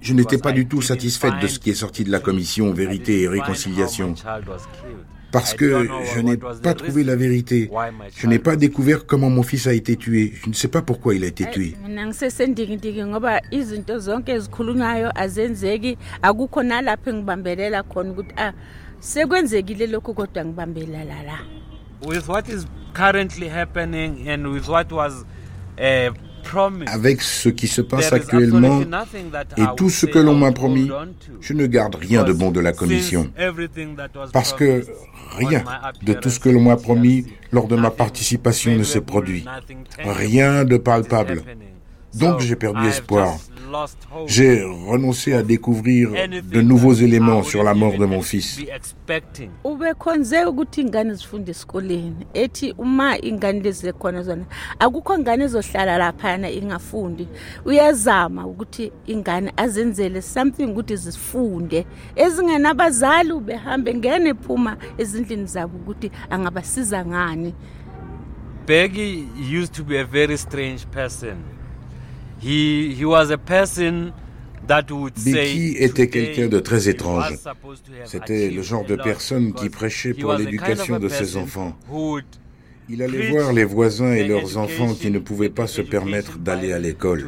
je 0.00 0.12
n'étais 0.12 0.38
pas 0.38 0.52
du 0.52 0.66
tout 0.66 0.82
satisfaite 0.82 1.34
de 1.40 1.46
ce 1.46 1.58
qui 1.58 1.70
est 1.70 1.74
sorti 1.74 2.04
de 2.04 2.10
la 2.10 2.20
commission 2.20 2.72
Vérité 2.72 3.22
et 3.22 3.28
Réconciliation 3.28 4.14
parce 5.34 5.52
que 5.52 5.88
je 6.14 6.20
n'ai 6.20 6.36
pas 6.36 6.74
trouvé 6.74 7.02
la 7.02 7.16
vérité. 7.16 7.68
Je 8.16 8.28
n'ai 8.28 8.38
pas 8.38 8.54
découvert 8.54 9.04
comment 9.04 9.30
mon 9.30 9.42
fils 9.42 9.66
a 9.66 9.72
été 9.72 9.96
tué. 9.96 10.32
Je 10.44 10.48
ne 10.48 10.54
sais 10.54 10.68
pas 10.68 10.80
pourquoi 10.80 11.16
il 11.16 11.24
a 11.24 11.26
été 11.26 11.44
tué. 11.50 11.74
With 22.06 22.28
what 22.28 22.42
is 22.48 22.66
currently 22.92 23.48
happening 23.48 24.28
and 24.28 24.46
with 24.52 24.68
what 24.68 24.92
was 24.92 25.24
uh, 25.80 26.10
avec 26.86 27.22
ce 27.22 27.48
qui 27.48 27.68
se 27.68 27.80
passe 27.80 28.12
actuellement 28.12 28.82
et 29.56 29.64
tout 29.76 29.90
ce 29.90 30.06
que 30.06 30.18
l'on 30.18 30.34
m'a 30.34 30.52
promis, 30.52 30.90
je 31.40 31.52
ne 31.52 31.66
garde 31.66 31.94
rien 31.94 32.24
de 32.24 32.32
bon 32.32 32.50
de 32.50 32.60
la 32.60 32.72
Commission. 32.72 33.30
Parce 34.32 34.52
que 34.52 34.84
rien 35.36 35.64
de 36.02 36.12
tout 36.14 36.30
ce 36.30 36.40
que 36.40 36.48
l'on 36.48 36.62
m'a 36.62 36.76
promis 36.76 37.26
lors 37.52 37.68
de 37.68 37.76
ma 37.76 37.90
participation 37.90 38.76
ne 38.76 38.82
s'est 38.82 39.00
produit. 39.00 39.44
Rien 40.04 40.64
de 40.64 40.76
palpable. 40.76 41.42
Donc 42.14 42.40
j'ai 42.40 42.56
perdu 42.56 42.86
espoir. 42.86 43.36
J'ai 44.26 44.62
renoncé 44.62 45.32
à 45.32 45.42
découvrir 45.42 46.10
de 46.10 46.60
nouveaux 46.60 46.92
éléments 46.92 47.42
sur 47.42 47.62
la 47.62 47.74
mort 47.74 47.98
de 47.98 48.06
mon 48.06 48.22
fils. 48.22 48.60
Peggy 68.66 69.28
used 69.36 69.74
to 69.74 69.84
be 69.84 69.96
a 69.96 70.04
very 70.04 70.38
strange 70.38 70.86
person. 70.86 71.53
Becky 75.24 75.76
était 75.78 76.08
quelqu'un 76.08 76.48
de 76.48 76.60
très 76.60 76.88
étrange. 76.88 77.34
C'était 78.04 78.50
le 78.50 78.62
genre 78.62 78.84
de 78.84 78.96
personne 78.96 79.54
qui 79.54 79.70
prêchait 79.70 80.14
pour 80.14 80.34
l'éducation 80.34 80.98
de 80.98 81.08
ses 81.08 81.36
enfants. 81.36 81.76
Il 82.90 83.02
allait 83.02 83.30
voir 83.30 83.54
les 83.54 83.64
voisins 83.64 84.12
et 84.12 84.28
leurs 84.28 84.58
enfants 84.58 84.92
qui 84.92 85.10
ne 85.10 85.18
pouvaient 85.18 85.48
pas 85.48 85.66
se 85.66 85.80
permettre 85.80 86.38
d'aller 86.38 86.72
à 86.72 86.78
l'école. 86.78 87.24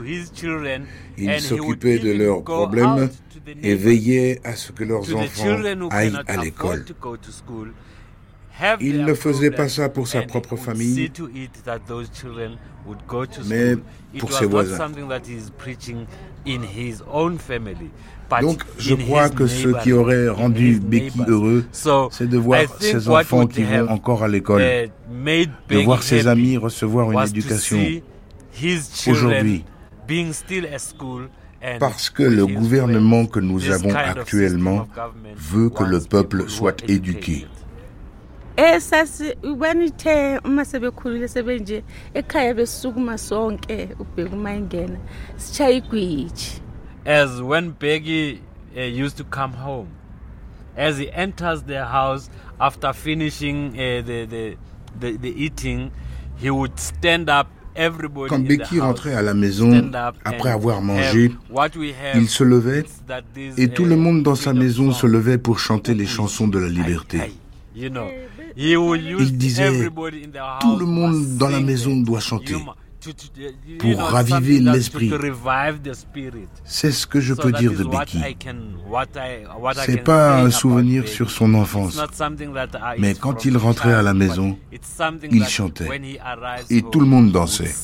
Il 1.17 1.41
s'occupait 1.41 1.99
de 1.99 2.13
leurs 2.13 2.45
problèmes 2.45 3.09
et 3.63 3.75
veillait 3.75 4.41
à 4.45 4.55
ce 4.55 4.73
que 4.73 4.85
leurs 4.85 5.15
enfants 5.17 5.59
aillent 5.91 6.21
à 6.27 6.37
l'école. 6.43 6.85
Il 8.81 9.05
ne 9.05 9.15
faisait 9.15 9.51
pas 9.51 9.69
ça 9.69 9.89
pour 9.89 10.09
sa 10.09 10.23
propre 10.23 10.57
famille, 10.57 11.11
mais 13.47 13.77
pour 14.19 14.33
ses 14.33 14.47
voisins. 14.47 14.89
Donc, 18.41 18.65
je 18.79 18.95
crois 18.95 19.29
que 19.29 19.47
ce 19.47 19.69
qui 19.83 19.93
aurait 19.93 20.29
rendu 20.29 20.81
Becky 20.81 21.21
heureux, 21.27 21.65
c'est 22.11 22.29
de 22.29 22.39
voir 22.39 22.63
ses 22.81 23.09
enfants 23.09 23.47
qui 23.47 23.63
vont 23.63 23.89
encore 23.89 24.23
à 24.23 24.29
l'école, 24.29 24.63
de 25.69 25.79
voir 25.85 26.03
ses 26.03 26.27
amis 26.27 26.57
recevoir 26.57 27.13
une 27.13 27.29
éducation 27.29 27.79
aujourd'hui. 29.07 29.65
Parce 31.81 32.11
que 32.11 32.23
le 32.23 32.47
gouvernement 32.47 33.27
que 33.27 33.41
nous 33.41 33.71
avons 33.71 33.95
actuellement 33.95 34.87
veut 35.37 35.69
que 35.69 35.85
le 35.85 36.01
peuple 36.01 36.49
soit 36.49 36.89
éduqué. 36.89 37.47
Esasi 38.57 39.35
banithe 39.59 40.39
uma 40.45 40.65
sebekhulile 40.65 41.29
sebenje 41.29 41.85
ekhaya 42.15 42.55
besukuma 42.55 43.19
sonke 43.19 43.89
ubheka 44.01 44.37
uma 44.37 44.55
ingena 44.55 44.99
sishaya 45.37 45.77
igwiji 45.77 46.63
as 47.05 47.41
when 47.41 47.73
Peggy 47.73 48.41
uh, 48.77 48.81
used 48.81 49.17
to 49.17 49.25
come 49.25 49.53
home 49.53 49.89
as 50.77 50.99
he 50.99 51.11
enters 51.13 51.63
the 51.65 51.85
house 51.85 52.31
after 52.59 52.93
finishing 52.93 53.73
uh, 53.75 54.03
the, 54.07 54.27
the, 54.27 54.57
the, 54.99 55.17
the 55.17 55.45
eating 55.45 55.91
he 56.37 56.51
would 56.51 56.79
stand 56.79 57.29
up 57.31 57.49
Quand 58.29 58.49
Becky 58.49 58.81
rentrait 58.81 59.13
à 59.13 59.21
la 59.21 59.35
maison 59.35 59.71
après 60.25 60.49
avoir 60.49 60.81
mangé, 60.81 61.31
il 62.15 62.29
se 62.31 62.43
levait 62.43 62.85
et 63.59 63.69
tout 63.69 63.85
le 63.85 63.97
monde 63.97 64.23
dans 64.23 64.35
sa 64.35 64.55
maison 64.55 64.93
se 64.93 65.07
levait 65.07 65.37
pour 65.37 65.59
chanter 65.59 65.93
les 65.93 66.07
chansons 66.07 66.49
de 66.49 66.59
la 66.59 66.69
liberté. 66.69 67.21
Il 68.57 69.37
disait, 69.37 69.91
tout 70.61 70.77
le 70.77 70.87
monde 70.87 71.37
dans 71.37 71.49
la 71.49 71.61
maison 71.61 71.97
doit 71.97 72.21
chanter 72.21 72.55
pour 73.79 74.01
raviver 74.01 74.59
l'esprit. 74.61 75.13
C'est 76.65 76.91
ce 76.91 77.07
que 77.07 77.21
je 77.21 77.35
peux 77.35 77.53
dire 77.53 77.73
de 77.73 77.85
Becky. 77.85 78.19
C'est 79.85 80.03
pas 80.03 80.41
un 80.41 80.51
souvenir 80.51 81.07
sur 81.07 81.31
son 81.31 81.55
enfance, 81.55 82.01
mais 82.99 83.15
quand 83.15 83.45
il 83.45 83.57
rentrait 83.57 83.95
à 83.95 84.03
la 84.03 84.15
maison, 84.15 84.59
il 85.31 85.45
chantait 85.45 85.89
et 86.71 86.83
tout 86.83 87.01
le 87.01 87.07
monde 87.07 87.31
dansait. 87.31 87.75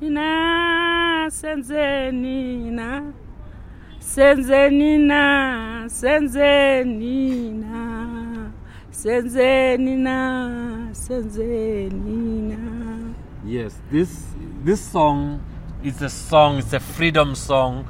Na 0.00 1.28
senzeni 1.30 2.70
na 2.70 3.12
senzeni 4.00 4.98
na 4.98 5.88
senzeni 5.88 7.52
na 7.52 8.52
senzeni 8.90 9.96
na 9.96 10.88
senzeni 10.92 12.40
na 12.48 12.56
yes 13.44 13.74
this 13.90 14.24
this 14.64 14.80
song 14.80 15.40
is 15.84 16.02
a 16.02 16.08
song 16.08 16.58
it's 16.58 16.72
a 16.72 16.80
freedom 16.80 17.34
song 17.34 17.84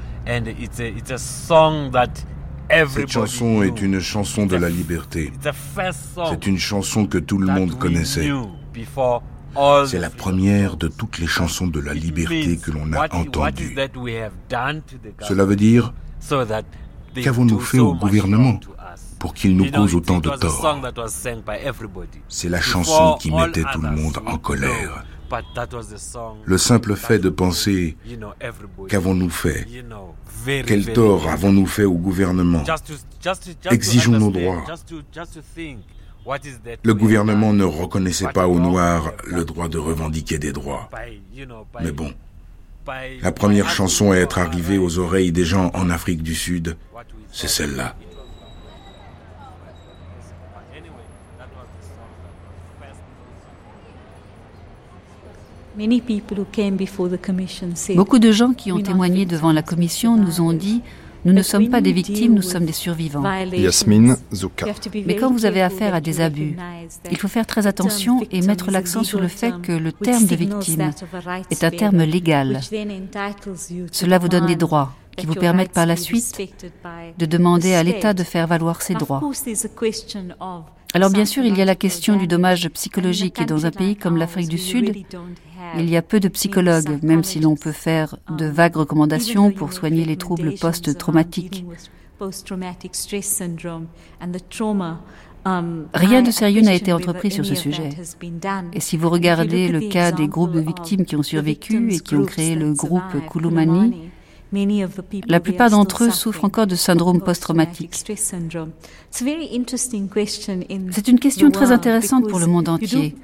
Cette 2.89 3.11
chanson 3.11 3.63
est 3.63 3.81
une 3.81 4.01
chanson 4.01 4.47
de 4.47 4.57
la 4.57 4.69
liberté. 4.69 5.33
C'est 5.43 6.47
une 6.47 6.59
chanson 6.59 7.07
que 7.07 7.19
tout 7.19 7.39
le 7.39 7.47
monde 7.53 7.77
connaissait. 7.79 8.31
C'est 9.87 9.99
la 9.99 10.11
première 10.11 10.77
de 10.77 10.89
toutes 10.89 11.19
les 11.19 11.27
chansons 11.27 11.67
de 11.67 11.81
la 11.81 11.95
liberté 11.95 12.57
que 12.57 12.71
l'on 12.71 12.93
a 12.93 13.13
entendues. 13.15 13.77
Cela 15.21 15.45
veut 15.45 15.57
dire 15.57 15.93
qu'avons-nous 17.15 17.61
fait 17.61 17.79
au 17.79 17.95
gouvernement 17.95 18.61
pour 19.19 19.35
qu'il 19.35 19.57
nous 19.57 19.71
cause 19.71 19.95
autant 19.95 20.19
de 20.19 20.31
tort? 20.31 20.79
C'est 22.29 22.49
la 22.49 22.61
chanson 22.61 23.17
qui 23.21 23.31
mettait 23.31 23.65
tout 23.73 23.81
le 23.81 23.91
monde 23.91 24.19
en 24.27 24.39
colère. 24.39 25.05
Le 26.45 26.59
simple 26.59 26.97
fait 26.97 27.19
de 27.19 27.29
penser 27.29 27.97
qu'avons-nous 28.89 29.31
fait? 29.31 29.67
Quel 30.67 30.93
tort 30.93 31.29
avons-nous 31.29 31.67
fait 31.67 31.85
au 31.85 31.95
gouvernement? 31.95 32.65
Exigeons 33.71 34.19
nos 34.19 34.31
droits. 34.31 34.65
Le 36.85 36.93
gouvernement 36.93 37.53
ne 37.53 37.65
reconnaissait 37.65 38.29
pas 38.33 38.47
aux 38.47 38.61
Noirs 38.61 39.13
le 39.27 39.45
droit 39.45 39.69
de 39.69 39.79
revendiquer 39.79 40.39
des 40.39 40.53
droits. 40.53 40.91
Mais 41.81 41.93
bon, 41.93 42.13
la 43.23 43.33
première 43.33 43.71
chanson 43.71 44.13
à 44.13 44.17
être 44.17 44.39
arrivée 44.39 44.79
aux 44.79 44.99
oreilles 44.99 45.33
des 45.33 45.45
gens 45.45 45.71
en 45.75 45.91
Afrique 45.91 46.23
du 46.23 46.35
Sud, 46.35 46.77
c'est 47.33 47.49
celle-là. 47.49 47.95
Beaucoup 57.95 58.19
de 58.19 58.33
gens 58.33 58.53
qui 58.53 58.73
ont 58.73 58.83
témoigné 58.83 59.25
devant 59.25 59.53
la 59.53 59.63
commission 59.63 60.17
nous 60.17 60.41
ont 60.41 60.53
dit 60.53 60.83
nous 61.25 61.33
ne 61.33 61.43
sommes 61.43 61.69
pas 61.69 61.81
des 61.81 61.93
victimes, 61.93 62.35
nous 62.35 62.43
sommes 62.43 62.65
des 62.65 62.73
survivants. 62.73 63.23
Yasmine 63.53 64.17
Zouka. 64.33 64.67
Mais 65.07 65.17
quand 65.17 65.31
vous 65.31 65.45
avez 65.45 65.63
affaire 65.63 65.95
à 65.95 66.01
des 66.01 66.21
abus, 66.21 66.57
il 67.11 67.17
faut 67.17 67.29
faire 67.29 67.47
très 67.47 67.67
attention 67.67 68.21
et 68.31 68.41
mettre 68.43 68.71
l'accent 68.71 69.05
sur 69.05 69.21
le 69.21 69.29
fait 69.29 69.53
que 69.63 69.73
le 69.73 69.93
terme 69.93 70.27
de 70.27 70.37
victime 70.37 70.93
est 71.51 71.65
un 71.65 71.71
terme 71.71 72.03
légal. 72.03 72.61
Cela 73.93 74.19
vous 74.19 74.29
donne 74.29 74.47
des 74.47 74.57
droits 74.57 74.93
qui 75.17 75.27
vous 75.27 75.35
permettent 75.35 75.73
par 75.73 75.87
la 75.87 75.97
suite 75.97 76.41
de 77.19 77.27
demander 77.27 77.75
à 77.75 77.83
l'État 77.83 78.15
de 78.15 78.23
faire 78.23 78.47
valoir 78.47 78.83
ses 78.83 78.95
droits. 78.95 79.21
Alors 80.93 81.11
bien 81.11 81.25
sûr, 81.25 81.45
il 81.45 81.57
y 81.57 81.63
a 81.63 81.65
la 81.65 81.77
question 81.77 82.17
du 82.17 82.27
dommage 82.27 82.69
psychologique 82.71 83.41
et 83.41 83.45
dans 83.45 83.67
un 83.67 83.71
pays 83.71 83.97
comme 83.97 84.17
l'Afrique 84.17 84.49
du 84.49 84.59
Sud, 84.59 85.05
il 85.77 85.89
y 85.89 85.97
a 85.97 86.03
peu 86.03 86.19
de 86.19 86.29
psychologues, 86.29 86.99
même 87.03 87.23
si 87.23 87.39
l'on 87.39 87.55
peut 87.55 87.73
faire 87.73 88.17
de 88.37 88.47
vagues 88.47 88.77
recommandations 88.77 89.53
pour 89.53 89.73
soigner 89.73 90.05
les 90.05 90.17
troubles 90.17 90.55
post-traumatiques. 90.55 91.65
Rien 95.95 96.23
de 96.23 96.31
sérieux 96.31 96.61
n'a 96.61 96.75
été 96.75 96.93
entrepris 96.93 97.31
sur 97.31 97.47
ce 97.47 97.55
sujet. 97.55 97.91
Et 98.73 98.81
si 98.81 98.97
vous 98.97 99.09
regardez 99.09 99.69
le 99.69 99.81
cas 99.81 100.13
des 100.13 100.29
groupes 100.29 100.53
de 100.53 100.61
victimes 100.61 101.05
qui 101.05 101.17
ont 101.17 101.23
survécu 101.23 101.95
et 101.95 102.01
qui 102.01 102.17
ont 102.17 102.25
créé 102.25 102.57
le 102.57 102.73
groupe 102.73 103.27
Kulumani, 103.31 104.10
la 104.53 105.41
plupart 105.41 105.71
d'entre 105.71 106.05
eux 106.05 106.11
souffrent 106.11 106.45
encore 106.45 106.67
de 106.67 106.75
syndrome 106.75 107.21
post-traumatique. 107.21 107.95
C'est 109.11 111.09
une 111.09 111.21
question 111.21 111.51
très 111.51 111.73
intéressante 111.73 112.29
pour 112.29 112.39
le 112.39 112.47
monde 112.47 112.69
entier, 112.69 113.17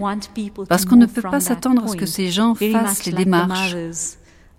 parce 0.69 0.85
qu'on 0.85 0.97
ne 0.97 1.07
peut 1.07 1.23
pas 1.23 1.41
s'attendre 1.41 1.85
à 1.85 1.89
ce 1.89 1.97
que 1.97 2.07
ces 2.07 2.31
gens 2.31 2.55
fassent 2.55 3.07
les 3.07 3.13
démarches, 3.13 3.77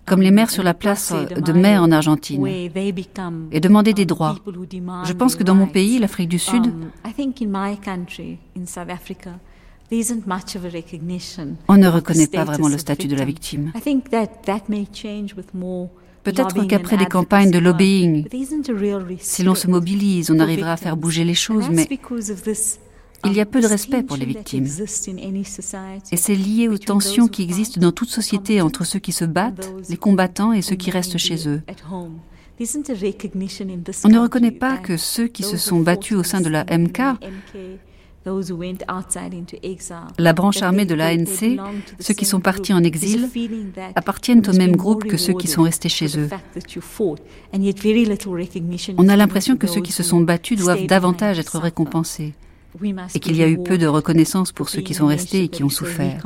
comme 0.05 0.21
les 0.21 0.31
mères 0.31 0.49
sur 0.49 0.63
la 0.63 0.73
place 0.73 1.13
de 1.13 1.53
mai 1.53 1.77
en 1.77 1.91
Argentine, 1.91 2.45
et 2.47 3.59
demander 3.59 3.93
des 3.93 4.05
droits. 4.05 4.35
Je 5.05 5.13
pense 5.13 5.35
que 5.35 5.43
dans 5.43 5.55
mon 5.55 5.67
pays, 5.67 5.99
l'Afrique 5.99 6.29
du 6.29 6.39
Sud, 6.39 6.73
on 11.69 11.77
ne 11.77 11.87
reconnaît 11.87 12.27
pas 12.27 12.43
vraiment 12.43 12.67
le 12.67 12.77
statut 12.77 13.07
de 13.07 13.15
la 13.15 13.23
victime. 13.23 13.71
Peut-être 16.23 16.67
qu'après 16.67 16.97
des 16.97 17.05
campagnes 17.05 17.51
de 17.51 17.59
lobbying, 17.59 18.27
si 19.19 19.43
l'on 19.43 19.55
se 19.55 19.67
mobilise, 19.67 20.31
on 20.31 20.39
arrivera 20.39 20.73
à 20.73 20.77
faire 20.77 20.97
bouger 20.97 21.23
les 21.23 21.33
choses, 21.33 21.69
mais 21.69 21.87
il 23.25 23.33
y 23.33 23.41
a 23.41 23.45
peu 23.45 23.61
de 23.61 23.67
respect 23.67 24.03
pour 24.03 24.17
les 24.17 24.25
victimes. 24.25 24.67
Et 26.11 26.17
c'est 26.17 26.35
lié 26.35 26.67
aux 26.67 26.77
tensions 26.77 27.27
qui 27.27 27.43
existent 27.43 27.81
dans 27.81 27.91
toute 27.91 28.09
société 28.09 28.61
entre 28.61 28.83
ceux 28.83 28.99
qui 28.99 29.11
se 29.11 29.25
battent, 29.25 29.69
les 29.89 29.97
combattants 29.97 30.53
et 30.53 30.61
ceux 30.61 30.75
qui 30.75 30.91
restent 30.91 31.17
chez 31.17 31.47
eux. 31.47 31.61
On 32.59 34.09
ne 34.09 34.19
reconnaît 34.19 34.51
pas 34.51 34.77
que 34.77 34.97
ceux 34.97 35.27
qui 35.27 35.43
se 35.43 35.57
sont 35.57 35.79
battus 35.79 36.17
au 36.17 36.23
sein 36.23 36.41
de 36.41 36.49
la 36.49 36.65
MK 36.65 37.01
la 40.17 40.33
branche 40.33 40.61
armée 40.61 40.85
de 40.85 40.95
l'ANC, 40.95 41.59
ceux 41.99 42.13
qui 42.13 42.25
sont 42.25 42.39
partis 42.39 42.73
en 42.73 42.83
exil, 42.83 43.29
appartiennent 43.95 44.43
au 44.47 44.53
même 44.53 44.75
groupe 44.75 45.05
que 45.05 45.17
ceux 45.17 45.33
qui 45.33 45.47
sont 45.47 45.63
restés 45.63 45.89
chez 45.89 46.17
eux. 46.17 46.29
On 48.97 49.09
a 49.09 49.15
l'impression 49.15 49.57
que 49.57 49.67
ceux 49.67 49.81
qui 49.81 49.91
se 49.91 50.03
sont 50.03 50.21
battus 50.21 50.57
doivent 50.59 50.85
davantage 50.85 51.39
être 51.39 51.59
récompensés. 51.59 52.33
Et 53.15 53.19
qu'il 53.19 53.35
y 53.35 53.43
a 53.43 53.47
eu 53.47 53.57
peu 53.57 53.77
de 53.77 53.87
reconnaissance 53.87 54.51
pour 54.51 54.69
ceux 54.69 54.81
qui 54.81 54.93
sont 54.93 55.07
restés 55.07 55.43
et 55.43 55.47
qui 55.47 55.63
ont 55.63 55.69
souffert. 55.69 56.21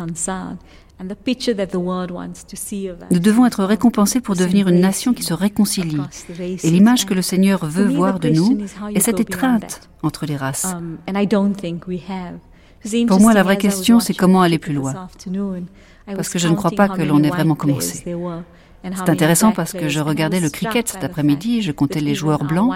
Nous 3.12 3.20
devons 3.20 3.46
être 3.46 3.64
récompensés 3.64 4.22
pour 4.22 4.36
devenir 4.36 4.68
une 4.68 4.80
nation 4.80 5.14
qui 5.14 5.24
se 5.24 5.34
réconcilie. 5.34 5.98
Et 6.40 6.70
l'image 6.70 7.06
que 7.06 7.14
le 7.14 7.22
Seigneur 7.22 7.66
veut 7.66 7.88
voir 7.88 8.20
de 8.20 8.30
nous 8.30 8.58
est 8.94 9.00
cette 9.00 9.20
étreinte 9.20 9.90
entre 10.04 10.26
les 10.26 10.36
races. 10.36 10.68
Um, 10.74 10.98
pour 13.08 13.20
moi, 13.20 13.34
la 13.34 13.44
vraie 13.44 13.58
question, 13.58 14.00
c'est 14.00 14.14
comment 14.14 14.42
aller 14.42 14.58
plus 14.58 14.74
loin. 14.74 15.08
Parce 16.06 16.30
que 16.30 16.40
je 16.40 16.48
ne 16.48 16.56
crois 16.56 16.72
pas 16.72 16.90
que 16.90 17.02
l'on 17.02 17.22
ait 17.24 17.30
vraiment 17.30 17.56
commencé. 17.56 18.04
C'est 18.84 19.10
intéressant 19.10 19.52
parce 19.52 19.74
que 19.74 19.90
je 19.90 20.00
regardais 20.00 20.40
le 20.40 20.50
cricket 20.50 20.88
cet 20.88 21.04
après-midi, 21.04 21.62
je 21.62 21.72
comptais 21.72 22.00
les 22.00 22.16
joueurs 22.16 22.44
blancs. 22.44 22.74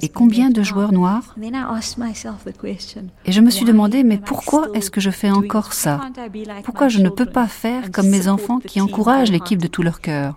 et 0.00 0.08
combien 0.08 0.50
de 0.50 0.62
joueurs 0.62 0.92
noirs. 0.92 1.34
Et 3.26 3.32
je 3.32 3.40
me 3.40 3.50
suis 3.50 3.64
demandé, 3.64 4.04
mais 4.04 4.18
pourquoi 4.18 4.68
est-ce 4.74 4.90
que 4.90 5.00
je 5.00 5.10
fais 5.10 5.30
encore 5.30 5.72
ça? 5.72 6.00
Pourquoi 6.62 6.88
je 6.88 7.00
ne 7.00 7.08
peux 7.08 7.26
pas 7.26 7.46
faire 7.46 7.90
comme 7.90 8.08
mes 8.08 8.28
enfants 8.28 8.58
qui 8.58 8.80
encouragent 8.80 9.30
l'équipe 9.30 9.60
de 9.60 9.68
tout 9.68 9.82
leur 9.82 10.00
cœur? 10.00 10.34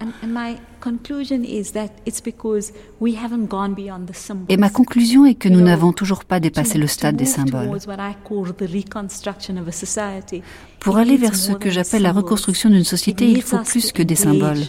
Et 4.49 4.57
ma 4.57 4.69
conclusion 4.69 5.25
est 5.25 5.35
que 5.35 5.49
nous 5.49 5.61
n'avons 5.61 5.93
toujours 5.93 6.25
pas 6.25 6.39
dépassé 6.39 6.77
le 6.77 6.87
stade 6.87 7.15
des 7.15 7.25
symboles. 7.25 7.69
Pour 10.79 10.97
aller 10.97 11.17
vers 11.17 11.35
ce 11.35 11.51
que 11.53 11.69
j'appelle 11.69 12.01
la 12.03 12.11
reconstruction 12.11 12.69
d'une 12.69 12.83
société, 12.83 13.29
il 13.29 13.41
faut 13.41 13.59
plus 13.59 13.91
que 13.91 14.03
des 14.03 14.15
symboles. 14.15 14.63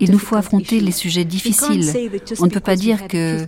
Il 0.00 0.10
nous 0.10 0.18
faut 0.18 0.36
affronter 0.36 0.80
les 0.80 0.92
sujets 0.92 1.24
difficiles. 1.24 2.10
On 2.38 2.46
ne 2.46 2.50
peut 2.50 2.60
pas 2.60 2.76
dire 2.76 3.06
que 3.08 3.46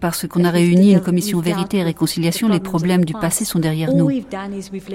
parce 0.00 0.26
qu'on 0.28 0.44
a 0.44 0.50
réuni 0.50 0.92
une 0.92 1.00
commission 1.00 1.40
vérité 1.40 1.78
et 1.78 1.82
réconciliation, 1.82 2.48
les 2.48 2.60
problèmes 2.60 3.04
du 3.04 3.14
passé 3.14 3.44
sont 3.44 3.58
derrière 3.58 3.94
nous. 3.94 4.10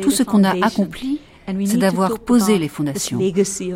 Tout 0.02 0.12
ce 0.12 0.24
qu'on 0.24 0.44
a 0.44 0.54
accompli, 0.64 1.20
c'est 1.66 1.78
d'avoir 1.78 2.20
posé 2.20 2.58
les 2.58 2.68
fondations. 2.68 3.20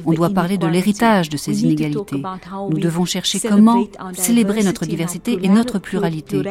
On 0.05 0.13
doit 0.13 0.29
parler 0.29 0.57
de 0.57 0.67
l'héritage 0.67 1.29
de 1.29 1.37
ces 1.37 1.63
inégalités. 1.63 2.21
Nous 2.69 2.79
devons 2.79 3.05
chercher 3.05 3.39
comment 3.39 3.85
célébrer 4.13 4.63
notre 4.63 4.85
diversité 4.85 5.39
et 5.41 5.49
notre 5.49 5.79
pluralité. 5.79 6.41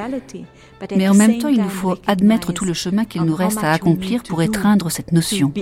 Mais 0.97 1.09
en 1.09 1.15
même 1.15 1.39
temps, 1.39 1.49
il 1.49 1.63
nous 1.63 1.69
faut 1.69 1.97
admettre 2.07 2.53
tout 2.53 2.65
le 2.65 2.75
chemin 2.75 3.05
qu'il 3.05 3.23
nous 3.23 3.35
reste 3.35 3.63
à 3.63 3.73
accomplir 3.73 4.23
pour 4.23 4.43
étreindre 4.43 4.91
cette 4.91 5.13
notion. 5.13 5.53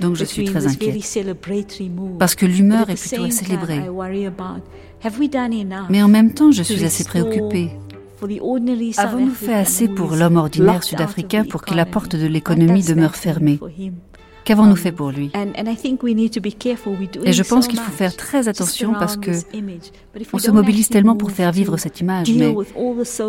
Donc 0.00 0.16
je 0.16 0.24
suis 0.24 0.44
très 0.44 0.66
inquiète. 0.66 0.96
Parce 2.18 2.34
que 2.34 2.46
l'humeur 2.46 2.90
est 2.90 3.00
plutôt 3.00 3.24
à 3.24 3.30
célébrer. 3.30 3.80
Mais 5.90 6.02
en 6.02 6.08
même 6.08 6.32
temps, 6.32 6.50
je 6.50 6.62
suis 6.62 6.84
assez 6.84 7.04
préoccupée. 7.04 7.70
Avons-nous 8.96 9.34
fait 9.34 9.54
assez 9.54 9.88
pour 9.88 10.16
l'homme 10.16 10.36
ordinaire 10.36 10.82
sud-africain 10.82 11.44
pour 11.44 11.62
que 11.62 11.74
la 11.74 11.86
porte 11.86 12.16
de 12.16 12.26
l'économie 12.26 12.82
demeure 12.82 13.16
fermée? 13.16 13.58
Qu'avons-nous 14.44 14.76
fait 14.76 14.92
pour 14.92 15.10
lui? 15.10 15.30
Et 17.24 17.32
je 17.32 17.42
pense 17.42 17.66
qu'il 17.66 17.80
faut 17.80 17.92
faire 17.92 18.14
très 18.14 18.48
attention 18.48 18.92
parce 18.92 19.16
que 19.16 19.30
on 20.32 20.38
se 20.38 20.50
mobilise 20.50 20.88
tellement 20.88 21.16
pour 21.16 21.30
faire 21.30 21.50
vivre 21.50 21.78
cette 21.78 22.00
image, 22.00 22.30
mais 22.32 22.54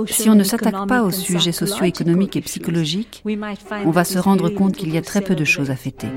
si 0.08 0.30
on 0.30 0.36
ne 0.36 0.44
s'attaque 0.44 0.88
pas 0.88 1.04
aux 1.04 1.12
sujets 1.12 1.54
socio-économiques 1.54 2.36
et 2.36 2.42
psychologiques, 2.42 3.24
on 3.86 3.92
va 3.92 4.04
se 4.04 4.20
rendre 4.20 4.50
compte 4.50 4.76
qu'il 4.76 4.94
y 4.94 4.98
a 4.98 5.02
très 5.02 5.22
peu 5.22 5.36
de 5.36 5.46
choses 5.46 5.72
à 5.72 5.76
fêter. 5.76 6.08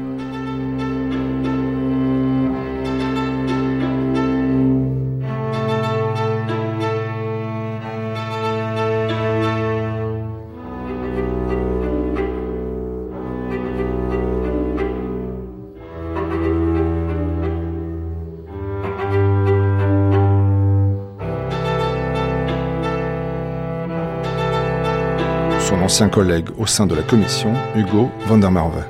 Ancien 25.99 26.11
collègue 26.11 26.51
au 26.59 26.67
sein 26.67 26.87
de 26.87 26.95
la 26.95 27.03
commission, 27.03 27.53
Hugo 27.75 28.09
van 28.29 28.39
der 28.39 28.53
Merwe. 28.53 28.85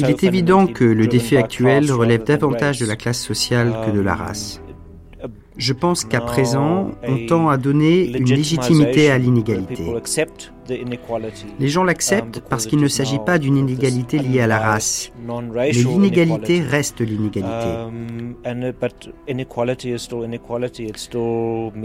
Il 0.00 0.06
est 0.10 0.24
évident 0.24 0.66
que 0.66 0.82
le 0.82 1.06
défi 1.06 1.36
actuel 1.36 1.92
relève 1.92 2.24
davantage 2.24 2.80
de 2.80 2.86
la 2.86 2.96
classe 2.96 3.20
sociale 3.20 3.72
que 3.86 3.92
de 3.92 4.00
la 4.00 4.16
race. 4.16 4.60
Je 5.56 5.72
pense 5.72 6.04
qu'à 6.04 6.20
présent, 6.20 6.90
on 7.06 7.26
tend 7.28 7.48
à 7.48 7.56
donner 7.56 8.08
une 8.08 8.28
légitimité 8.28 9.12
à 9.12 9.18
l'inégalité. 9.18 9.84
Les 11.58 11.68
gens 11.68 11.84
l'acceptent 11.84 12.40
parce 12.48 12.66
qu'il 12.66 12.80
ne 12.80 12.88
s'agit 12.88 13.18
pas 13.18 13.38
d'une 13.38 13.56
inégalité 13.56 14.18
liée 14.18 14.40
à 14.40 14.46
la 14.46 14.58
race, 14.58 15.12
mais 15.26 15.70
l'inégalité 15.72 16.60
reste 16.60 17.00
l'inégalité. 17.00 17.68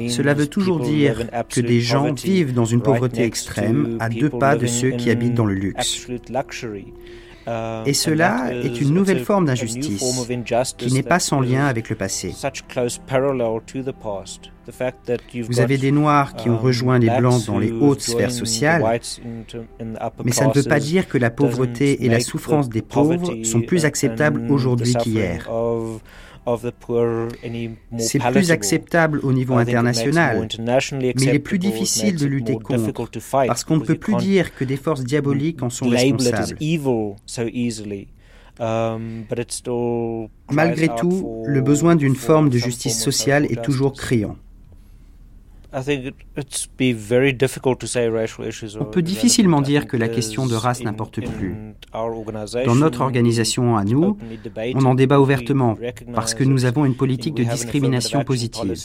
Cela 0.10 0.34
veut 0.34 0.48
toujours 0.48 0.80
dire 0.80 1.30
que 1.50 1.62
des 1.62 1.82
gens 1.82 2.14
vivent 2.14 2.54
dans 2.54 2.66
une 2.66 2.82
pauvreté 2.82 3.24
extrême 3.24 3.98
à 4.00 4.10
deux 4.10 4.30
pas 4.30 4.56
de 4.56 4.68
ceux 4.68 4.92
qui 4.92 5.10
habitent 5.10 5.36
dans 5.36 5.46
le 5.46 5.56
luxe. 5.56 6.08
Uh, 7.46 7.84
Et 7.86 7.94
cela 7.94 8.54
est 8.54 8.80
une 8.80 8.94
nouvelle 8.94 9.24
forme 9.24 9.46
d'injustice 9.46 10.04
qui 10.78 10.94
n'est 10.94 11.04
pas 11.04 11.20
sans 11.20 11.42
lien 11.42 11.66
avec 11.66 11.90
le 11.90 11.96
passé. 11.96 12.34
Vous 15.50 15.60
avez 15.60 15.78
des 15.78 15.92
Noirs 15.92 16.36
qui 16.36 16.50
ont 16.50 16.58
um, 16.58 16.60
rejoint 16.60 17.00
les 17.00 17.10
Blancs 17.10 17.46
dans 17.48 17.60
les 17.60 17.72
hautes 17.72 18.02
sphères 18.02 18.32
sociales, 18.32 18.82
mais 20.24 20.32
ça 20.32 20.48
ne 20.48 20.54
veut 20.54 20.64
pas 20.64 20.80
dire 20.80 21.08
que 21.08 21.18
la 21.18 21.30
pauvreté 21.30 22.06
et 22.06 22.10
la 22.10 22.22
souffrance 22.22 22.70
des 22.70 22.82
pauvres 22.82 23.44
sont 23.44 23.62
plus 23.62 23.86
acceptables 23.86 24.50
aujourd'hui 24.50 24.94
qu'hier. 24.96 25.50
C'est 27.98 28.20
plus 28.20 28.52
acceptable 28.52 29.20
au 29.24 29.34
niveau 29.34 29.56
international, 29.56 30.48
mais 30.60 31.14
il 31.18 31.30
est 31.30 31.40
plus 31.40 31.60
difficile 31.60 32.18
de 32.18 32.26
lutter 32.26 32.58
contre, 32.58 32.92
parce 33.48 33.64
qu'on 33.64 33.78
ne 33.78 33.84
peut 33.84 33.96
plus 33.96 34.16
dire 34.16 34.54
que 34.56 34.64
des 34.64 34.78
forces 34.78 35.04
diaboliques 35.04 35.64
en 35.64 35.70
sont 35.70 35.90
responsables. 35.90 36.58
Um, 38.60 39.26
Malgré 40.52 40.88
tout, 40.96 41.44
le 41.46 41.62
besoin 41.62 41.96
d'une 41.96 42.16
forme 42.16 42.50
de 42.50 42.58
justice 42.60 43.02
sociale 43.02 43.46
est 43.46 43.64
toujours 43.64 43.94
criant. 43.94 44.36
On 48.80 48.86
peut 48.86 49.02
difficilement 49.02 49.62
dire 49.62 49.88
que 49.88 49.98
la 49.98 50.08
question 50.08 50.46
de 50.46 50.56
race 50.56 50.84
n'importe 50.84 51.22
plus. 51.22 51.56
Dans 52.66 52.76
notre 52.76 53.02
organisation 53.02 53.76
à 53.76 53.84
nous, 53.84 54.18
on 54.76 54.86
en 54.86 54.96
débat 54.96 55.20
ouvertement 55.20 55.78
parce 56.14 56.34
que 56.34 56.44
nous 56.44 56.66
avons 56.66 56.86
une 56.86 56.96
politique 56.96 57.34
de 57.34 57.44
discrimination 57.44 58.24
positive. 58.24 58.76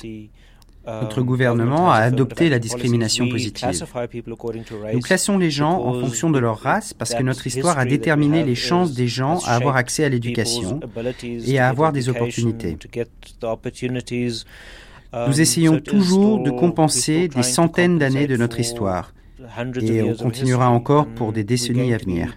Notre 0.87 1.21
gouvernement 1.21 1.91
a 1.91 1.99
adopté 1.99 2.49
la 2.49 2.59
discrimination 2.59 3.29
positive. 3.29 3.85
Nous 4.93 5.01
classons 5.01 5.37
les 5.37 5.51
gens 5.51 5.83
en 5.83 6.01
fonction 6.01 6.31
de 6.31 6.39
leur 6.39 6.59
race 6.59 6.95
parce 6.95 7.15
que 7.15 7.23
notre 7.23 7.47
histoire 7.47 7.79
a 7.79 7.85
déterminé 7.85 8.45
les 8.45 8.55
chances 8.55 8.95
des 8.95 9.09
gens 9.09 9.41
à 9.45 9.57
avoir 9.57 9.77
accès 9.77 10.05
à 10.05 10.09
l'éducation 10.09 10.81
et 11.47 11.59
à 11.59 11.69
avoir 11.69 11.93
des 11.93 12.09
opportunités. 12.09 12.79
Nous 15.13 15.41
essayons 15.41 15.81
toujours 15.81 16.43
de 16.43 16.51
compenser 16.51 17.29
des 17.29 17.43
centaines 17.43 17.99
d'années 17.99 18.27
de 18.27 18.37
notre 18.37 18.61
histoire 18.61 19.13
et 19.81 20.03
on 20.03 20.15
continuera 20.15 20.69
encore 20.71 21.07
pour 21.07 21.33
des 21.33 21.45
décennies 21.45 21.95
à 21.95 21.99
venir. 21.99 22.37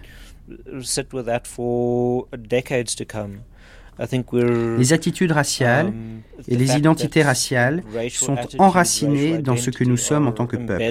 Les 4.78 4.92
attitudes 4.92 5.32
raciales 5.32 5.92
et 6.48 6.56
les 6.56 6.76
identités 6.76 7.22
raciales 7.22 7.82
sont 8.10 8.36
enracinées 8.58 9.38
dans 9.38 9.56
ce 9.56 9.70
que 9.70 9.84
nous 9.84 9.98
sommes 9.98 10.26
en 10.26 10.32
tant 10.32 10.46
que 10.46 10.56
peuple. 10.56 10.82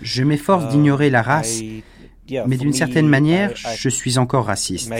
Je 0.00 0.22
m'efforce 0.22 0.68
d'ignorer 0.68 1.10
la 1.10 1.22
race, 1.22 1.60
mais 2.46 2.56
d'une 2.56 2.72
certaine 2.72 3.08
manière, 3.08 3.52
je 3.54 3.88
suis 3.88 4.18
encore 4.18 4.46
raciste. 4.46 4.92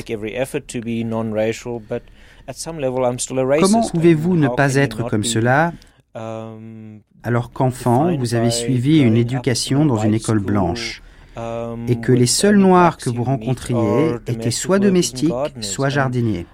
Comment 3.61 3.89
pouvez-vous 3.89 4.37
ne 4.37 4.49
pas 4.49 4.75
être 4.77 5.03
comme 5.09 5.25
cela 5.25 5.73
um, 6.15 7.01
alors 7.23 7.51
qu'enfant, 7.51 8.17
vous 8.17 8.35
avez 8.35 8.51
suivi 8.51 9.01
une 9.01 9.17
éducation 9.17 9.85
dans 9.85 9.99
une 9.99 10.15
école 10.15 10.39
blanche 10.39 11.03
um, 11.37 11.85
et 11.89 11.97
que 12.01 12.13
les 12.13 12.27
seuls 12.27 12.57
Noirs 12.57 12.97
que 12.97 13.11
vous 13.11 13.25
rencontriez 13.25 14.15
étaient 14.27 14.51
soit 14.51 14.79
domestiques, 14.79 15.33
soit 15.61 15.89
jardiniers 15.89 16.47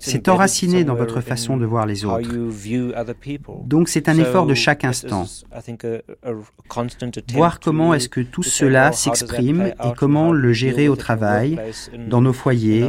c'est 0.00 0.28
enraciné 0.28 0.84
dans 0.84 0.94
votre 0.94 1.20
façon 1.20 1.56
de 1.56 1.66
voir 1.66 1.86
les 1.86 2.04
autres. 2.04 2.28
Donc 3.64 3.88
c'est 3.88 4.08
un 4.08 4.18
effort 4.18 4.46
de 4.46 4.54
chaque 4.54 4.84
instant. 4.84 5.26
Voir 7.32 7.60
comment 7.60 7.94
est-ce 7.94 8.08
que 8.08 8.20
tout 8.20 8.42
cela 8.42 8.92
s'exprime 8.92 9.72
et 9.84 9.92
comment 9.96 10.32
le 10.32 10.52
gérer 10.52 10.88
au 10.88 10.96
travail, 10.96 11.58
dans 12.08 12.20
nos 12.20 12.32
foyers, 12.32 12.88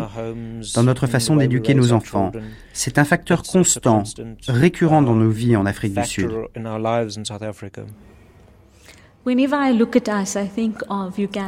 dans 0.76 0.84
notre 0.84 1.08
façon 1.08 1.36
d'éduquer 1.36 1.74
nos 1.74 1.92
enfants. 1.94 2.32
C'est 2.74 2.98
un 2.98 3.06
facteur 3.06 3.44
constant, 3.44 4.04
récurrent 4.48 5.02
dans 5.02 5.16
nos 5.16 5.30
vies 5.30 5.56
en 5.56 5.66
Afrique 5.66 5.96
du 5.96 6.06
Sud. 6.06 6.32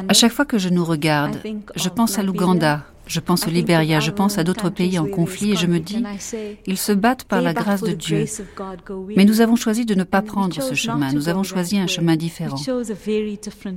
À 0.08 0.14
chaque 0.14 0.32
fois 0.32 0.44
que 0.44 0.58
je 0.58 0.68
nous 0.70 0.84
regarde, 0.84 1.38
je 1.74 1.88
pense 1.90 2.18
à 2.18 2.22
l'Ouganda, 2.22 2.84
je 3.06 3.20
pense 3.20 3.46
au 3.46 3.50
Libéria, 3.50 4.00
je 4.00 4.10
pense 4.10 4.38
à 4.38 4.44
d'autres 4.44 4.70
pays 4.70 4.98
en 4.98 5.06
conflit 5.06 5.52
et 5.52 5.56
je 5.56 5.66
me 5.66 5.78
dis, 5.78 6.02
ils 6.66 6.78
se 6.78 6.92
battent 6.92 7.24
par 7.24 7.42
la 7.42 7.52
grâce 7.52 7.82
de 7.82 7.92
Dieu. 7.92 8.24
Mais 9.14 9.26
nous 9.26 9.42
avons 9.42 9.56
choisi 9.56 9.84
de 9.84 9.94
ne 9.94 10.04
pas 10.04 10.22
prendre 10.22 10.60
ce 10.60 10.74
chemin, 10.74 11.12
nous 11.12 11.28
avons 11.28 11.42
choisi 11.42 11.78
un 11.78 11.86
chemin 11.86 12.16
différent. 12.16 12.56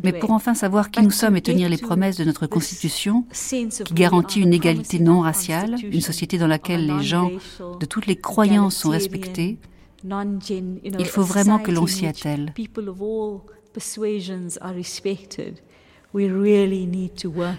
Mais 0.04 0.14
pour 0.14 0.32
enfin 0.32 0.54
savoir 0.54 0.92
qui 0.92 1.02
nous 1.02 1.12
sommes 1.12 1.36
et 1.36 1.42
tenir 1.42 1.68
les 1.68 1.78
promesses 1.78 2.18
de 2.18 2.24
notre 2.24 2.48
Constitution, 2.48 3.26
qui 3.86 3.94
garantit 3.94 4.40
une 4.40 4.54
égalité 4.54 5.00
non 5.00 5.22
raciale, 5.22 5.76
une 5.84 6.02
société 6.02 6.38
dans 6.38 6.48
laquelle 6.48 6.88
les 6.88 7.04
gens 7.04 7.32
de 7.80 7.86
toutes 7.86 8.08
les 8.08 8.16
croyances 8.16 8.78
sont 8.78 8.90
respectés, 8.90 9.58
il 10.04 11.06
faut 11.06 11.24
vraiment 11.24 11.60
que 11.60 11.72
l'on 11.72 11.86
s'y 11.86 12.06
attelle. 12.08 12.54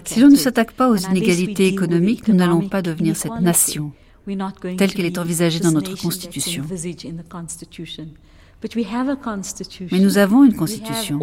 Si 0.04 0.20
l'on 0.20 0.28
ne 0.28 0.36
s'attaque 0.36 0.72
pas 0.72 0.90
aux 0.90 0.96
inégalités 0.96 1.66
économiques, 1.66 2.26
nous 2.28 2.34
n'allons 2.34 2.68
pas 2.68 2.82
devenir 2.82 3.16
cette 3.16 3.40
nation 3.40 3.92
telle 4.76 4.92
qu'elle 4.92 5.06
est 5.06 5.18
envisagée 5.18 5.60
dans 5.60 5.72
notre 5.72 5.96
Constitution. 5.96 6.64
Mais 9.90 9.98
nous 9.98 10.18
avons 10.18 10.44
une 10.44 10.54
Constitution. 10.54 11.18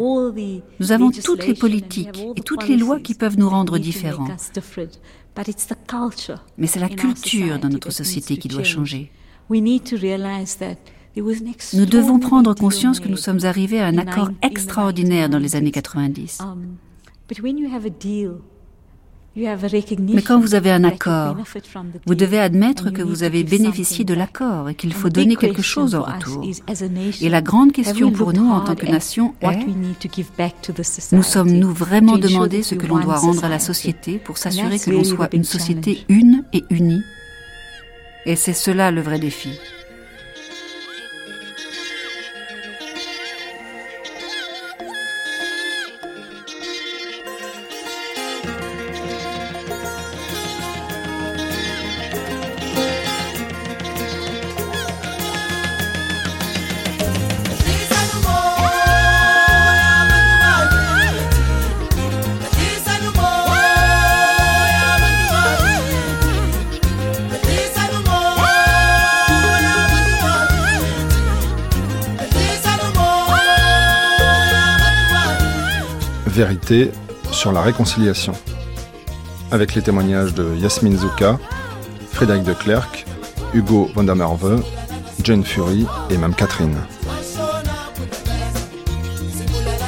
Nous 0.79 0.91
avons 0.91 1.11
toutes 1.11 1.45
les 1.45 1.53
politiques 1.53 2.25
et 2.35 2.41
toutes 2.41 2.67
les 2.67 2.77
lois 2.77 2.99
qui 2.99 3.13
peuvent 3.13 3.37
nous 3.37 3.49
rendre 3.49 3.77
différents. 3.77 4.27
Mais 6.57 6.67
c'est 6.67 6.79
la 6.79 6.89
culture 6.89 7.59
dans 7.59 7.69
notre 7.69 7.91
société 7.91 8.37
qui 8.37 8.47
doit 8.47 8.63
changer. 8.63 9.11
Nous 11.73 11.85
devons 11.85 12.19
prendre 12.19 12.53
conscience 12.53 12.99
que 12.99 13.07
nous 13.07 13.17
sommes 13.17 13.43
arrivés 13.43 13.79
à 13.79 13.87
un 13.87 13.97
accord 13.97 14.29
extraordinaire 14.41 15.29
dans 15.29 15.39
les 15.39 15.55
années 15.55 15.71
90. 15.71 16.39
Mais 19.35 20.21
quand 20.23 20.39
vous 20.39 20.55
avez 20.55 20.71
un 20.71 20.83
accord, 20.83 21.37
vous 22.07 22.15
devez 22.15 22.39
admettre 22.39 22.89
que 22.89 23.03
vous 23.03 23.21
avez 23.21 23.43
bénéficié 23.43 24.03
de 24.03 24.15
l'accord 24.15 24.69
et 24.69 24.75
qu'il 24.75 24.93
faut 24.93 25.09
donner 25.09 25.35
quelque 25.35 25.61
chose 25.61 25.93
en 25.93 26.03
retour. 26.03 26.43
Et 27.21 27.29
la 27.29 27.41
grande 27.41 27.71
question 27.71 28.11
pour 28.11 28.33
nous 28.33 28.49
en 28.49 28.61
tant 28.61 28.75
que 28.75 28.87
nation 28.87 29.35
est, 29.41 29.59
nous 31.11 31.23
sommes-nous 31.23 31.71
vraiment 31.71 32.17
demandé 32.17 32.63
ce 32.63 32.75
que 32.75 32.87
l'on 32.87 32.99
doit 32.99 33.17
rendre 33.17 33.43
à 33.43 33.49
la 33.49 33.59
société 33.59 34.17
pour 34.17 34.37
s'assurer 34.37 34.79
que 34.79 34.89
l'on 34.89 35.03
soit 35.03 35.33
une 35.33 35.43
société 35.43 36.03
une 36.09 36.43
et 36.53 36.63
unie? 36.71 37.01
Et 38.25 38.35
c'est 38.35 38.53
cela 38.53 38.91
le 38.91 39.01
vrai 39.01 39.19
défi. 39.19 39.51
Sur 77.31 77.53
la 77.53 77.61
réconciliation. 77.61 78.33
Avec 79.51 79.73
les 79.73 79.81
témoignages 79.81 80.33
de 80.33 80.53
Yasmine 80.55 80.97
Zouka, 80.97 81.39
Frédéric 82.11 82.43
de 82.43 82.53
Clercq 82.53 83.05
Hugo 83.53 83.89
van 83.95 84.03
der 84.03 84.15
Merwe, 84.15 84.61
Jane 85.23 85.45
Fury 85.45 85.85
et 86.09 86.17
même 86.17 86.35
Catherine. 86.35 86.75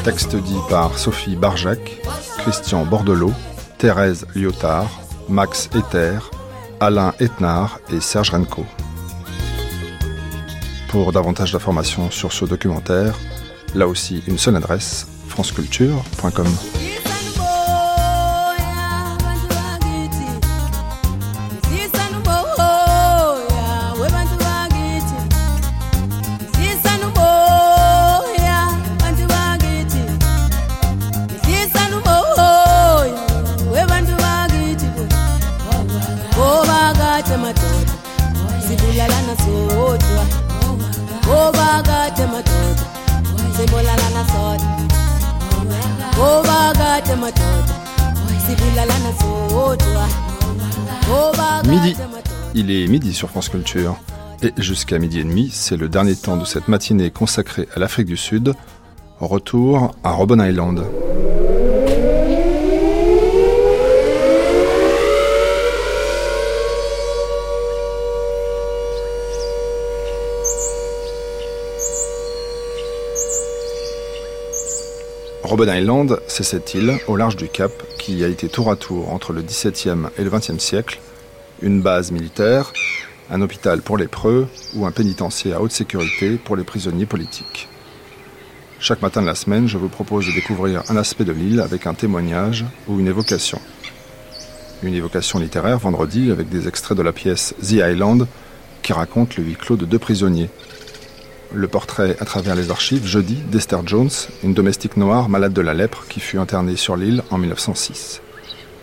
Texte 0.06 0.38
dit 0.38 0.62
par 0.70 0.98
Sophie 0.98 1.36
Barjac, 1.36 1.80
Christian 2.38 2.86
Bordelot, 2.86 3.34
Thérèse 3.78 4.26
Lyotard, 4.34 4.90
Max 5.28 5.70
Ether, 5.76 6.20
Alain 6.80 7.14
Etnard 7.20 7.80
et 7.92 8.00
Serge 8.00 8.30
Renko. 8.30 8.66
Pour 10.88 11.12
davantage 11.12 11.52
d'informations 11.52 12.10
sur 12.10 12.32
ce 12.32 12.46
documentaire, 12.46 13.16
là 13.76 13.86
aussi 13.86 14.24
une 14.28 14.38
seule 14.38 14.56
adresse, 14.56 15.08
franceculture.com. 15.30 16.89
sur 53.20 53.30
France 53.30 53.50
Culture. 53.50 53.98
Et 54.42 54.54
jusqu'à 54.56 54.98
midi 54.98 55.20
et 55.20 55.26
demi, 55.26 55.50
c'est 55.52 55.76
le 55.76 55.90
dernier 55.90 56.16
temps 56.16 56.38
de 56.38 56.46
cette 56.46 56.70
matinée 56.70 57.12
consacrée 57.12 57.68
à 57.76 57.80
l'Afrique 57.80 58.08
du 58.08 58.16
Sud. 58.16 58.54
Retour 59.20 59.94
à 60.06 60.12
Robben 60.12 60.40
Island. 60.40 60.86
Robben 75.44 75.68
Island, 75.68 76.22
c'est 76.28 76.44
cette 76.44 76.74
île 76.74 76.98
au 77.10 77.18
large 77.18 77.36
du 77.36 77.50
Cap 77.50 77.74
qui 77.98 78.24
a 78.24 78.30
été 78.30 78.48
tour 78.48 78.72
à 78.72 78.78
tour 78.78 79.12
entre 79.12 79.34
le 79.34 79.42
XVIIe 79.42 80.08
et 80.18 80.24
le 80.24 80.30
XXe 80.30 80.58
siècle, 80.60 81.02
une 81.62 81.82
base 81.82 82.12
militaire, 82.12 82.72
un 83.30 83.42
hôpital 83.42 83.82
pour 83.82 83.98
les 83.98 84.08
preux 84.08 84.48
ou 84.76 84.86
un 84.86 84.92
pénitencier 84.92 85.54
à 85.54 85.62
haute 85.62 85.72
sécurité 85.72 86.38
pour 86.38 86.56
les 86.56 86.64
prisonniers 86.64 87.06
politiques. 87.06 87.68
Chaque 88.80 89.02
matin 89.02 89.22
de 89.22 89.28
la 89.28 89.36
semaine, 89.36 89.68
je 89.68 89.78
vous 89.78 89.90
propose 89.90 90.28
de 90.28 90.32
découvrir 90.32 90.84
un 90.90 90.96
aspect 90.96 91.26
de 91.26 91.32
l'île 91.32 91.60
avec 91.60 91.86
un 91.86 91.94
témoignage 91.94 92.66
ou 92.88 93.00
une 93.00 93.08
évocation. 93.08 93.60
Une 94.84 94.94
évocation 94.94 95.40
littéraire 95.40 95.80
vendredi 95.80 96.32
avec 96.32 96.50
des 96.50 96.68
extraits 96.68 96.98
de 96.98 97.04
la 97.04 97.12
pièce 97.12 97.54
The 97.62 97.74
Island 97.74 98.28
qui 98.82 98.94
raconte 98.94 99.36
le 99.36 99.44
huis 99.44 99.56
clos 99.56 99.76
de 99.76 99.86
deux 99.86 100.00
prisonniers 100.00 100.50
le 101.54 101.68
portrait 101.68 102.16
à 102.20 102.26
travers 102.26 102.56
les 102.56 102.72
archives 102.72 103.06
jeudi 103.06 103.36
d'Esther 103.36 103.86
Jones, 103.86 104.10
une 104.44 104.54
domestique 104.54 104.98
noire 104.98 105.30
malade 105.30 105.54
de 105.54 105.62
la 105.62 105.74
lèpre 105.74 106.06
qui 106.08 106.20
fut 106.20 106.38
internée 106.38 106.76
sur 106.76 106.96
l'île 106.96 107.24
en 107.32 107.38
1906. 107.38 108.22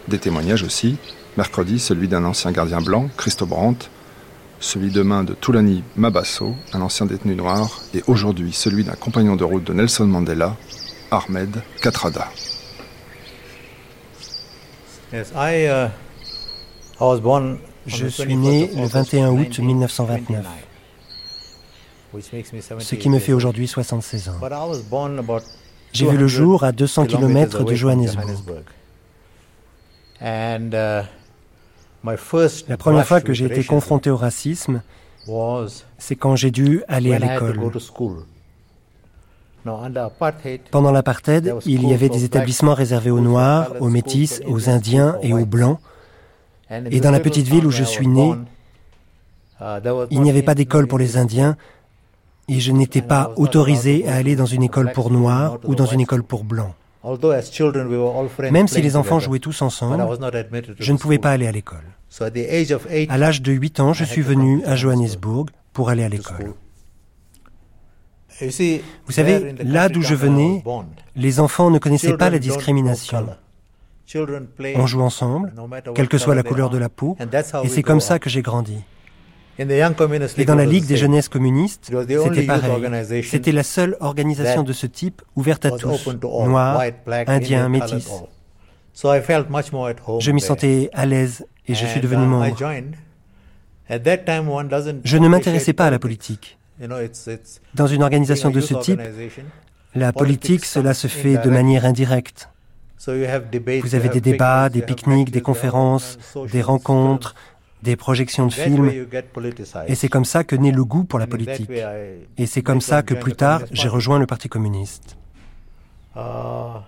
Des 0.09 0.19
témoignages 0.19 0.63
aussi, 0.63 0.97
mercredi 1.37 1.79
celui 1.79 2.09
d'un 2.09 2.25
ancien 2.25 2.53
gardien 2.53 2.81
blanc, 2.81 3.09
Christo 3.17 3.47
Brandt, 3.47 3.89
celui 4.61 4.91
demain 4.91 5.25
de 5.25 5.35
Toulani 5.35 5.83
Mabasso, 5.97 6.55
un 6.73 6.81
ancien 6.81 7.07
détenu 7.07 7.35
noir, 7.35 7.81
et 7.95 8.03
aujourd'hui 8.07 8.53
celui 8.53 8.85
d'un 8.85 8.95
compagnon 8.95 9.37
de 9.37 9.45
route 9.45 9.65
de 9.65 9.73
Nelson 9.73 10.07
Mandela, 10.07 10.57
Ahmed 11.11 11.63
Katrada. 11.81 12.29
Uh, 15.13 15.89
Je 17.87 18.07
suis 18.07 18.37
né 18.37 18.71
le 18.75 18.87
21 18.87 19.31
août 19.31 19.59
1929 19.59 20.45
ce 22.81 22.95
qui 22.95 23.09
me 23.09 23.19
fait 23.19 23.33
aujourd'hui 23.33 23.67
76 23.67 24.29
ans. 24.29 24.41
J'ai 25.93 26.07
vu 26.07 26.17
le 26.17 26.27
jour 26.27 26.65
à 26.65 26.73
200 26.73 27.07
km 27.07 27.65
de 27.65 27.75
Johannesburg. 27.75 28.65
La 32.69 32.77
première 32.77 33.07
fois 33.07 33.21
que 33.21 33.33
j'ai 33.33 33.47
été 33.47 33.65
confronté 33.65 34.11
au 34.11 34.17
racisme, 34.17 34.83
c'est 35.99 36.17
quand 36.17 36.37
j'ai 36.37 36.51
dû 36.51 36.83
aller 36.89 37.15
à 37.15 37.19
l'école. 37.19 37.61
Pendant 40.71 40.93
l'apartheid, 40.93 41.55
il 41.67 41.89
y 41.89 41.95
avait 41.95 42.09
des 42.09 42.25
établissements 42.25 42.75
réservés 42.75 43.11
aux 43.11 43.21
Noirs, 43.21 43.73
aux 43.81 43.89
Métis, 43.89 44.41
aux 44.47 44.69
Indiens 44.69 45.17
et 45.23 45.33
aux 45.33 45.47
Blancs. 45.47 45.79
Et 46.71 47.01
dans 47.01 47.11
la 47.11 47.21
petite 47.21 47.47
ville 47.47 47.67
où 47.67 47.71
je 47.71 47.85
suis 47.85 48.09
né, 48.09 48.35
uh, 49.61 49.65
il 50.11 50.21
n'y 50.21 50.31
avait 50.31 50.43
pas 50.43 50.55
d'école 50.55 50.87
pour 50.87 50.99
les 50.99 51.17
Indiens, 51.17 51.57
et 52.49 52.61
je 52.61 52.73
n'étais 52.73 53.03
pas 53.03 53.33
autorisé 53.37 54.07
à 54.09 54.15
aller 54.17 54.37
dans 54.37 54.47
une 54.47 54.63
école 54.63 54.93
pour 54.93 55.11
noirs 55.11 55.59
ou 55.65 55.75
dans 55.75 55.87
une 55.87 56.01
école 56.01 56.23
pour 56.23 56.45
blancs. 56.45 56.75
Même 58.51 58.69
si 58.69 58.83
les 58.83 58.97
enfants 58.97 59.21
jouaient 59.21 59.39
tous 59.39 59.63
ensemble, 59.63 60.05
je 60.79 60.93
ne 60.93 60.99
pouvais 60.99 61.19
pas 61.19 61.31
aller 61.31 61.47
à 61.47 61.53
l'école. 61.53 61.85
À 63.09 63.19
l'âge 63.19 63.43
de 63.43 63.53
8 63.53 63.81
ans, 63.81 63.93
je 63.93 64.05
suis 64.05 64.23
venu 64.23 64.65
à 64.65 64.77
Johannesburg 64.77 65.51
pour 65.73 65.91
aller 65.91 66.05
à 66.05 66.09
l'école. 66.09 66.55
Vous 68.41 69.13
savez, 69.13 69.55
là 69.63 69.89
d'où 69.89 70.03
je 70.03 70.15
venais, 70.15 70.63
les 71.15 71.41
enfants 71.41 71.71
ne 71.71 71.79
connaissaient 71.79 72.17
pas 72.17 72.31
la 72.31 72.39
discrimination. 72.39 73.27
On 74.77 74.87
joue 74.87 75.01
ensemble, 75.01 75.53
quelle 75.95 76.09
que 76.09 76.19
soit 76.19 76.35
la 76.35 76.43
couleur 76.43 76.71
de 76.71 76.79
la 76.79 76.89
peau, 76.89 77.17
et 77.65 77.69
c'est 77.69 77.83
comme 77.83 78.01
ça 78.01 78.19
que 78.19 78.31
j'ai 78.31 78.43
grandi. 78.43 78.79
Et 79.59 80.45
dans 80.45 80.55
la 80.55 80.65
Ligue 80.65 80.87
des 80.87 80.97
jeunesses 80.97 81.29
communistes, 81.29 81.91
c'était 81.91 82.43
pareil. 82.43 83.23
C'était 83.25 83.53
la 83.53 83.63
seule 83.63 83.97
organisation 84.01 84.63
de 84.63 84.73
ce 84.73 84.87
type 84.87 85.23
ouverte 85.35 85.65
à 85.65 85.71
tous, 85.73 86.09
noirs, 86.23 86.83
indiens, 87.27 87.69
métis. 87.69 88.09
Je 88.95 90.31
m'y 90.31 90.41
sentais 90.41 90.91
à 90.93 91.07
l'aise 91.07 91.47
et 91.67 91.75
je 91.75 91.87
suis 91.87 92.01
devenu 92.01 92.25
uh, 92.25 92.27
membre. 92.27 92.57
Je 95.05 95.17
ne 95.19 95.29
m'intéressais 95.29 95.73
pas 95.73 95.87
à 95.87 95.91
la 95.91 95.99
politique. 95.99 96.59
Dans 97.75 97.87
une 97.87 98.03
organisation 98.03 98.51
de 98.51 98.61
ce 98.61 98.75
type, 98.75 99.01
la 99.95 100.13
politique, 100.13 100.65
cela 100.65 100.93
se 100.93 101.07
fait 101.07 101.39
de 101.39 101.51
manière 101.51 101.85
indirecte. 101.85 102.51
Vous 103.07 103.95
avez 103.95 104.09
des 104.09 104.21
débats, 104.21 104.69
des 104.69 104.83
pique-niques, 104.83 105.31
des 105.31 105.43
conférences, 105.43 106.19
des 106.51 106.63
rencontres, 106.63 107.35
des 107.87 107.97
projections 107.97 108.47
de 108.47 108.53
films. 108.53 108.91
Et 109.87 109.95
c'est 109.95 110.09
comme 110.09 110.25
ça 110.25 110.45
que 110.45 110.57
naît 110.57 110.73
le 110.73 110.85
goût 110.85 111.05
pour 111.05 111.19
la 111.19 111.27
politique. 111.27 111.71
Et 112.37 112.47
c'est 112.47 112.63
comme 112.63 112.81
ça 112.81 113.03
que 113.03 113.15
plus 113.15 113.35
tard, 113.35 113.63
j'ai 113.73 113.89
rejoint 113.89 114.19
le 114.19 114.27
Parti 114.27 114.49
communiste. 114.49 115.17
Uh, 116.17 116.81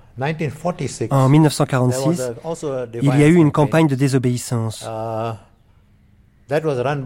en 1.11 1.29
1946, 1.29 2.33
il 3.03 3.15
y 3.21 3.23
a 3.23 3.29
eu 3.29 3.35
une 3.35 3.53
campagne 3.53 3.87
de 3.87 3.95
désobéissance 3.95 4.87
uh, 4.89 5.35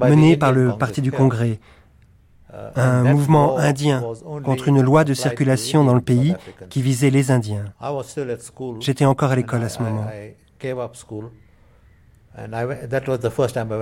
menée 0.09 0.37
par 0.37 0.53
le 0.53 0.73
Parti 0.79 1.03
du 1.03 1.11
Congrès, 1.11 1.59
uh, 2.53 2.57
un 2.77 3.03
mouvement 3.03 3.59
indien 3.59 4.05
contre 4.45 4.69
une 4.69 4.81
loi 4.81 5.03
de 5.03 5.15
circulation 5.15 5.83
dans 5.85 5.95
le 5.95 6.01
pays 6.01 6.37
qui 6.71 6.81
visait 6.81 7.11
les 7.11 7.33
Indiens. 7.33 7.65
J'étais 8.79 9.05
encore 9.05 9.33
à 9.33 9.37
l'école 9.37 9.65
à 9.65 9.69
ce 9.69 9.83
moment. 9.83 10.07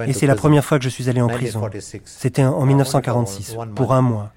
Et 0.06 0.12
c'est 0.12 0.26
la 0.26 0.34
première 0.34 0.64
fois 0.64 0.78
que 0.78 0.84
je 0.84 0.88
suis 0.88 1.08
allé 1.08 1.20
en 1.20 1.28
prison. 1.28 1.68
C'était 2.04 2.44
en 2.44 2.66
1946, 2.66 3.56
pour 3.74 3.92
un 3.92 4.02
mois. 4.02 4.32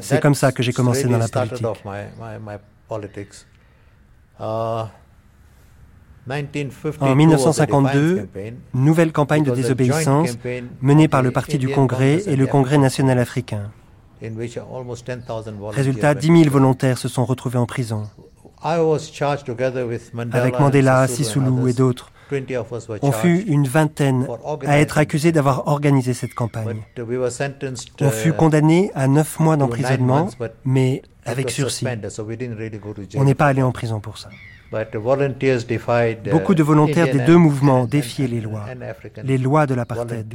C'est 0.00 0.20
comme 0.20 0.34
ça 0.34 0.52
que 0.52 0.62
j'ai 0.62 0.72
commencé 0.72 1.04
dans 1.04 1.18
la 1.18 1.28
politique. 1.28 1.74
Uh, 4.38 4.84
en 7.00 7.14
1952, 7.14 8.28
nouvelle 8.74 9.12
campagne 9.12 9.44
de 9.44 9.52
désobéissance 9.52 10.36
menée 10.80 11.08
par 11.08 11.22
le 11.22 11.30
Parti 11.30 11.56
du 11.58 11.68
Congrès 11.68 12.22
et 12.26 12.36
le 12.36 12.46
Congrès 12.46 12.78
national 12.78 13.18
africain. 13.18 13.70
Résultat, 15.70 16.14
10 16.14 16.26
000 16.26 16.50
volontaires 16.50 16.98
se 16.98 17.08
sont 17.08 17.24
retrouvés 17.24 17.58
en 17.58 17.66
prison. 17.66 18.08
Avec 20.32 20.58
Mandela, 20.60 21.06
Sisulu 21.06 21.70
et 21.70 21.72
d'autres, 21.74 22.10
on 23.02 23.12
fut 23.12 23.42
une 23.46 23.66
vingtaine 23.66 24.26
à 24.66 24.78
être 24.78 24.98
accusés 24.98 25.32
d'avoir 25.32 25.68
organisé 25.68 26.14
cette 26.14 26.34
campagne. 26.34 26.82
On 28.00 28.10
fut 28.10 28.32
condamnés 28.32 28.90
à 28.94 29.08
neuf 29.08 29.38
mois 29.38 29.56
d'emprisonnement, 29.56 30.28
mais 30.64 31.02
avec 31.24 31.50
sursis. 31.50 31.86
On 33.16 33.24
n'est 33.24 33.34
pas 33.34 33.46
allé 33.46 33.62
en 33.62 33.72
prison 33.72 34.00
pour 34.00 34.18
ça. 34.18 34.30
Beaucoup 36.30 36.54
de 36.54 36.62
volontaires 36.62 37.12
des 37.12 37.20
deux 37.20 37.36
mouvements 37.36 37.84
défiaient 37.86 38.26
les 38.26 38.40
lois, 38.40 38.66
les 39.22 39.38
lois 39.38 39.66
de 39.66 39.74
l'apartheid. 39.74 40.34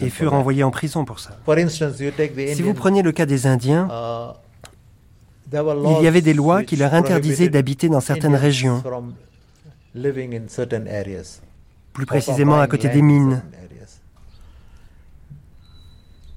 et 0.00 0.10
furent 0.10 0.34
envoyés 0.34 0.62
en 0.62 0.70
prison 0.70 1.04
pour 1.04 1.18
ça. 1.20 1.38
Si 2.54 2.62
vous 2.62 2.74
prenez 2.74 3.02
le 3.02 3.12
cas 3.12 3.26
des 3.26 3.46
Indiens, 3.46 3.88
uh, 3.90 4.43
il 5.54 6.04
y 6.04 6.08
avait 6.08 6.22
des 6.22 6.34
lois 6.34 6.64
qui 6.64 6.76
leur 6.76 6.94
interdisaient 6.94 7.48
d'habiter 7.48 7.88
dans 7.88 8.00
certaines 8.00 8.34
régions, 8.34 8.82
plus 11.92 12.06
précisément 12.06 12.60
à 12.60 12.66
côté 12.66 12.88
des 12.88 13.02
mines. 13.02 13.42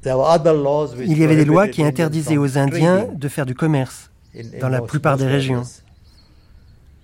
Il 0.05 1.18
y 1.18 1.24
avait 1.24 1.36
des 1.36 1.45
lois 1.45 1.68
qui 1.68 1.84
interdisaient 1.84 2.38
aux 2.38 2.57
Indiens 2.57 3.07
de 3.13 3.28
faire 3.28 3.45
du 3.45 3.55
commerce 3.55 4.09
dans 4.61 4.70
la 4.70 4.82
plupart 4.82 5.18
des 5.18 5.28
régions. 5.28 5.63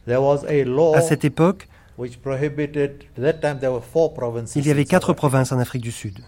À 0.08 1.02
cette 1.02 1.26
époque, 1.26 1.68
il 1.98 4.68
y 4.68 4.72
avait 4.72 4.86
quatre 4.86 5.14
provinces 5.14 5.52
en 5.52 5.60
Afrique 5.60 5.82
du 5.82 5.92
Sud. 5.92 6.20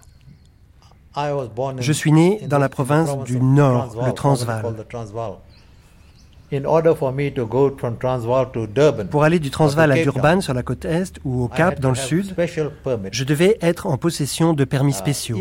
Je 1.79 1.93
suis 1.93 2.11
né 2.11 2.41
dans 2.47 2.59
la 2.59 2.69
province 2.69 3.17
du 3.23 3.39
Nord, 3.39 3.95
le 4.05 4.11
Transvaal. 4.11 4.65
Pour 9.09 9.23
aller 9.23 9.39
du 9.39 9.49
Transvaal 9.49 9.91
à 9.91 9.95
Durban 9.95 10.41
sur 10.41 10.53
la 10.53 10.63
côte 10.63 10.85
Est 10.85 11.17
ou 11.25 11.43
au 11.43 11.47
Cap 11.47 11.79
dans 11.79 11.89
le 11.89 11.95
Sud, 11.95 12.35
je 13.11 13.23
devais 13.23 13.57
être 13.61 13.87
en 13.87 13.97
possession 13.97 14.53
de 14.53 14.63
permis 14.63 14.91
uh, 14.91 14.95
spéciaux. 14.95 15.39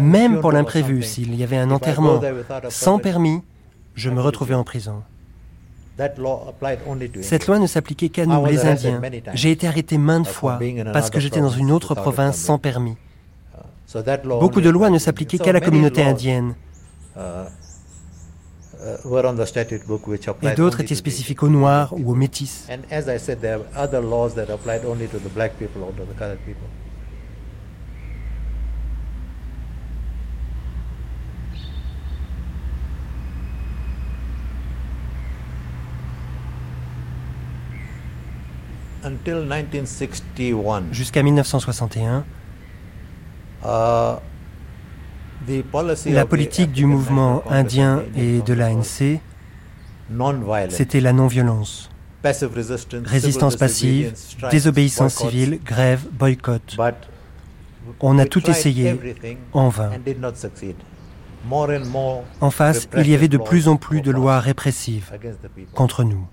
Même 0.00 0.40
pour 0.40 0.52
l'imprévu, 0.52 1.02
s'il 1.02 1.34
y 1.34 1.42
avait 1.42 1.56
un 1.56 1.70
enterrement 1.70 2.20
sans 2.68 2.98
permis, 2.98 3.40
je 3.94 4.10
me 4.10 4.20
retrouvais 4.20 4.54
en 4.54 4.64
prison. 4.64 5.02
Cette 7.20 7.46
loi 7.46 7.58
ne 7.58 7.66
s'appliquait 7.66 8.08
qu'à 8.08 8.26
nous, 8.26 8.44
les 8.46 8.64
Indiens. 8.64 9.00
J'ai 9.34 9.50
été 9.50 9.66
arrêté 9.66 9.98
maintes 9.98 10.28
uh, 10.28 10.32
fois 10.32 10.58
parce 10.92 11.10
que 11.10 11.20
j'étais 11.20 11.40
dans 11.40 11.50
une 11.50 11.70
autre 11.70 11.94
province 11.94 12.36
sans 12.36 12.58
permis. 12.58 12.96
Uh, 13.94 14.00
Beaucoup 14.24 14.60
de 14.60 14.70
lois 14.70 14.90
ne 14.90 14.98
s'appliquaient 14.98 15.38
qu'à 15.38 15.52
la 15.52 15.60
communauté 15.60 16.02
indienne. 16.02 16.54
Uh, 18.82 18.96
Et 20.42 20.54
d'autres 20.54 20.80
étaient 20.80 20.94
spécifiques 20.94 21.42
aux 21.42 21.48
Noirs 21.48 21.92
ou 21.92 22.12
aux 22.12 22.14
Métis. 22.14 22.66
1961. 39.10 40.84
Jusqu'à 40.92 41.22
1961. 41.22 42.24
La 46.06 46.26
politique 46.26 46.72
du 46.72 46.86
mouvement 46.86 47.42
indien 47.50 48.02
et 48.16 48.40
de 48.42 48.52
l'ANC, 48.52 49.20
c'était 50.68 51.00
la 51.00 51.12
non-violence. 51.12 51.90
Résistance 53.04 53.56
passive, 53.56 54.12
désobéissance 54.50 55.14
civile, 55.14 55.60
grève, 55.64 56.06
boycott. 56.12 56.76
On 58.00 58.18
a 58.18 58.26
tout 58.26 58.48
essayé 58.50 58.98
en 59.52 59.68
vain. 59.68 59.90
En 62.40 62.50
face, 62.50 62.88
il 62.96 63.08
y 63.08 63.14
avait 63.14 63.28
de 63.28 63.38
plus 63.38 63.68
en 63.68 63.76
plus 63.76 64.02
de 64.02 64.10
lois 64.10 64.40
répressives 64.40 65.10
contre 65.74 66.04
nous. 66.04 66.26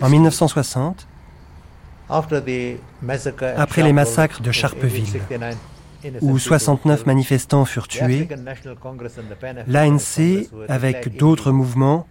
En 0.00 0.08
1960, 0.08 1.08
après 2.08 3.82
les 3.82 3.92
massacres 3.92 4.42
de 4.42 4.52
Sharpeville, 4.52 5.20
où 6.20 6.38
69 6.38 7.06
manifestants 7.06 7.64
furent 7.64 7.88
tués, 7.88 8.28
l'ANC, 9.66 10.48
avec 10.68 11.16
d'autres 11.16 11.52
mouvements, 11.52 12.06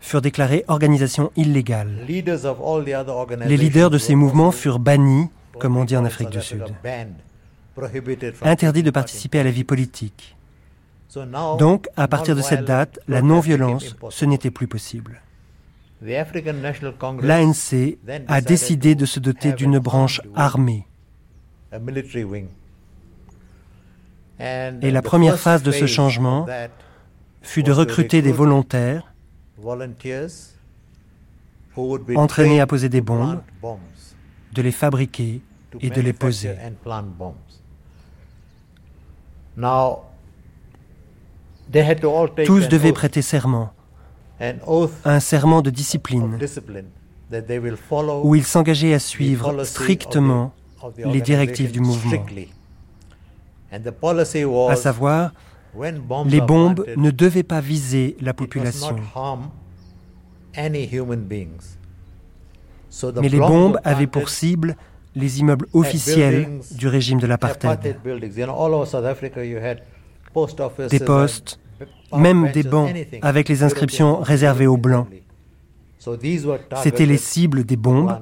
furent 0.00 0.22
déclarés 0.22 0.64
organisations 0.68 1.30
illégales. 1.36 2.04
Les 2.06 3.56
leaders 3.56 3.90
de 3.90 3.98
ces 3.98 4.14
mouvements 4.14 4.52
furent 4.52 4.78
bannis, 4.78 5.28
comme 5.58 5.76
on 5.76 5.84
dit 5.84 5.96
en 5.96 6.04
Afrique 6.04 6.30
du 6.30 6.40
Sud, 6.40 6.64
interdits 8.42 8.82
de 8.82 8.90
participer 8.90 9.40
à 9.40 9.44
la 9.44 9.50
vie 9.50 9.64
politique. 9.64 10.36
Donc, 11.58 11.88
à 11.96 12.08
partir 12.08 12.34
de 12.36 12.42
cette 12.42 12.64
date, 12.64 12.98
la 13.08 13.22
non-violence, 13.22 13.96
ce 14.10 14.24
n'était 14.24 14.50
plus 14.50 14.66
possible. 14.66 15.22
L'ANC 16.02 17.96
a 18.28 18.40
décidé 18.40 18.94
de 18.94 19.06
se 19.06 19.20
doter 19.20 19.52
d'une 19.52 19.78
branche 19.78 20.20
armée. 20.34 20.86
Et 24.40 24.90
la 24.90 25.02
première 25.02 25.38
phase 25.38 25.62
de 25.62 25.72
ce 25.72 25.86
changement 25.86 26.46
fut 27.42 27.62
de 27.62 27.72
recruter 27.72 28.22
des 28.22 28.32
volontaires 28.32 29.12
entraînés 32.16 32.60
à 32.60 32.66
poser 32.66 32.88
des 32.88 33.00
bombes, 33.00 33.40
de 34.52 34.62
les 34.62 34.72
fabriquer 34.72 35.42
et 35.80 35.90
de 35.90 36.00
les 36.00 36.12
poser. 36.12 36.54
Tous 42.44 42.68
devaient 42.68 42.92
prêter 42.92 43.22
serment 43.22 43.72
un 45.04 45.20
serment 45.20 45.62
de 45.62 45.70
discipline 45.70 46.38
où 48.22 48.34
ils 48.34 48.44
s'engageaient 48.44 48.94
à 48.94 48.98
suivre 48.98 49.64
strictement 49.64 50.52
les 50.98 51.20
directives 51.20 51.72
du 51.72 51.80
mouvement, 51.80 52.26
à 54.68 54.76
savoir, 54.76 55.32
les 56.26 56.40
bombes 56.40 56.84
ne 56.96 57.10
devaient 57.10 57.42
pas 57.42 57.60
viser 57.60 58.16
la 58.20 58.34
population. 58.34 58.96
Mais 60.56 60.88
les 63.28 63.38
bombes 63.38 63.80
avaient 63.84 64.06
pour 64.06 64.28
cible 64.28 64.76
les 65.14 65.40
immeubles 65.40 65.66
officiels 65.72 66.60
du 66.72 66.88
régime 66.88 67.20
de 67.20 67.26
l'apartheid. 67.26 67.96
Des 70.90 71.00
postes, 71.00 71.60
même 72.16 72.50
des 72.52 72.62
bancs 72.62 72.90
avec 73.22 73.48
les 73.48 73.62
inscriptions 73.62 74.20
réservées 74.20 74.66
aux 74.66 74.76
blancs. 74.76 75.08
C'étaient 76.82 77.06
les 77.06 77.18
cibles 77.18 77.64
des 77.64 77.76
bombes. 77.76 78.20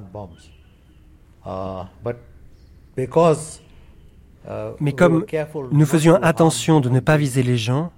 Mais 4.79 4.93
comme 4.93 5.25
nous 5.71 5.85
faisions 5.85 6.15
attention 6.21 6.79
de 6.79 6.89
ne 6.89 6.99
pas 6.99 7.17
viser 7.17 7.43
les 7.43 7.57
gens, 7.57 7.91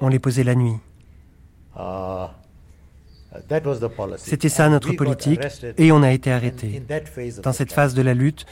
on 0.00 0.08
les 0.08 0.18
posait 0.18 0.44
la 0.44 0.54
nuit. 0.54 0.76
C'était 4.18 4.48
ça 4.48 4.68
notre 4.68 4.92
politique 4.92 5.40
et 5.78 5.92
on 5.92 6.02
a 6.02 6.10
été 6.10 6.32
arrêté. 6.32 6.82
Dans 7.42 7.52
cette 7.52 7.72
phase 7.72 7.94
de 7.94 8.02
la 8.02 8.14
lutte, 8.14 8.46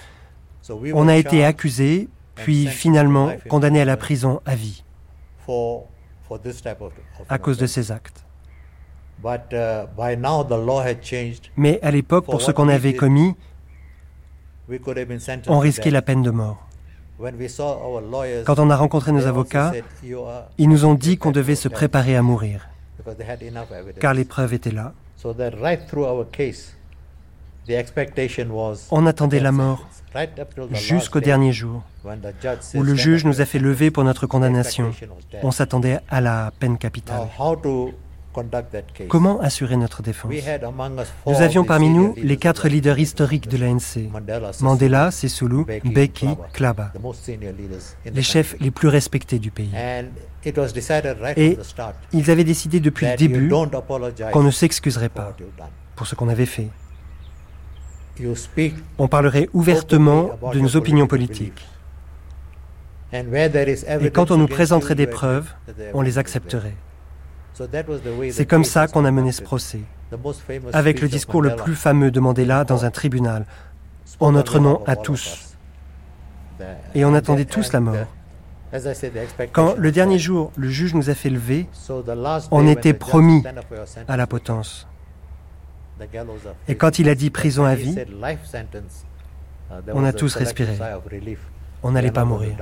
on 0.71 1.09
a 1.09 1.17
été 1.17 1.45
accusé, 1.45 2.09
puis 2.35 2.67
finalement 2.67 3.33
condamné 3.49 3.81
à 3.81 3.85
la 3.85 3.97
prison 3.97 4.41
à 4.47 4.55
vie. 4.55 4.85
à 7.29 7.39
cause 7.39 7.59
de 7.59 7.67
ces 7.67 7.91
actes. 7.91 8.25
Uh, 9.25 9.87
Mais 11.57 11.81
à 11.83 11.91
l'époque, 11.91 12.27
pour 12.27 12.41
ce 12.41 12.53
qu'on 12.53 12.69
avait 12.69 12.95
commis, 12.95 13.35
on 15.49 15.59
risquait 15.59 15.91
la 15.91 16.03
peine 16.03 16.23
de 16.23 16.31
mort. 16.31 16.67
Quand 18.45 18.59
on 18.59 18.71
a 18.71 18.77
rencontré 18.77 19.13
nos 19.13 19.27
avocats, 19.27 19.73
ils 20.59 20.69
nous 20.69 20.85
ont 20.85 20.95
dit 20.95 21.19
qu'on 21.19 21.33
devait 21.33 21.57
se 21.57 21.69
préparer 21.69 22.17
à 22.17 22.23
mourir, 22.23 22.69
car 24.01 24.15
les 24.15 24.25
preuves 24.25 24.55
étaient 24.55 24.71
là. 24.71 24.93
On 28.91 29.07
attendait 29.07 29.41
la 29.41 29.53
mort 29.53 29.87
jusqu'au 30.73 31.21
dernier 31.21 31.53
jour, 31.53 31.83
où 32.75 32.83
le 32.83 32.95
juge 32.95 33.25
nous 33.25 33.41
a 33.41 33.45
fait 33.45 33.59
lever 33.59 33.91
pour 33.91 34.05
notre 34.05 34.27
condamnation. 34.27 34.93
On 35.43 35.51
s'attendait 35.51 35.99
à 36.09 36.21
la 36.21 36.53
peine 36.59 36.79
capitale. 36.79 37.29
Comment 39.09 39.41
assurer 39.41 39.77
notre 39.77 40.03
défense 40.03 40.33
Nous 41.27 41.41
avions 41.41 41.65
parmi 41.65 41.89
nous 41.89 42.15
les 42.17 42.37
quatre 42.37 42.69
leaders 42.69 42.99
historiques 42.99 43.49
de 43.49 43.57
l'ANC, 43.57 44.11
Mandela, 44.61 45.11
Sisulu, 45.11 45.65
Beki, 45.85 46.29
Klaba, 46.53 46.93
les 48.05 48.23
chefs 48.23 48.57
les 48.61 48.71
plus 48.71 48.89
respectés 48.89 49.39
du 49.39 49.51
pays. 49.51 49.73
Et 51.37 51.59
ils 52.13 52.31
avaient 52.31 52.45
décidé 52.45 52.81
depuis 52.81 53.07
le 53.07 53.17
début 53.17 53.51
qu'on 54.33 54.43
ne 54.43 54.51
s'excuserait 54.51 55.09
pas 55.09 55.37
pour 55.97 56.07
ce 56.07 56.15
qu'on 56.15 56.29
avait 56.29 56.47
fait. 56.47 56.69
On 58.99 59.09
parlerait 59.09 59.49
ouvertement 59.53 60.31
de 60.53 60.61
nos 60.61 60.77
opinions 60.77 61.07
politiques. 61.07 61.67
Et 63.13 64.11
quand 64.13 64.31
on 64.31 64.37
nous 64.37 64.49
présenterait 64.49 64.95
des 64.95 65.07
preuves, 65.07 65.51
on 65.95 66.03
les 66.03 66.19
accepterait. 66.19 66.75
C'est 68.31 68.47
comme 68.47 68.65
ça 68.65 68.87
qu'on 68.89 69.05
a 69.05 69.11
mené 69.11 69.33
ce 69.33 69.43
procès. 69.43 69.81
avec 70.73 71.01
le 71.01 71.09
discours 71.09 71.43
le 71.43 71.57
plus 71.57 71.75
fameux 71.75 72.11
de 72.11 72.21
Mandela 72.21 72.65
dans 72.65 72.85
un 72.85 72.91
tribunal, 72.91 73.47
en 74.21 74.33
notre 74.33 74.59
nom 74.59 74.83
à 74.87 74.97
tous. 74.97 75.57
Et 76.95 77.05
on 77.05 77.15
attendait 77.15 77.45
tous 77.45 77.73
la 77.73 77.81
mort. 77.81 78.07
Quand 79.53 79.77
le 79.77 79.93
dernier 79.93 80.19
jour, 80.19 80.53
le 80.57 80.69
juge 80.69 80.95
nous 80.95 81.11
a 81.11 81.15
fait 81.15 81.31
lever, 81.31 81.67
on 82.51 82.67
était 82.67 82.95
promis 82.95 83.43
à 84.07 84.17
la 84.17 84.27
potence. 84.27 84.87
Et 86.69 86.77
quand 86.77 86.99
il 86.99 87.09
a 87.09 87.15
dit 87.15 87.31
prison 87.31 87.65
à 87.65 87.75
vie, 87.75 87.97
on 89.93 90.05
a 90.05 90.13
tous 90.13 90.35
respiré. 90.35 90.79
On 91.83 91.93
n'allait 91.93 92.11
pas 92.11 92.25
mourir. 92.25 92.57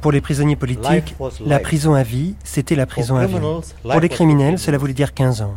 Pour 0.00 0.12
les 0.12 0.20
prisonniers 0.20 0.56
politiques, 0.56 1.16
la 1.44 1.58
prison 1.58 1.94
à 1.94 2.02
vie, 2.02 2.36
c'était 2.44 2.76
la 2.76 2.86
prison 2.86 3.16
à 3.16 3.26
vie. 3.26 3.38
Pour 3.82 4.00
les 4.00 4.08
criminels, 4.08 4.58
cela 4.58 4.78
voulait 4.78 4.92
dire 4.92 5.14
15 5.14 5.42
ans. 5.42 5.56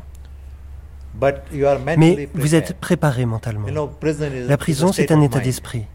Mais 1.98 2.30
vous 2.34 2.56
êtes 2.56 2.74
préparé 2.80 3.26
mentalement. 3.26 3.68
La 4.48 4.58
prison, 4.58 4.92
c'est 4.92 5.12
un 5.12 5.22
état 5.22 5.40
d'esprit. 5.40 5.86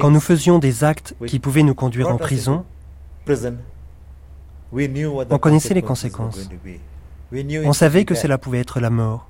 Quand 0.00 0.10
nous 0.10 0.20
faisions 0.20 0.58
des 0.58 0.84
actes 0.84 1.14
qui 1.26 1.38
pouvaient 1.38 1.62
nous 1.62 1.74
conduire 1.74 2.08
en 2.08 2.16
prison, 2.16 2.64
on 5.30 5.38
connaissait 5.38 5.74
les 5.74 5.82
conséquences. 5.82 6.48
On 7.64 7.72
savait 7.72 8.04
que 8.04 8.14
cela 8.14 8.38
pouvait 8.38 8.60
être 8.60 8.80
la 8.80 8.90
mort, 8.90 9.28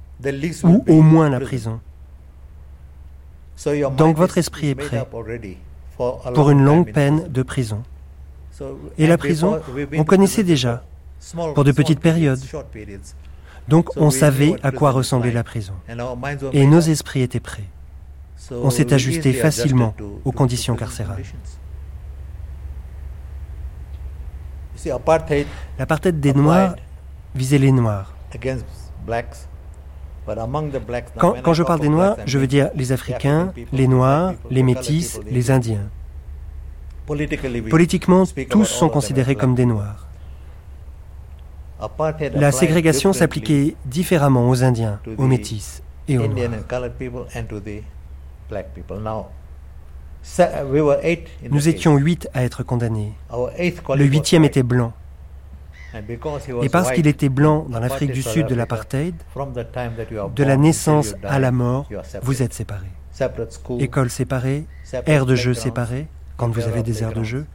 ou 0.64 0.84
au 0.88 1.02
moins 1.02 1.30
la 1.30 1.40
prison. 1.40 1.80
Donc 3.96 4.16
votre 4.16 4.38
esprit 4.38 4.70
est 4.70 4.74
prêt 4.74 5.06
pour 5.96 6.50
une 6.50 6.62
longue 6.62 6.92
peine 6.92 7.28
de 7.28 7.42
prison. 7.42 7.82
Et 8.98 9.06
la 9.06 9.18
prison, 9.18 9.60
on 9.96 10.04
connaissait 10.04 10.44
déjà, 10.44 10.84
pour 11.54 11.64
de 11.64 11.72
petites 11.72 12.00
périodes. 12.00 12.40
Donc 13.68 13.90
on 13.96 14.10
savait 14.10 14.54
à 14.62 14.70
quoi 14.70 14.90
ressemblait 14.90 15.32
la 15.32 15.44
prison. 15.44 15.74
Et 16.52 16.66
nos 16.66 16.80
esprits 16.80 17.22
étaient 17.22 17.40
prêts. 17.40 17.64
On 18.50 18.70
s'est 18.70 18.92
ajusté 18.92 19.32
facilement 19.32 19.94
aux 20.24 20.32
conditions 20.32 20.76
carcérales. 20.76 21.22
L'apartheid 25.78 26.20
des 26.20 26.34
Noirs 26.34 26.76
visait 27.34 27.58
les 27.58 27.72
Noirs. 27.72 28.14
Quand, 31.18 31.54
je 31.54 31.62
parle 31.62 31.80
des 31.80 31.88
Noirs, 31.88 32.16
je 32.26 32.38
veux 32.38 32.46
dire 32.46 32.70
les 32.74 32.92
Africains, 32.92 33.52
les 33.72 33.86
Noirs, 33.86 34.34
les 34.50 34.62
Métis, 34.62 35.20
les 35.30 35.50
Indiens. 35.50 35.88
Politiquement, 37.06 38.24
tous 38.50 38.64
sont 38.64 38.88
considérés 38.88 39.36
comme 39.36 39.54
des 39.54 39.66
Noirs. 39.66 40.06
La 42.34 42.52
ségrégation 42.52 43.12
s'appliquait 43.12 43.76
différemment 43.84 44.48
aux 44.48 44.64
Indiens, 44.64 44.98
aux 45.16 45.26
Métis 45.26 45.82
et 46.08 46.18
aux 46.18 46.26
Noirs. 46.26 46.50
Nous 51.50 51.68
étions 51.68 51.96
huit 51.96 52.28
à 52.34 52.42
être 52.42 52.62
condamnés. 52.62 53.12
Le 53.30 54.04
huitième 54.04 54.44
était 54.44 54.62
blanc. 54.64 54.92
Et 56.62 56.68
parce 56.68 56.92
qu'il 56.92 57.06
était 57.06 57.28
blanc 57.28 57.66
dans 57.68 57.80
l'Afrique 57.80 58.12
du 58.12 58.22
Sud 58.22 58.46
de 58.46 58.54
l'apartheid, 58.54 59.14
de 60.34 60.44
la 60.44 60.56
naissance 60.56 61.14
à 61.22 61.38
la 61.38 61.52
mort, 61.52 61.88
vous 62.22 62.42
êtes 62.42 62.54
séparés. 62.54 62.92
École 63.78 64.10
séparée, 64.10 64.66
aires 65.06 65.26
de 65.26 65.34
jeu 65.34 65.54
séparées, 65.54 66.06
quand 66.36 66.48
vous 66.48 66.62
avez 66.62 66.82
des 66.82 67.02
aires 67.02 67.14
de 67.14 67.22
jeu, 67.22 67.46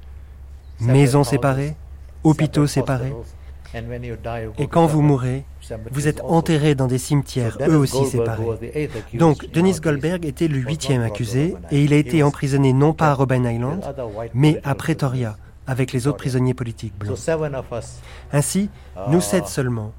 maisons 0.79 1.23
séparées, 1.23 1.75
hôpitaux 2.23 2.67
séparés. 2.67 3.13
Et 4.57 4.67
quand 4.67 4.85
vous 4.85 5.01
mourrez, 5.01 5.45
vous 5.91 6.07
êtes 6.07 6.21
enterrés 6.21 6.75
dans 6.75 6.87
des 6.87 6.97
cimetières, 6.97 7.57
eux 7.61 7.77
aussi 7.77 8.05
séparés. 8.05 8.43
Donc, 9.13 9.49
Denis 9.51 9.79
Goldberg 9.79 10.25
était 10.25 10.47
le 10.47 10.57
huitième 10.57 11.01
accusé 11.01 11.55
et 11.71 11.83
il 11.83 11.93
a 11.93 11.97
été 11.97 12.23
emprisonné 12.23 12.73
non 12.73 12.93
pas 12.93 13.11
à 13.11 13.13
Robben 13.13 13.45
Island, 13.45 13.81
mais 14.33 14.59
à 14.63 14.75
Pretoria, 14.75 15.37
avec 15.67 15.91
les 15.93 16.07
autres 16.07 16.17
prisonniers 16.17 16.53
politiques 16.53 16.97
blancs. 16.97 17.17
Ainsi, 18.31 18.69
nous 19.07 19.21
sept 19.21 19.47
seulement, 19.47 19.93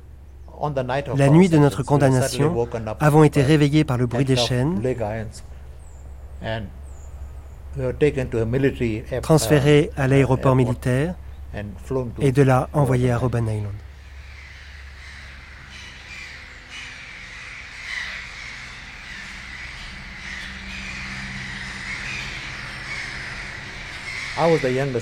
la 1.17 1.29
nuit 1.29 1.49
de 1.49 1.59
notre 1.59 1.83
condamnation, 1.83 2.69
avons 3.01 3.25
été 3.25 3.43
réveillés 3.43 3.85
par 3.85 3.99
le 3.99 4.07
bruit 4.07 4.25
des 4.25 4.37
chaînes, 4.37 4.81
transférés 9.23 9.91
à 9.97 10.07
l'aéroport 10.09 10.55
militaire 10.55 11.15
et 12.21 12.33
de 12.33 12.43
là 12.43 12.69
envoyés 12.73 13.11
à 13.11 13.19
Robben 13.19 13.45
Island. 13.45 13.73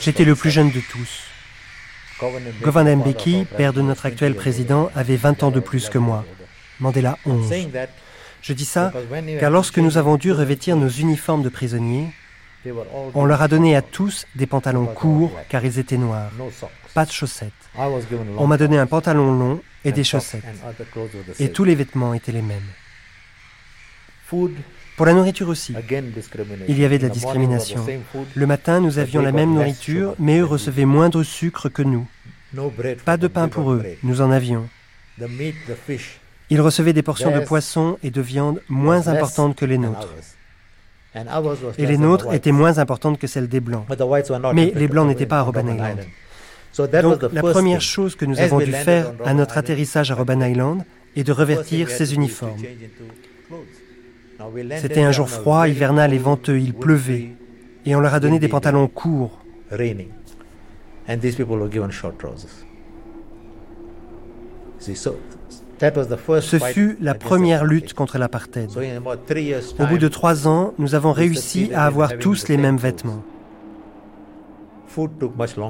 J'étais 0.00 0.24
le 0.24 0.34
plus 0.34 0.50
jeune 0.50 0.70
de 0.70 0.80
tous. 0.80 1.24
Govan 2.62 2.96
Mbeki, 2.96 3.46
père 3.56 3.72
de 3.72 3.80
notre 3.80 4.06
actuel 4.06 4.34
président, 4.34 4.90
avait 4.94 5.16
20 5.16 5.42
ans 5.42 5.50
de 5.50 5.60
plus 5.60 5.88
que 5.88 5.98
moi. 5.98 6.24
Mandela 6.80 7.16
11. 7.26 7.52
Je 8.42 8.52
dis 8.52 8.64
ça 8.64 8.92
car 9.38 9.50
lorsque 9.50 9.78
nous 9.78 9.98
avons 9.98 10.16
dû 10.16 10.32
revêtir 10.32 10.76
nos 10.76 10.88
uniformes 10.88 11.42
de 11.42 11.48
prisonniers, 11.48 12.08
on 13.14 13.24
leur 13.24 13.40
a 13.42 13.48
donné 13.48 13.74
à 13.76 13.82
tous 13.82 14.26
des 14.34 14.46
pantalons 14.46 14.86
courts 14.86 15.32
car 15.48 15.64
ils 15.64 15.78
étaient 15.78 15.96
noirs. 15.96 16.30
Pas 16.94 17.06
de 17.06 17.12
chaussettes. 17.12 17.52
On 18.36 18.46
m'a 18.46 18.56
donné 18.56 18.78
un 18.78 18.86
pantalon 18.86 19.38
long 19.38 19.62
et 19.84 19.92
des 19.92 20.04
chaussettes. 20.04 20.44
Et 21.38 21.50
tous 21.50 21.64
les 21.64 21.74
vêtements 21.74 22.12
étaient 22.14 22.32
les 22.32 22.42
mêmes. 22.42 22.68
Pour 25.00 25.06
la 25.06 25.14
nourriture 25.14 25.48
aussi, 25.48 25.72
il 26.68 26.78
y 26.78 26.84
avait 26.84 26.98
de 26.98 27.04
la 27.04 27.08
discrimination. 27.08 27.86
Le 28.34 28.46
matin, 28.46 28.80
nous 28.80 28.98
avions 28.98 29.22
la 29.22 29.32
même 29.32 29.54
nourriture, 29.54 30.14
mais 30.18 30.40
eux 30.40 30.44
recevaient 30.44 30.84
moins 30.84 31.08
de 31.08 31.22
sucre 31.22 31.70
que 31.70 31.80
nous. 31.80 32.06
Pas 33.06 33.16
de 33.16 33.26
pain 33.26 33.48
pour 33.48 33.72
eux, 33.72 33.82
nous 34.02 34.20
en 34.20 34.30
avions. 34.30 34.68
Ils 36.50 36.60
recevaient 36.60 36.92
des 36.92 37.00
portions 37.02 37.30
de 37.34 37.40
poisson 37.40 37.96
et 38.02 38.10
de 38.10 38.20
viande 38.20 38.60
moins 38.68 39.08
importantes 39.08 39.56
que 39.56 39.64
les 39.64 39.78
nôtres. 39.78 40.14
Et 41.78 41.86
les 41.86 41.96
nôtres 41.96 42.34
étaient 42.34 42.52
moins 42.52 42.76
importantes 42.76 43.18
que 43.18 43.26
celles 43.26 43.48
des 43.48 43.60
Blancs. 43.60 43.86
Mais 44.52 44.70
les 44.74 44.86
Blancs 44.86 45.08
n'étaient 45.08 45.24
pas 45.24 45.38
à 45.38 45.42
Robben 45.44 45.66
Island. 45.66 46.00
Donc 47.02 47.22
la 47.32 47.40
première 47.40 47.80
chose 47.80 48.16
que 48.16 48.26
nous 48.26 48.38
avons 48.38 48.58
dû 48.58 48.72
faire 48.72 49.14
à 49.24 49.32
notre 49.32 49.56
atterrissage 49.56 50.10
à 50.10 50.14
Robben 50.14 50.42
Island 50.42 50.84
est 51.16 51.24
de 51.24 51.32
revêtir 51.32 51.88
ces 51.88 52.12
uniformes. 52.12 52.60
C'était 54.80 55.02
un 55.02 55.12
jour 55.12 55.28
froid, 55.28 55.68
hivernal 55.68 56.12
et 56.14 56.18
venteux, 56.18 56.58
il 56.58 56.74
pleuvait, 56.74 57.32
et 57.84 57.94
on 57.94 58.00
leur 58.00 58.14
a 58.14 58.20
donné 58.20 58.38
des 58.38 58.48
pantalons 58.48 58.88
courts. 58.88 59.38
Ce 66.40 66.58
fut 66.72 66.96
la 67.00 67.14
première 67.14 67.64
lutte 67.64 67.94
contre 67.94 68.18
l'apartheid. 68.18 68.70
Au 69.78 69.86
bout 69.86 69.98
de 69.98 70.08
trois 70.08 70.46
ans, 70.48 70.74
nous 70.78 70.94
avons 70.94 71.12
réussi 71.12 71.70
à 71.74 71.86
avoir 71.86 72.18
tous 72.18 72.48
les 72.48 72.56
mêmes 72.56 72.76
vêtements. 72.76 73.22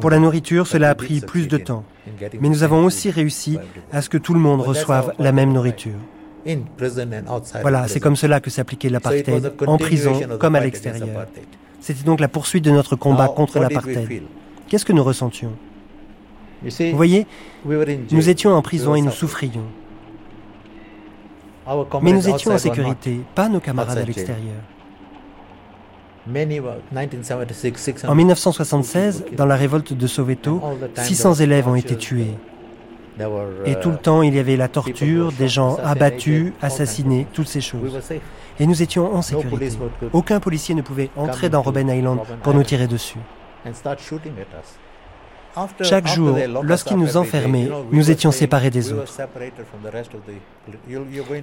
Pour 0.01 0.11
la 0.11 0.19
nourriture, 0.19 0.67
cela 0.67 0.91
a 0.91 0.95
pris 0.95 1.21
plus 1.21 1.47
de 1.47 1.59
temps, 1.59 1.85
mais 2.41 2.49
nous 2.49 2.63
avons 2.63 2.85
aussi 2.85 3.11
réussi 3.11 3.59
à 3.93 4.01
ce 4.01 4.09
que 4.09 4.19
tout 4.19 4.35
le 4.35 4.41
monde 4.41 4.61
reçoive 4.61 5.13
la 5.19 5.33
même 5.33 5.53
nourriture. 5.53 5.99
Voilà, 7.63 7.89
c'est 7.89 8.01
comme 8.01 8.17
cela 8.17 8.41
que 8.41 8.51
s'appliquait 8.51 8.89
l'apartheid, 8.89 9.53
en 9.67 9.79
prison 9.79 10.21
comme 10.39 10.55
à 10.55 10.61
l'extérieur. 10.61 11.27
C'était 11.81 12.05
donc 12.05 12.21
la 12.21 12.29
poursuite 12.29 12.65
de 12.65 12.71
notre 12.71 12.97
combat 12.97 13.29
contre 13.29 13.59
l'apartheid. 13.59 14.23
Qu'est-ce 14.69 14.85
que 14.85 14.93
nous 14.93 15.05
ressentions? 15.05 15.53
Vous 16.63 16.97
voyez, 16.97 17.27
nous 18.11 18.29
étions 18.29 18.53
en 18.53 18.63
prison 18.63 18.95
et 18.95 19.01
nous 19.01 19.11
souffrions. 19.11 19.65
Mais 22.03 22.13
nous 22.13 22.29
étions 22.29 22.53
en 22.53 22.59
sécurité, 22.59 23.21
pas 23.35 23.49
nos 23.49 23.61
camarades 23.61 23.99
à 23.99 24.05
l'extérieur. 24.05 24.61
En 28.07 28.15
1976, 28.15 29.25
dans 29.37 29.47
la 29.47 29.57
révolte 29.57 29.95
de 29.95 30.07
Soweto, 30.07 30.61
600 30.97 31.35
élèves 31.35 31.67
ont 31.67 31.75
été 31.75 31.97
tués. 31.97 32.35
Et 33.67 33.75
tout 33.81 33.91
le 33.91 33.97
temps, 33.97 34.23
il 34.23 34.35
y 34.35 34.39
avait 34.39 34.57
la 34.57 34.69
torture, 34.69 35.33
des 35.33 35.49
gens 35.49 35.77
abattus, 35.77 36.53
assassinés, 36.63 37.27
toutes 37.33 37.49
ces 37.49 37.61
choses. 37.61 38.01
Et 38.59 38.67
nous 38.67 38.83
étions 38.83 39.15
en 39.15 39.23
sécurité. 39.23 39.77
Aucun 40.13 40.41
policier 40.41 40.75
ne 40.75 40.83
pouvait 40.83 41.11
entrer 41.17 41.49
dans 41.49 41.63
Robben 41.63 41.89
Island 41.89 42.21
pour 42.43 42.55
nous 42.55 42.63
tirer 42.63 42.87
dessus. 42.87 43.19
Chaque 45.83 46.07
jour, 46.07 46.37
lorsqu'ils 46.63 46.97
nous 46.97 47.17
enfermaient, 47.17 47.69
nous 47.91 48.11
étions 48.11 48.31
séparés 48.31 48.71
des 48.71 48.93
autres. 48.93 49.13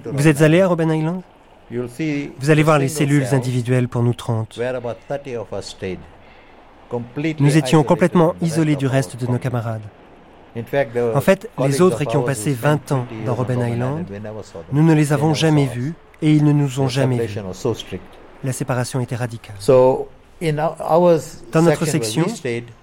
Vous 0.06 0.28
êtes 0.28 0.42
allé 0.42 0.60
à 0.62 0.68
Robben 0.68 0.90
Island? 0.90 1.20
Vous 1.70 2.50
allez 2.50 2.62
voir 2.62 2.78
les 2.78 2.88
cellules 2.88 3.26
individuelles 3.32 3.88
pour 3.88 4.02
nous 4.02 4.14
30. 4.14 4.58
Nous 7.38 7.56
étions 7.58 7.82
complètement 7.82 8.34
isolés 8.40 8.76
du 8.76 8.86
reste 8.86 9.16
de 9.22 9.30
nos 9.30 9.38
camarades. 9.38 9.82
En 11.14 11.20
fait, 11.20 11.48
les 11.58 11.80
autres 11.80 12.04
qui 12.04 12.16
ont 12.16 12.22
passé 12.22 12.52
20 12.52 12.92
ans 12.92 13.06
dans 13.24 13.34
Robben 13.34 13.60
Island, 13.60 14.04
nous 14.72 14.82
ne 14.82 14.94
les 14.94 15.12
avons 15.12 15.34
jamais 15.34 15.66
vus 15.66 15.94
et 16.22 16.32
ils 16.32 16.44
ne 16.44 16.52
nous 16.52 16.80
ont 16.80 16.88
jamais 16.88 17.26
vus. 17.26 17.40
La 18.44 18.52
séparation 18.52 19.00
était 19.00 19.16
radicale. 19.16 19.56
Dans 20.40 21.62
notre 21.62 21.84
section, 21.84 22.26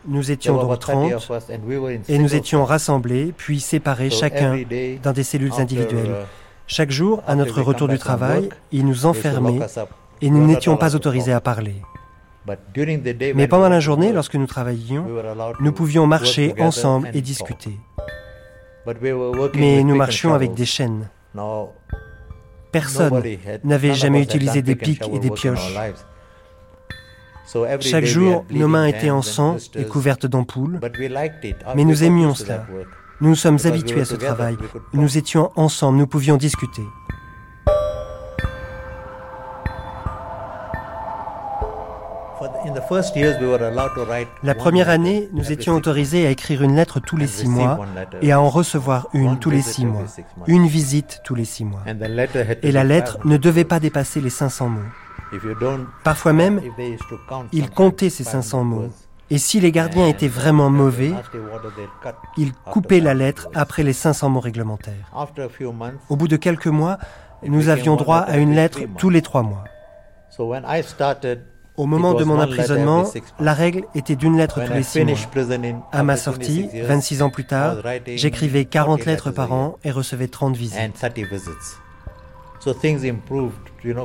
nous 0.08 0.32
étions 0.32 0.58
donc 0.62 0.80
30 0.80 1.12
et 2.10 2.18
nous 2.18 2.36
étions 2.36 2.66
rassemblés, 2.66 3.34
puis 3.36 3.60
séparés 3.62 4.10
chacun 4.10 4.60
dans 5.02 5.14
des 5.14 5.24
cellules 5.24 5.54
individuelles. 5.58 6.08
uh, 6.08 6.26
Chaque 6.68 6.92
jour, 6.92 7.24
à 7.28 7.36
notre 7.36 7.62
retour 7.62 7.88
du 7.88 7.98
travail, 7.98 8.50
ils 8.72 8.86
nous 8.86 9.06
enfermaient 9.06 9.60
et 10.22 10.30
nous 10.30 10.46
n'étions 10.46 10.78
pas 10.78 10.96
autorisés 10.96 11.34
à 11.34 11.40
parler. 11.40 11.76
Mais 13.36 13.48
pendant 13.48 13.70
la 13.70 13.80
journée, 13.80 14.12
lorsque 14.12 14.36
nous 14.36 14.48
travaillions, 14.48 15.06
nous 15.60 15.72
pouvions 15.72 16.08
marcher 16.08 16.54
ensemble 16.60 17.10
et 17.14 17.22
discuter. 17.22 17.80
Mais 19.56 19.84
nous 19.84 19.96
marchions 19.96 20.34
avec 20.34 20.54
des 20.54 20.66
chaînes. 20.66 21.10
Personne 22.72 23.22
n'avait 23.64 23.94
jamais 23.94 24.22
utilisé 24.22 24.62
des 24.62 24.76
pics 24.76 25.08
et 25.12 25.20
des 25.20 25.32
pioches. 25.32 25.76
Chaque 27.80 28.06
jour, 28.06 28.46
nos 28.50 28.68
mains 28.68 28.88
étaient 28.88 29.12
en 29.12 29.22
sang 29.22 29.58
et 29.76 29.86
couvertes 29.86 30.26
d'ampoules, 30.26 30.80
mais 31.76 31.84
nous 31.84 32.04
aimions 32.04 32.34
cela. 32.36 32.66
Nous 33.22 33.30
nous 33.30 33.36
sommes 33.36 33.60
habitués 33.64 34.02
à 34.02 34.06
ce 34.06 34.16
travail. 34.16 34.58
Nous 34.94 35.18
étions 35.18 35.52
ensemble, 35.56 35.98
nous 35.98 36.08
pouvions 36.08 36.38
discuter. 36.38 36.84
La 44.44 44.56
première 44.56 44.90
année, 44.90 45.30
nous 45.34 45.52
étions 45.52 45.74
autorisés 45.74 46.26
à 46.26 46.32
écrire 46.32 46.64
une 46.64 46.76
lettre 46.76 47.00
tous 47.00 47.18
les 47.18 47.28
six 47.28 47.48
mois 47.48 47.80
et 48.22 48.32
à 48.32 48.42
en 48.42 48.50
recevoir 48.50 49.08
une 49.14 49.38
tous 49.40 49.50
les 49.50 49.62
six 49.62 49.86
mois, 49.86 50.06
une 50.48 50.68
visite 50.68 51.22
tous 51.24 51.36
les 51.36 51.46
six 51.46 51.66
mois. 51.66 51.84
Et 52.64 52.72
la 52.72 52.84
lettre 52.84 53.20
ne 53.26 53.38
devait 53.38 53.64
pas 53.66 53.80
dépasser 53.80 54.22
les 54.22 54.30
500 54.30 54.70
mots. 54.70 54.80
Parfois 56.04 56.34
même, 56.34 56.62
ils 57.52 57.70
comptaient 57.70 58.10
ces 58.10 58.24
500 58.24 58.64
mots. 58.64 58.90
Et 59.32 59.40
si 59.40 59.60
les 59.60 59.72
gardiens 59.72 60.08
étaient 60.08 60.28
vraiment 60.28 60.70
mauvais, 60.70 61.14
ils 62.38 62.54
coupaient 62.54 63.00
la 63.00 63.14
lettre 63.14 63.50
après 63.56 63.84
les 63.84 63.94
500 63.94 64.30
mots 64.30 64.40
réglementaires. 64.40 65.12
Au 66.10 66.16
bout 66.16 66.28
de 66.28 66.38
quelques 66.38 66.68
mois, 66.68 66.98
nous 67.44 67.70
avions 67.70 67.96
droit 67.96 68.20
à 68.20 68.38
une 68.38 68.54
lettre 68.54 68.82
tous 68.98 69.10
les 69.10 69.22
trois 69.22 69.44
mois. 69.44 69.64
Au 71.78 71.86
moment 71.86 72.14
de 72.14 72.24
mon 72.24 72.40
emprisonnement, 72.40 73.06
la 73.40 73.54
règle 73.54 73.84
était 73.96 74.16
d'une 74.16 74.38
lettre 74.38 74.64
tous 74.66 74.74
les 74.74 74.84
six 74.84 75.04
mois. 75.04 75.18
À 75.92 76.04
ma 76.04 76.18
sortie, 76.18 76.70
26 76.74 77.22
ans 77.22 77.30
plus 77.30 77.46
tard, 77.46 77.78
j'écrivais 78.08 78.66
40 78.66 79.06
lettres 79.06 79.32
par 79.32 79.52
an 79.52 79.78
et 79.84 79.92
recevais 79.92 80.28
30 80.28 80.56
visites. 80.56 80.80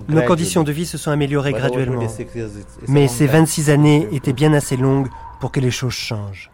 Nos 0.08 0.22
conditions 0.22 0.62
de 0.64 0.72
vie 0.72 0.86
se 0.86 0.98
sont 0.98 1.10
améliorées 1.10 1.52
graduellement. 1.52 2.06
Mais 2.88 3.08
ces 3.08 3.26
26 3.26 3.70
années 3.70 4.08
étaient 4.12 4.32
bien 4.32 4.52
assez 4.52 4.76
longues 4.76 5.08
pour 5.40 5.52
que 5.52 5.60
les 5.60 5.70
choses 5.70 5.94
changent. 5.94 6.50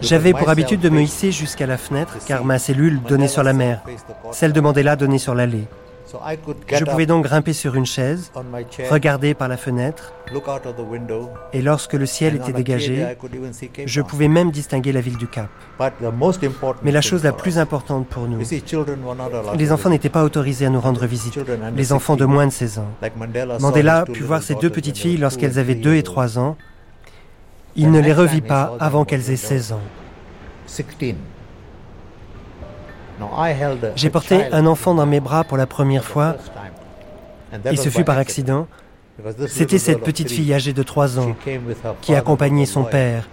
J'avais 0.00 0.32
pour 0.32 0.48
habitude 0.48 0.80
de 0.80 0.88
me 0.88 1.00
hisser 1.00 1.32
jusqu'à 1.32 1.66
la 1.66 1.78
fenêtre 1.78 2.16
car 2.26 2.44
ma 2.44 2.58
cellule 2.58 3.00
donnait 3.02 3.28
sur 3.28 3.42
la 3.42 3.52
mer. 3.52 3.82
Celle 4.32 4.52
de 4.52 4.60
Mandela 4.60 4.96
donnait 4.96 5.18
sur 5.18 5.34
l'allée. 5.34 5.64
Je 6.68 6.84
pouvais 6.84 7.06
donc 7.06 7.24
grimper 7.24 7.52
sur 7.52 7.74
une 7.74 7.86
chaise, 7.86 8.30
regarder 8.90 9.34
par 9.34 9.48
la 9.48 9.56
fenêtre, 9.56 10.12
et 11.52 11.62
lorsque 11.62 11.94
le 11.94 12.06
ciel 12.06 12.36
était 12.36 12.52
dégagé, 12.52 13.16
je 13.84 14.00
pouvais 14.00 14.28
même 14.28 14.50
distinguer 14.50 14.92
la 14.92 15.00
ville 15.00 15.16
du 15.16 15.26
Cap. 15.26 15.48
Mais 16.82 16.92
la 16.92 17.00
chose 17.00 17.24
la 17.24 17.32
plus 17.32 17.58
importante 17.58 18.06
pour 18.06 18.28
nous, 18.28 18.40
les 19.56 19.72
enfants 19.72 19.90
n'étaient 19.90 20.08
pas 20.08 20.24
autorisés 20.24 20.66
à 20.66 20.70
nous 20.70 20.80
rendre 20.80 21.06
visite, 21.06 21.38
les 21.74 21.92
enfants 21.92 22.16
de 22.16 22.24
moins 22.24 22.46
de 22.46 22.52
16 22.52 22.78
ans. 22.78 22.90
Mandela 23.60 24.04
put 24.04 24.22
voir 24.22 24.42
ses 24.42 24.54
deux 24.54 24.70
petites 24.70 24.98
filles 24.98 25.16
lorsqu'elles 25.16 25.58
avaient 25.58 25.74
2 25.74 25.94
et 25.94 26.02
3 26.02 26.38
ans, 26.38 26.56
il 27.76 27.90
ne 27.90 28.00
les 28.00 28.12
revit 28.12 28.40
pas 28.40 28.76
avant 28.80 29.04
qu'elles 29.04 29.30
aient 29.30 29.36
16 29.36 29.72
ans. 29.72 29.80
J'ai 33.96 34.10
porté 34.10 34.52
un 34.52 34.66
enfant 34.66 34.94
dans 34.94 35.06
mes 35.06 35.20
bras 35.20 35.44
pour 35.44 35.56
la 35.56 35.66
première 35.66 36.04
fois 36.04 36.36
et 37.64 37.76
ce 37.76 37.88
fut 37.88 38.04
par 38.04 38.18
accident. 38.18 38.66
C'était 39.46 39.78
cette 39.78 40.02
petite 40.02 40.30
fille 40.30 40.52
âgée 40.52 40.72
de 40.72 40.82
3 40.82 41.18
ans 41.20 41.36
qui 42.00 42.14
accompagnait 42.14 42.66
son 42.66 42.84
père, 42.84 43.28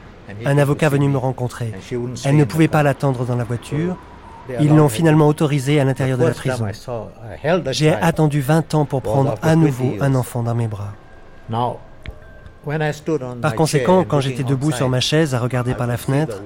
un 0.45 0.57
avocat 0.57 0.89
venu 0.89 1.07
me 1.07 1.17
rencontrer. 1.17 1.73
Elle 2.25 2.37
ne 2.37 2.43
pouvait 2.43 2.67
pas 2.67 2.83
l'attendre 2.83 3.25
dans 3.25 3.35
la 3.35 3.43
voiture. 3.43 3.97
Ils 4.59 4.75
l'ont 4.75 4.89
finalement 4.89 5.27
autorisée 5.27 5.79
à 5.79 5.83
l'intérieur 5.85 6.17
de 6.17 6.25
la 6.25 6.31
prison. 6.33 6.67
J'ai 7.71 7.93
attendu 7.93 8.41
20 8.41 8.75
ans 8.75 8.85
pour 8.85 9.01
prendre 9.01 9.35
à 9.41 9.55
nouveau 9.55 9.93
un 10.01 10.15
enfant 10.15 10.43
dans 10.43 10.55
mes 10.55 10.67
bras. 10.67 10.93
Par 13.41 13.55
conséquent, 13.55 14.03
quand 14.03 14.19
j'étais 14.19 14.43
debout 14.43 14.71
sur 14.71 14.89
ma 14.89 14.99
chaise 14.99 15.33
à 15.33 15.39
regarder 15.39 15.73
par 15.73 15.87
la 15.87 15.97
fenêtre, 15.97 16.41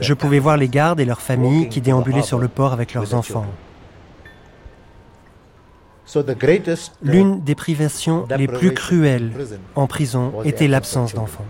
je 0.00 0.14
pouvais 0.14 0.38
voir 0.38 0.56
les 0.56 0.68
gardes 0.68 1.00
et 1.00 1.04
leurs 1.04 1.20
familles 1.20 1.68
qui 1.68 1.80
déambulaient 1.80 2.22
sur 2.22 2.38
le 2.38 2.48
port 2.48 2.72
avec 2.72 2.94
leurs 2.94 3.14
enfants. 3.14 3.46
L'une 7.02 7.40
des 7.42 7.54
privations 7.54 8.26
les 8.36 8.48
plus 8.48 8.74
cruelles 8.74 9.32
en 9.76 9.86
prison 9.86 10.32
était 10.44 10.66
l'absence 10.66 11.14
d'enfants. 11.14 11.46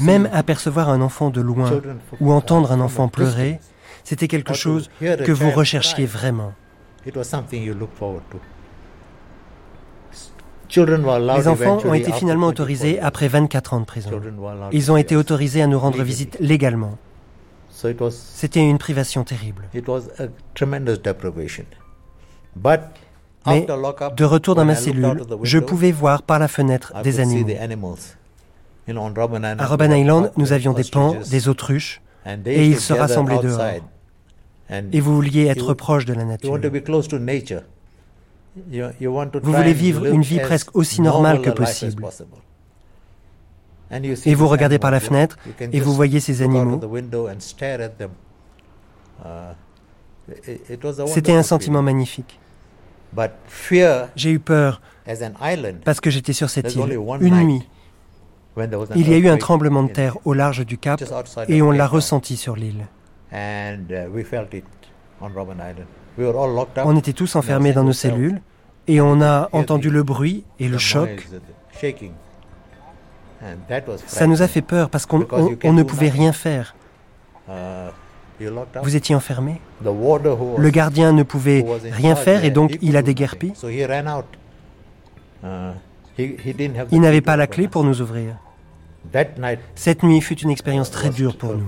Même 0.00 0.28
apercevoir 0.32 0.88
un 0.88 1.00
enfant 1.00 1.30
de 1.30 1.40
loin 1.40 1.80
ou 2.20 2.32
entendre 2.32 2.72
un 2.72 2.80
enfant 2.80 3.08
pleurer, 3.08 3.60
c'était 4.04 4.28
quelque 4.28 4.54
chose 4.54 4.90
que 5.00 5.32
vous 5.32 5.50
recherchiez 5.50 6.06
vraiment. 6.06 6.52
Les 10.76 11.48
enfants 11.48 11.78
ont 11.84 11.94
été 11.94 12.12
finalement 12.12 12.46
autorisés 12.46 13.00
après 13.00 13.28
24 13.28 13.74
ans 13.74 13.80
de 13.80 13.84
prison. 13.84 14.10
Ils 14.72 14.92
ont 14.92 14.96
été 14.96 15.16
autorisés 15.16 15.62
à 15.62 15.66
nous 15.66 15.78
rendre 15.78 16.02
visite 16.02 16.36
légalement. 16.40 16.98
C'était 18.10 18.60
une 18.60 18.78
privation 18.78 19.24
terrible. 19.24 19.68
Mais 23.46 23.66
de 23.66 24.24
retour 24.24 24.54
dans 24.54 24.64
ma 24.64 24.74
cellule, 24.74 25.22
je 25.42 25.58
pouvais 25.58 25.92
voir 25.92 26.22
par 26.22 26.38
la 26.38 26.48
fenêtre 26.48 26.92
des 27.02 27.20
animaux. 27.20 27.96
À 29.58 29.66
Robben 29.66 29.92
Island, 29.92 30.32
nous 30.36 30.52
avions 30.52 30.72
des 30.72 30.84
pans, 30.84 31.16
des 31.30 31.48
autruches, 31.48 32.02
et 32.44 32.66
ils 32.66 32.80
se 32.80 32.92
rassemblaient 32.92 33.38
dehors. 33.38 33.60
Et 34.92 35.00
vous 35.00 35.14
vouliez 35.14 35.46
être 35.46 35.74
proche 35.74 36.04
de 36.04 36.12
la 36.12 36.24
nature. 36.24 36.58
Vous 38.56 39.52
voulez 39.52 39.72
vivre 39.72 40.06
une 40.06 40.22
vie 40.22 40.40
presque 40.40 40.74
aussi 40.74 41.00
normale 41.00 41.40
que 41.40 41.50
possible. 41.50 42.04
Et 44.24 44.34
vous 44.34 44.48
regardez 44.48 44.78
par 44.78 44.90
la 44.90 45.00
fenêtre 45.00 45.36
et 45.60 45.80
vous 45.80 45.92
voyez 45.92 46.20
ces 46.20 46.42
animaux. 46.42 46.80
C'était 51.06 51.34
un 51.34 51.42
sentiment 51.42 51.82
magnifique. 51.82 52.38
J'ai 54.16 54.30
eu 54.30 54.38
peur 54.38 54.80
parce 55.84 56.00
que 56.00 56.10
j'étais 56.10 56.32
sur 56.32 56.50
cette 56.50 56.74
île 56.74 56.98
une 57.20 57.40
nuit. 57.40 57.68
Il 58.94 59.08
y 59.08 59.14
a 59.14 59.18
eu 59.18 59.28
un 59.28 59.36
tremblement 59.36 59.82
de 59.82 59.92
terre 59.92 60.18
au 60.24 60.34
large 60.34 60.64
du 60.66 60.78
cap 60.78 61.02
et 61.48 61.62
on 61.62 61.70
l'a 61.70 61.86
ressenti 61.86 62.36
sur 62.36 62.56
l'île. 62.56 62.86
On 66.18 66.96
était 66.96 67.12
tous 67.12 67.36
enfermés 67.36 67.72
dans 67.72 67.84
nos 67.84 67.92
cellules 67.92 68.40
et 68.88 69.00
on 69.00 69.20
a 69.20 69.48
entendu 69.52 69.90
le 69.90 70.02
bruit 70.02 70.44
et 70.58 70.68
le 70.68 70.78
choc. 70.78 71.28
Ça 74.06 74.26
nous 74.26 74.42
a 74.42 74.48
fait 74.48 74.62
peur 74.62 74.90
parce 74.90 75.06
qu'on 75.06 75.18
ne 75.20 75.82
pouvait 75.82 76.08
rien 76.08 76.32
faire. 76.32 76.74
Vous 78.82 78.96
étiez 78.96 79.14
enfermé 79.14 79.60
Le 79.84 80.70
gardien 80.70 81.12
ne 81.12 81.22
pouvait 81.22 81.64
rien 81.92 82.16
faire 82.16 82.44
et 82.44 82.50
donc 82.50 82.78
il 82.80 82.96
a 82.96 83.02
déguerpi. 83.02 83.52
Il 86.90 87.00
n'avait 87.00 87.20
pas 87.20 87.36
la 87.36 87.46
clé 87.46 87.68
pour 87.68 87.84
nous 87.84 88.00
ouvrir. 88.00 88.36
Cette 89.74 90.02
nuit 90.02 90.20
fut 90.20 90.38
une 90.40 90.50
expérience 90.50 90.90
très 90.90 91.10
dure 91.10 91.36
pour 91.36 91.54
nous. 91.54 91.64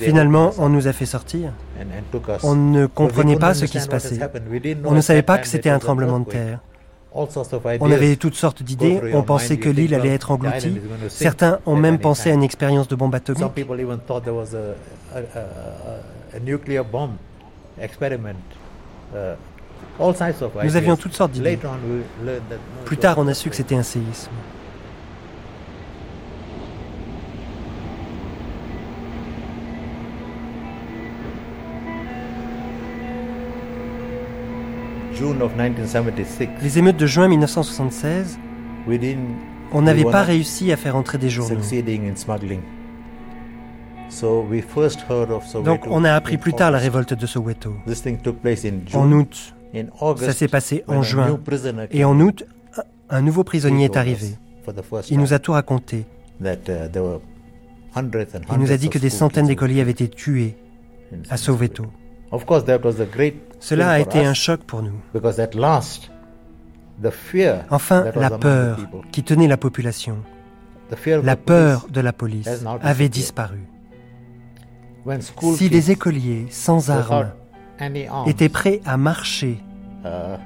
Finalement, 0.00 0.52
on 0.58 0.68
nous 0.68 0.86
a 0.86 0.92
fait 0.92 1.06
sortir. 1.06 1.50
On 2.42 2.54
ne 2.54 2.86
comprenait 2.86 3.36
pas 3.36 3.54
ce 3.54 3.64
qui 3.64 3.80
se 3.80 3.88
passait. 3.88 4.18
On 4.84 4.92
ne 4.92 5.00
savait 5.00 5.22
pas 5.22 5.38
que 5.38 5.46
c'était 5.46 5.70
un 5.70 5.78
tremblement 5.78 6.20
de 6.20 6.30
terre. 6.30 6.60
On 7.14 7.90
avait 7.92 8.16
toutes 8.16 8.34
sortes 8.34 8.62
d'idées. 8.62 9.00
On 9.12 9.22
pensait 9.22 9.56
que 9.56 9.68
l'île 9.68 9.94
allait 9.94 10.14
être 10.14 10.30
engloutie. 10.30 10.80
Certains 11.08 11.60
ont 11.66 11.76
même 11.76 11.98
pensé 11.98 12.30
à 12.30 12.34
une 12.34 12.42
expérience 12.42 12.88
de 12.88 12.96
bombe 12.96 13.14
atomique. 13.14 13.44
Nous 20.64 20.76
avions 20.76 20.96
toutes 20.96 21.14
sortes 21.14 21.32
d'idées. 21.32 21.58
Plus 22.84 22.96
tard, 22.96 23.18
on 23.18 23.28
a 23.28 23.34
su 23.34 23.48
que 23.50 23.56
c'était 23.56 23.76
un 23.76 23.82
séisme. 23.84 24.30
Les 36.62 36.78
émeutes 36.78 36.96
de 36.96 37.06
juin 37.06 37.28
1976, 37.28 38.38
on 39.72 39.82
n'avait 39.82 40.04
pas 40.04 40.22
réussi 40.22 40.72
à 40.72 40.76
faire 40.76 40.96
entrer 40.96 41.18
des 41.18 41.30
journaux. 41.30 41.60
Donc 45.64 45.86
on 45.86 46.04
a 46.04 46.12
appris 46.12 46.36
plus 46.36 46.52
tard 46.52 46.70
la 46.70 46.78
révolte 46.78 47.14
de 47.14 47.26
Soweto. 47.26 47.74
En 48.94 49.12
août, 49.12 49.54
ça 50.16 50.32
s'est 50.32 50.48
passé 50.48 50.84
en 50.86 51.02
juin. 51.02 51.38
Et 51.90 52.04
en 52.04 52.20
août, 52.20 52.44
un 53.10 53.22
nouveau 53.22 53.44
prisonnier 53.44 53.86
est 53.86 53.96
arrivé. 53.96 54.36
Il 55.10 55.18
nous 55.18 55.32
a 55.32 55.38
tout 55.38 55.52
raconté. 55.52 56.06
Uh, 56.40 56.56
Il 57.96 58.58
nous 58.58 58.72
a 58.72 58.76
dit 58.76 58.88
que 58.88 58.98
des 58.98 59.10
centaines 59.10 59.46
d'écoliers 59.46 59.80
avaient 59.80 59.92
été 59.92 60.08
tués 60.08 60.56
à 61.30 61.36
Soweto. 61.36 61.86
Cela 63.64 63.92
a 63.92 63.98
été 63.98 64.18
un 64.22 64.34
choc 64.34 64.60
pour 64.64 64.82
nous. 64.82 65.00
Enfin, 67.70 68.04
la 68.14 68.30
peur 68.30 68.78
qui 69.10 69.22
tenait 69.22 69.48
la 69.48 69.56
population, 69.56 70.18
la 71.22 71.36
peur 71.36 71.86
de 71.88 72.00
la 72.02 72.12
police 72.12 72.48
avait 72.82 73.08
disparu. 73.08 73.66
Si 75.56 75.70
les 75.70 75.90
écoliers 75.90 76.46
sans 76.50 76.90
armes 76.90 77.30
étaient 78.26 78.50
prêts 78.50 78.82
à 78.84 78.98
marcher, 78.98 79.56
uh, 80.04 80.36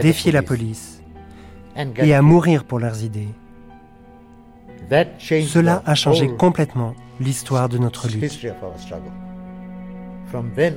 défier 0.00 0.32
la 0.32 0.42
police 0.42 1.02
et 1.98 2.14
à 2.14 2.22
mourir 2.22 2.64
pour 2.64 2.78
leurs 2.78 3.02
idées, 3.02 3.34
cela 4.88 5.82
a 5.84 5.94
changé 5.94 6.28
complètement 6.28 6.94
l'histoire 7.20 7.68
de 7.68 7.78
notre 7.78 8.08
lutte. 8.08 8.46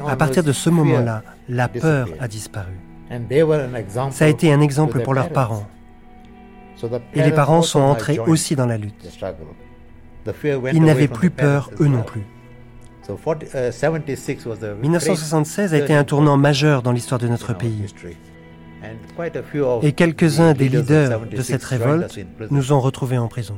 À 0.08 0.16
partir 0.16 0.44
de 0.44 0.52
ce 0.52 0.70
moment-là, 0.70 1.24
la 1.50 1.68
peur 1.68 2.10
a 2.20 2.28
disparu. 2.28 2.74
Ça 4.12 4.26
a 4.26 4.28
été 4.28 4.52
un 4.52 4.62
exemple 4.62 5.02
pour 5.02 5.14
leurs 5.14 5.30
parents. 5.30 5.68
Et 7.14 7.24
les 7.24 7.32
parents 7.32 7.62
sont 7.62 7.80
entrés 7.80 8.20
aussi 8.20 8.56
dans 8.56 8.66
la 8.66 8.78
lutte. 8.78 9.08
Ils 10.74 10.84
n'avaient 10.84 11.08
plus 11.08 11.30
peur, 11.30 11.72
eux 11.80 11.88
non 11.88 12.04
plus. 12.04 12.24
1976 14.82 15.72
uh, 15.72 15.76
a 15.76 15.78
été 15.78 15.94
un 15.94 16.04
tournant 16.04 16.36
majeur 16.36 16.82
dans 16.82 16.92
l'histoire 16.92 17.20
de 17.20 17.28
notre 17.30 17.54
pays. 17.54 17.86
Et 19.82 19.94
quelques-uns 19.94 20.54
des 20.54 20.68
leaders 20.70 21.22
de 21.26 21.42
cette 21.42 21.64
révolte 21.64 22.20
nous 22.52 22.74
ont 22.74 22.82
retrouvés 22.82 23.18
en 23.18 23.28
prison. 23.28 23.56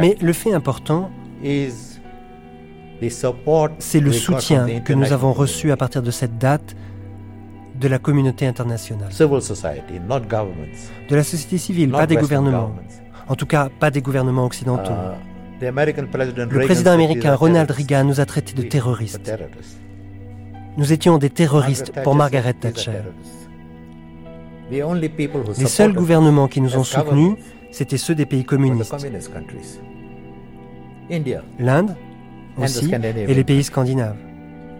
Mais 0.00 0.16
le 0.20 0.32
fait 0.32 0.52
important, 0.52 1.10
c'est 3.78 4.00
le 4.00 4.12
soutien 4.12 4.80
que 4.80 4.92
nous 4.92 5.12
avons 5.12 5.32
reçu 5.32 5.72
à 5.72 5.76
partir 5.76 6.02
de 6.02 6.10
cette 6.10 6.38
date 6.38 6.74
de 7.78 7.88
la 7.88 7.98
communauté 7.98 8.46
internationale. 8.46 9.10
De 9.10 11.16
la 11.16 11.24
société 11.24 11.58
civile, 11.58 11.90
pas 11.90 12.06
des 12.06 12.16
gouvernements. 12.16 12.74
En 13.28 13.34
tout 13.34 13.46
cas, 13.46 13.68
pas 13.78 13.90
des 13.90 14.00
gouvernements 14.00 14.46
occidentaux. 14.46 14.92
Uh, 14.92 15.16
le 15.60 16.64
président 16.64 16.92
américain 16.92 17.34
Ronald 17.34 17.70
Reagan 17.70 18.04
nous 18.04 18.20
a 18.20 18.26
traités 18.26 18.54
de 18.54 18.62
terroristes. 18.62 19.32
Nous 20.76 20.92
étions 20.92 21.18
des 21.18 21.30
terroristes 21.30 21.92
pour 22.04 22.14
Margaret 22.14 22.54
Thatcher. 22.54 23.02
Les 24.70 25.66
seuls 25.66 25.92
gouvernements 25.92 26.48
qui 26.48 26.60
nous 26.60 26.76
ont 26.76 26.84
soutenus, 26.84 27.36
c'étaient 27.70 27.96
ceux 27.96 28.14
des 28.14 28.26
pays 28.26 28.44
communistes. 28.44 28.94
L'Inde 31.58 31.96
aussi, 32.58 32.90
et 32.92 33.34
les 33.34 33.44
pays 33.44 33.64
scandinaves. 33.64 34.16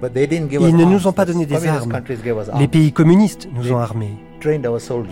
Ils 0.02 0.76
ne 0.76 0.84
nous 0.84 1.06
ont 1.06 1.12
pas 1.12 1.24
donné 1.24 1.46
des 1.46 1.66
armes. 1.66 2.00
Les 2.58 2.68
pays 2.68 2.92
communistes 2.92 3.48
nous 3.54 3.72
ont 3.72 3.78
armés. 3.78 4.16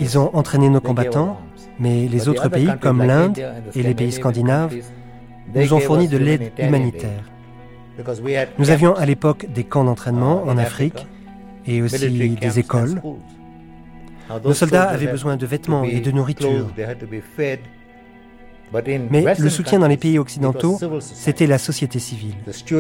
Ils 0.01 0.19
ont 0.19 0.31
entraîné 0.35 0.69
nos 0.69 0.81
combattants, 0.81 1.39
mais 1.78 2.07
les 2.09 2.28
autres 2.28 2.48
pays, 2.48 2.70
comme 2.81 3.03
l'Inde 3.03 3.39
et 3.74 3.82
les 3.82 3.94
pays 3.94 4.12
scandinaves, 4.12 4.74
nous 5.55 5.73
ont 5.74 5.81
fourni 5.81 6.09
de 6.09 6.19
l'aide 6.19 6.53
humanitaire. 6.59 7.24
Nous 8.59 8.70
avions 8.70 8.94
à 8.94 9.07
l'époque 9.07 9.47
des 9.53 9.65
camps 9.65 9.85
d'entraînement 9.85 10.43
en 10.44 10.59
Afrique 10.59 11.07
et 11.66 11.82
aussi 11.82 12.36
des 12.36 12.59
écoles. 12.59 13.01
Nos 14.44 14.55
soldats 14.55 14.89
avaient 14.89 15.07
besoin 15.07 15.36
de 15.36 15.47
vêtements 15.47 15.85
et 15.85 16.01
de 16.01 16.11
nourriture. 16.11 16.66
Mais 19.11 19.35
le 19.39 19.48
soutien 19.48 19.78
dans 19.78 19.86
les 19.86 19.97
pays 19.97 20.19
occidentaux, 20.19 20.78
c'était 21.01 21.47
la 21.47 21.59
société 21.59 21.98
civile, 21.98 22.35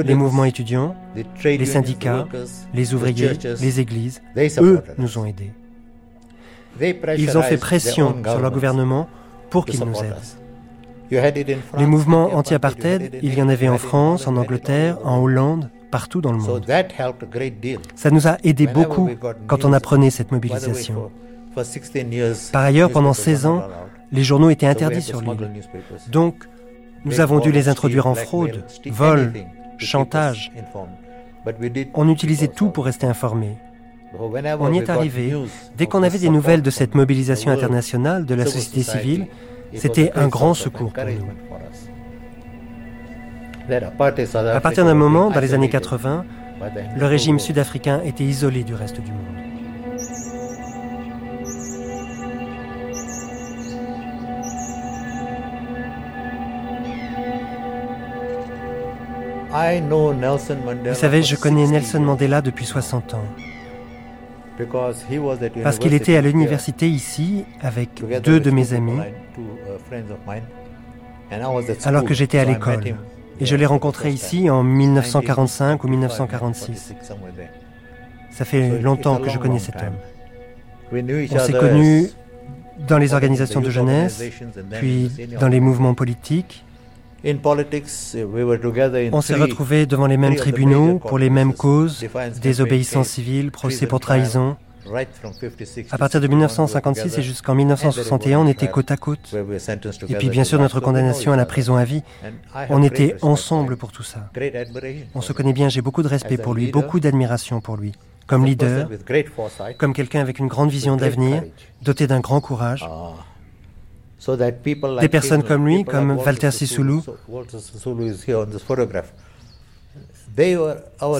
les 0.04 0.14
mouvements 0.14 0.44
étudiants, 0.44 0.96
les 1.44 1.66
syndicats, 1.66 2.26
les 2.74 2.94
ouvriers, 2.94 3.32
les 3.60 3.80
églises. 3.80 4.22
Eux 4.58 4.82
nous 4.98 5.18
ont 5.18 5.24
aidés. 5.24 5.52
Ils 7.16 7.38
ont 7.38 7.42
fait 7.42 7.56
pression 7.56 8.16
sur 8.24 8.40
leur 8.40 8.50
gouvernement 8.50 9.08
pour 9.50 9.64
qu'ils 9.64 9.80
nous 9.84 9.96
aident. 10.02 10.16
Les 11.78 11.86
mouvements 11.86 12.34
anti-apartheid, 12.34 13.20
il 13.22 13.34
y 13.34 13.42
en 13.42 13.48
avait 13.48 13.68
en 13.68 13.78
France, 13.78 14.26
en 14.26 14.36
Angleterre, 14.36 14.98
en 15.04 15.18
Hollande, 15.18 15.70
partout 15.92 16.20
dans 16.20 16.32
le 16.32 16.38
monde. 16.38 16.66
Ça 17.94 18.10
nous 18.10 18.26
a 18.26 18.38
aidé 18.42 18.66
beaucoup 18.66 19.08
quand 19.46 19.64
on 19.64 19.72
apprenait 19.72 20.10
cette 20.10 20.32
mobilisation. 20.32 21.10
Par 22.52 22.62
ailleurs, 22.62 22.90
pendant 22.90 23.12
16 23.12 23.46
ans, 23.46 23.62
les 24.12 24.22
journaux 24.22 24.50
étaient 24.50 24.66
interdits 24.66 25.02
sur 25.02 25.20
l'île. 25.20 25.50
Donc, 26.08 26.44
nous 27.04 27.20
avons 27.20 27.38
dû 27.38 27.52
les 27.52 27.68
introduire 27.68 28.06
en 28.06 28.14
fraude, 28.14 28.64
vol, 28.86 29.32
chantage. 29.78 30.52
On 31.94 32.08
utilisait 32.08 32.48
tout 32.48 32.70
pour 32.70 32.84
rester 32.84 33.06
informés. 33.06 33.56
On 34.18 34.72
y 34.72 34.78
est 34.78 34.90
arrivé. 34.90 35.34
Dès 35.76 35.86
qu'on 35.86 36.02
avait 36.02 36.18
des 36.18 36.30
nouvelles 36.30 36.62
de 36.62 36.70
cette 36.70 36.94
mobilisation 36.94 37.50
internationale 37.50 38.24
de 38.24 38.34
la 38.34 38.46
société 38.46 38.82
civile, 38.82 39.26
c'était 39.74 40.12
un 40.14 40.28
grand 40.28 40.54
secours 40.54 40.92
pour 40.92 41.04
nous. 41.04 41.26
À 43.68 44.60
partir 44.60 44.84
d'un 44.84 44.94
moment, 44.94 45.30
dans 45.30 45.40
les 45.40 45.54
années 45.54 45.68
80, 45.68 46.24
le 46.96 47.06
régime 47.06 47.38
sud-africain 47.38 48.00
était 48.04 48.24
isolé 48.24 48.62
du 48.62 48.74
reste 48.74 49.00
du 49.00 49.10
monde. 49.10 49.45
Vous 59.50 60.94
savez, 60.94 61.22
je 61.22 61.36
connais 61.36 61.66
Nelson 61.66 62.00
Mandela 62.00 62.42
depuis 62.42 62.66
60 62.66 63.14
ans. 63.14 63.24
Parce 65.62 65.78
qu'il 65.78 65.94
était 65.94 66.16
à 66.16 66.20
l'université 66.22 66.88
ici 66.88 67.44
avec 67.60 68.02
deux 68.22 68.40
de 68.40 68.50
mes 68.50 68.72
amis, 68.72 68.98
alors 71.84 72.04
que 72.04 72.14
j'étais 72.14 72.38
à 72.38 72.44
l'école. 72.44 72.84
Et 73.38 73.44
je 73.44 73.54
l'ai 73.54 73.66
rencontré 73.66 74.10
ici 74.10 74.48
en 74.48 74.62
1945 74.62 75.84
ou 75.84 75.88
1946. 75.88 76.94
Ça 78.30 78.44
fait 78.44 78.80
longtemps 78.80 79.18
que 79.18 79.30
je 79.30 79.38
connais 79.38 79.58
cet 79.58 79.76
homme. 79.76 79.96
On 80.92 81.38
s'est 81.38 81.52
connus 81.52 82.10
dans 82.86 82.98
les 82.98 83.14
organisations 83.14 83.60
de 83.60 83.70
jeunesse, 83.70 84.22
puis 84.72 85.10
dans 85.40 85.48
les 85.48 85.60
mouvements 85.60 85.94
politiques, 85.94 86.65
on 89.12 89.20
s'est 89.20 89.34
retrouvés 89.34 89.86
devant 89.86 90.06
les 90.06 90.16
mêmes 90.16 90.36
tribunaux 90.36 90.98
pour 90.98 91.18
les 91.18 91.30
mêmes 91.30 91.54
causes, 91.54 92.04
désobéissance 92.40 93.08
civile, 93.08 93.50
procès 93.50 93.86
pour 93.86 94.00
trahison. 94.00 94.56
À 95.90 95.98
partir 95.98 96.20
de 96.20 96.28
1956 96.28 97.18
et 97.18 97.22
jusqu'en 97.22 97.54
1961, 97.54 98.38
on 98.38 98.46
était 98.46 98.68
côte 98.68 98.90
à 98.90 98.96
côte. 98.96 99.34
Et 100.08 100.14
puis 100.14 100.28
bien 100.28 100.44
sûr 100.44 100.60
notre 100.60 100.80
condamnation 100.80 101.32
à 101.32 101.36
la 101.36 101.46
prison 101.46 101.76
à 101.76 101.84
vie. 101.84 102.02
On 102.70 102.82
était 102.82 103.16
ensemble 103.22 103.76
pour 103.76 103.92
tout 103.92 104.04
ça. 104.04 104.30
On 105.14 105.20
se 105.20 105.32
connaît 105.32 105.52
bien, 105.52 105.68
j'ai 105.68 105.82
beaucoup 105.82 106.02
de 106.02 106.08
respect 106.08 106.36
pour 106.36 106.54
lui, 106.54 106.70
beaucoup 106.70 107.00
d'admiration 107.00 107.60
pour 107.60 107.76
lui. 107.76 107.92
Comme 108.26 108.44
leader, 108.44 108.88
comme 109.78 109.92
quelqu'un 109.92 110.20
avec 110.20 110.40
une 110.40 110.48
grande 110.48 110.70
vision 110.70 110.96
d'avenir, 110.96 111.42
doté 111.82 112.06
d'un 112.06 112.20
grand 112.20 112.40
courage. 112.40 112.84
Des 115.00 115.08
personnes 115.08 115.42
comme 115.42 115.66
lui, 115.66 115.84
comme 115.84 116.16
Walter 116.16 116.50
Sisulu, 116.50 117.00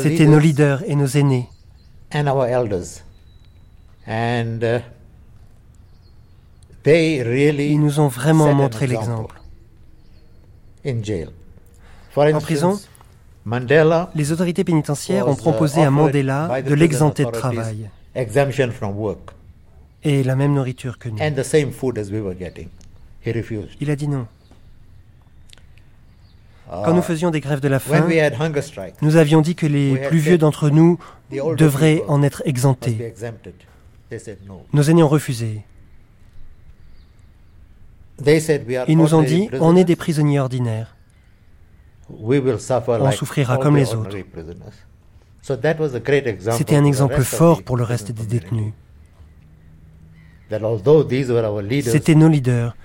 c'était 0.03 0.27
nos 0.27 0.39
leaders 0.39 0.83
et 0.87 0.95
nos 0.95 1.07
aînés. 1.07 1.49
Uh, 2.15 2.19
Ils 6.87 7.81
nous 7.81 8.01
ont 8.01 8.09
vraiment 8.09 8.55
montré 8.55 8.87
l'exemple. 8.87 9.41
En 12.17 12.41
prison, 12.41 12.79
les 14.15 14.33
autorités 14.33 14.65
pénitentiaires 14.65 15.29
ont 15.29 15.35
uh, 15.35 15.37
proposé 15.37 15.83
à 15.83 15.91
Mandela 15.91 16.63
de 16.63 16.75
l'exempter 16.75 17.25
de 17.25 17.31
travail. 17.31 17.91
et 20.03 20.23
la 20.23 20.37
même 20.37 20.55
nourriture 20.55 20.99
que 20.99 21.09
nous. 21.09 21.19
Il 23.81 23.91
a 23.91 23.97
dit 23.97 24.09
non. 24.09 24.27
Quand 26.69 26.95
nous 26.95 27.03
faisions 27.03 27.31
des 27.31 27.41
grèves 27.41 27.61
de 27.61 27.69
la 27.69 27.79
faim, 27.79 28.09
nous 29.01 29.17
avions 29.17 29.41
dit 29.41 29.55
que 29.55 29.67
les 29.67 29.97
plus 30.09 30.19
vieux 30.19 30.39
d'entre 30.39 30.71
nous 30.71 30.99
devraient 31.57 32.03
en 32.09 32.23
être 32.23 32.43
exemptés. 32.45 33.15
Nos 34.73 34.83
aînés 34.83 35.03
ont 35.03 35.09
refusé. 35.09 35.63
Ils 38.89 38.97
nous 38.97 39.15
ont 39.15 39.23
dit, 39.23 39.49
on 39.61 39.77
est 39.77 39.85
des 39.85 39.97
prisonniers 39.97 40.41
ordinaires. 40.41 40.97
On 42.09 43.11
souffrira 43.13 43.59
comme 43.59 43.77
les 43.77 43.95
autres. 43.95 44.17
C'était 45.43 46.77
un 46.77 46.85
exemple 46.85 47.23
fort 47.23 47.63
pour 47.63 47.77
le 47.77 47.85
reste 47.85 48.11
des 48.13 48.27
détenus. 48.27 48.73
C'était 51.85 52.15
nos 52.15 52.29
leaders. 52.29 52.77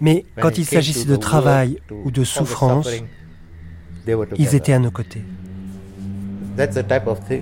Mais 0.00 0.24
quand 0.40 0.58
il 0.58 0.64
s'agissait 0.64 1.06
de 1.06 1.16
travail 1.16 1.78
ou 1.90 2.10
de 2.10 2.24
souffrance, 2.24 2.88
ils 4.36 4.54
étaient 4.54 4.72
à 4.72 4.78
nos 4.78 4.90
côtés. 4.90 5.24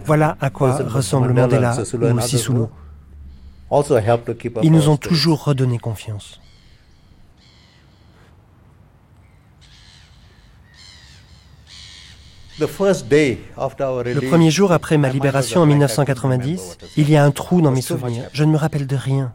Voilà 0.04 0.36
à 0.40 0.50
quoi 0.50 0.76
ressemble 0.76 1.32
Mandela 1.32 1.76
ou 1.80 2.20
Sisulu. 2.20 2.64
Ils 4.62 4.72
nous 4.72 4.88
ont 4.88 4.96
toujours 4.96 5.44
redonné 5.44 5.78
confiance. 5.78 6.40
Le 12.60 12.66
premier 14.28 14.50
jour 14.50 14.70
après 14.70 14.96
ma 14.96 15.08
libération 15.08 15.62
en 15.62 15.66
1990, 15.66 16.78
il 16.96 17.10
y 17.10 17.16
a 17.16 17.24
un 17.24 17.32
trou 17.32 17.60
dans 17.60 17.72
mes 17.72 17.82
souvenirs. 17.82 18.28
Je 18.32 18.44
ne 18.44 18.52
me 18.52 18.56
rappelle 18.56 18.86
de 18.86 18.96
rien. 18.96 19.32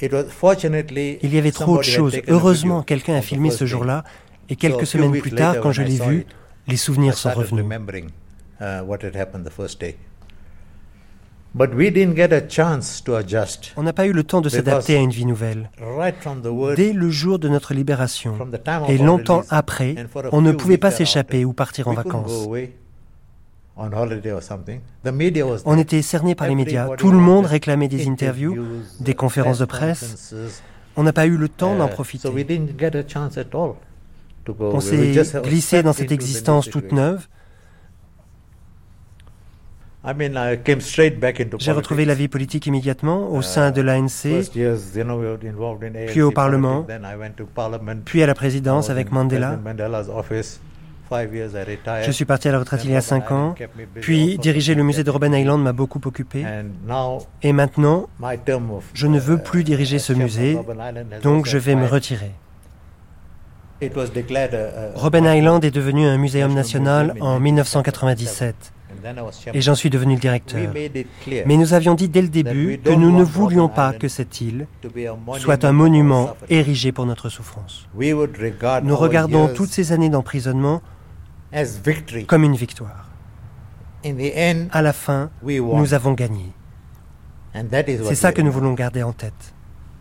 Il 0.00 1.34
y 1.34 1.38
avait 1.38 1.52
trop 1.52 1.78
de 1.78 1.82
choses. 1.82 2.16
Heureusement, 2.28 2.82
quelqu'un 2.82 3.14
a 3.14 3.22
filmé 3.22 3.50
ce 3.50 3.66
jour-là, 3.66 4.04
et 4.48 4.56
quelques 4.56 4.86
semaines 4.86 5.18
plus 5.20 5.32
tard, 5.32 5.56
quand 5.60 5.72
je 5.72 5.82
l'ai 5.82 5.98
vu, 5.98 6.26
les 6.68 6.76
souvenirs 6.76 7.16
sont 7.16 7.30
revenus. 7.30 7.64
On 13.76 13.82
n'a 13.82 13.92
pas 13.92 14.06
eu 14.06 14.12
le 14.12 14.24
temps 14.24 14.40
de 14.40 14.48
s'adapter 14.48 14.96
à 14.96 15.00
une 15.00 15.10
vie 15.10 15.26
nouvelle. 15.26 15.70
Dès 16.76 16.92
le 16.92 17.10
jour 17.10 17.38
de 17.38 17.48
notre 17.48 17.74
libération, 17.74 18.38
et 18.88 18.98
longtemps 18.98 19.42
après, 19.50 19.94
on 20.32 20.40
ne 20.40 20.52
pouvait 20.52 20.78
pas 20.78 20.90
s'échapper 20.90 21.44
ou 21.44 21.52
partir 21.52 21.88
en 21.88 21.94
vacances. 21.94 22.48
On 25.64 25.78
était 25.78 26.02
cerné 26.02 26.34
par 26.34 26.48
les 26.48 26.54
médias. 26.54 26.88
Tout 26.96 27.10
le 27.10 27.18
monde 27.18 27.46
réclamait 27.46 27.88
des 27.88 28.08
interviews, 28.08 28.56
des 29.00 29.14
conférences 29.14 29.58
de 29.58 29.64
presse. 29.64 30.34
On 30.96 31.02
n'a 31.02 31.12
pas 31.12 31.26
eu 31.26 31.36
le 31.36 31.48
temps 31.48 31.74
d'en 31.76 31.88
uh, 31.88 31.90
profiter. 31.90 32.28
On 34.60 34.80
s'est 34.80 35.14
glissé 35.42 35.82
dans 35.82 35.92
cette 35.92 36.12
existence 36.12 36.68
toute 36.68 36.92
neuve. 36.92 37.26
J'ai 41.58 41.72
retrouvé 41.72 42.04
la 42.04 42.14
vie 42.14 42.26
politique 42.28 42.66
immédiatement 42.66 43.30
au 43.30 43.40
sein 43.40 43.70
de 43.70 43.80
l'ANC, 43.80 44.50
puis 46.08 46.22
au 46.22 46.32
Parlement, 46.32 46.84
puis 48.04 48.22
à 48.22 48.26
la 48.26 48.34
présidence 48.34 48.90
avec 48.90 49.12
Mandela. 49.12 49.58
Je 51.10 52.10
suis 52.10 52.24
parti 52.24 52.48
à 52.48 52.52
la 52.52 52.58
retraite 52.58 52.84
il 52.84 52.90
y 52.90 52.96
a 52.96 53.00
cinq 53.00 53.30
ans, 53.32 53.54
puis 54.00 54.38
diriger 54.38 54.74
le 54.74 54.82
musée 54.82 55.04
de 55.04 55.10
Robben 55.10 55.34
Island 55.34 55.62
m'a 55.62 55.72
beaucoup 55.72 56.00
occupé. 56.04 56.44
Et 57.42 57.52
maintenant, 57.52 58.08
je 58.94 59.06
ne 59.06 59.18
veux 59.18 59.38
plus 59.38 59.64
diriger 59.64 59.98
ce 59.98 60.12
musée, 60.12 60.58
donc 61.22 61.46
je 61.46 61.58
vais 61.58 61.74
me 61.74 61.86
retirer. 61.86 62.32
Robben 64.94 65.24
Island 65.24 65.64
est 65.64 65.70
devenu 65.70 66.06
un 66.06 66.16
muséum 66.16 66.54
national 66.54 67.14
en 67.20 67.40
1997 67.40 68.72
et 69.52 69.60
j'en 69.60 69.74
suis 69.74 69.90
devenu 69.90 70.14
le 70.14 70.20
directeur. 70.20 70.72
Mais 71.46 71.56
nous 71.56 71.74
avions 71.74 71.94
dit 71.94 72.08
dès 72.08 72.22
le 72.22 72.28
début 72.28 72.78
que 72.82 72.90
nous 72.90 73.16
ne 73.16 73.22
voulions 73.22 73.68
pas 73.68 73.92
que 73.92 74.08
cette 74.08 74.40
île 74.40 74.66
soit 75.38 75.64
un 75.64 75.72
monument 75.72 76.36
érigé 76.48 76.92
pour 76.92 77.06
notre 77.06 77.28
souffrance. 77.28 77.88
Nous 77.94 78.96
regardons 78.96 79.48
toutes 79.48 79.70
ces 79.70 79.92
années 79.92 80.10
d'emprisonnement 80.10 80.82
comme 82.26 82.44
une 82.44 82.56
victoire. 82.56 83.10
À 84.70 84.82
la 84.82 84.92
fin, 84.92 85.30
nous 85.44 85.94
avons 85.94 86.12
gagné. 86.12 86.52
C'est 87.54 88.14
ça 88.14 88.32
que 88.32 88.42
nous 88.42 88.52
voulons 88.52 88.72
garder 88.74 89.02
en 89.02 89.12
tête. 89.12 89.54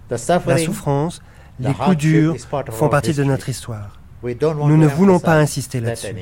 La 0.09 0.57
souffrance, 0.57 1.21
les 1.59 1.73
coups 1.73 1.97
durs 1.97 2.35
font 2.71 2.89
partie 2.89 3.13
de 3.13 3.23
notre 3.23 3.49
histoire. 3.49 3.99
Nous 4.23 4.77
ne 4.77 4.87
voulons 4.87 5.19
pas 5.19 5.37
insister 5.37 5.79
là-dessus. 5.79 6.15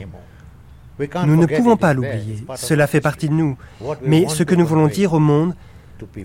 Nous 1.26 1.36
ne 1.36 1.46
pouvons 1.46 1.78
pas 1.78 1.94
l'oublier. 1.94 2.46
Cela 2.56 2.88
fait 2.88 3.02
partie 3.02 3.30
de 3.30 3.34
nous. 3.34 3.58
Mais 4.02 4.28
ce 4.28 4.44
que 4.44 4.56
nous 4.56 4.66
voulons 4.66 4.88
dire 4.88 5.14
au 5.14 5.20
monde, 5.20 5.56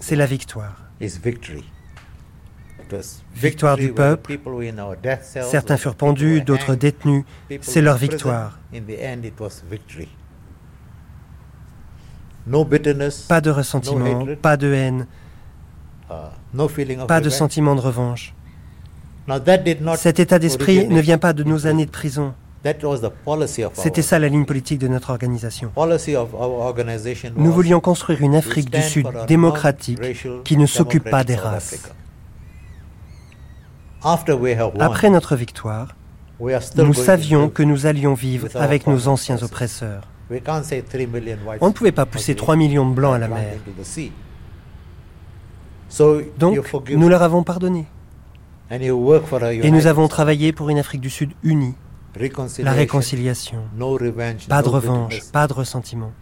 c'est 0.01 0.17
la 0.17 0.27
victoire. 0.27 0.77
Victoire 3.35 3.77
du 3.77 3.93
peuple. 3.93 4.39
Certains 5.43 5.77
furent 5.77 5.95
pendus, 5.95 6.43
d'autres 6.43 6.75
détenus. 6.75 7.25
C'est 7.61 7.83
leur 7.83 7.97
victoire. 7.97 8.59
Pas 13.29 13.41
de 13.41 13.51
ressentiment, 13.51 14.27
pas 14.43 14.57
de 14.59 14.73
haine, 14.73 15.07
uh, 16.11 17.07
pas 17.09 17.21
de 17.23 17.31
sentiment 17.31 17.75
de 17.75 17.81
revanche. 17.81 18.35
Cet 19.97 20.21
état 20.21 20.39
d'esprit 20.39 20.87
ne 20.87 21.01
vient 21.01 21.17
pas 21.17 21.33
de 21.33 21.43
nos 21.43 21.67
années 21.67 21.87
de 21.87 21.91
prison. 21.91 22.35
C'était 23.75 24.03
ça 24.03 24.19
la 24.19 24.29
ligne 24.29 24.47
politique 24.47 24.79
de 24.79 24.89
notre 24.89 25.11
organisation. 25.11 25.71
Nous 27.37 27.53
voulions 27.53 27.81
construire 27.81 28.23
une 28.23 28.35
Afrique 28.35 28.71
du 28.71 28.83
Sud 28.83 29.07
démocratique 29.29 30.01
qui 30.45 30.57
ne 30.57 30.67
s'occupe 30.67 31.09
pas 31.11 31.25
des 31.25 31.37
races. 31.37 31.93
Après 34.81 35.11
notre 35.11 35.37
victoire, 35.37 35.95
nous 36.77 36.95
savions 36.95 37.49
que 37.49 37.63
nous 37.63 37.87
allions 37.87 38.15
vivre 38.15 38.49
avec 38.55 38.87
nos 38.87 39.09
anciens 39.09 39.43
oppresseurs. 39.43 40.09
On 41.61 41.69
ne 41.69 41.73
pouvait 41.73 41.93
pas 41.93 42.07
pousser 42.07 42.35
3 42.35 42.57
millions 42.57 42.89
de 42.89 42.95
Blancs 42.95 43.15
à 43.15 43.19
la 43.19 43.29
mer. 43.29 43.57
Donc, 46.39 46.59
nous 46.91 47.09
leur 47.09 47.23
avons 47.23 47.43
pardonné. 47.43 47.87
Et 48.71 49.71
nous 49.71 49.87
avons 49.87 50.09
travaillé 50.09 50.53
pour 50.53 50.71
une 50.71 50.79
Afrique 50.79 51.03
du 51.03 51.11
Sud 51.11 51.33
unie. 51.43 51.75
La 52.59 52.73
réconciliation. 52.73 53.59
Pas 54.49 54.63
de 54.63 54.69
revanche, 54.69 55.21
pas 55.33 55.47
de 55.47 55.53
ressentiment. 55.53 56.13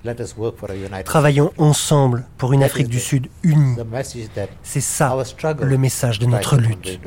Travaillons 1.04 1.52
ensemble 1.58 2.24
pour 2.38 2.52
une 2.52 2.62
Afrique 2.62 2.88
du 2.88 3.00
Sud 3.00 3.28
unie. 3.42 3.76
C'est 4.62 4.80
ça 4.80 5.16
le 5.60 5.78
message 5.78 6.18
de 6.18 6.26
notre 6.26 6.56
lutte. 6.56 7.00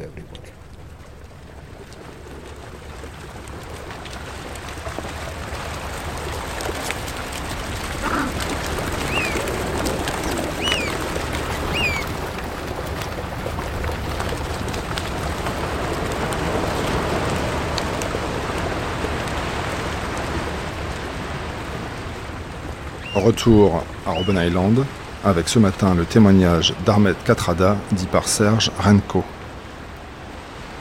Retour 23.26 23.84
à 24.06 24.12
Robben 24.12 24.38
Island, 24.38 24.86
avec 25.24 25.50
ce 25.50 25.58
matin 25.58 25.96
le 25.96 26.06
témoignage 26.06 26.76
d'Ahmed 26.86 27.16
Katrada, 27.26 27.76
dit 27.92 28.06
par 28.06 28.28
Serge 28.28 28.72
Renko. 28.78 29.24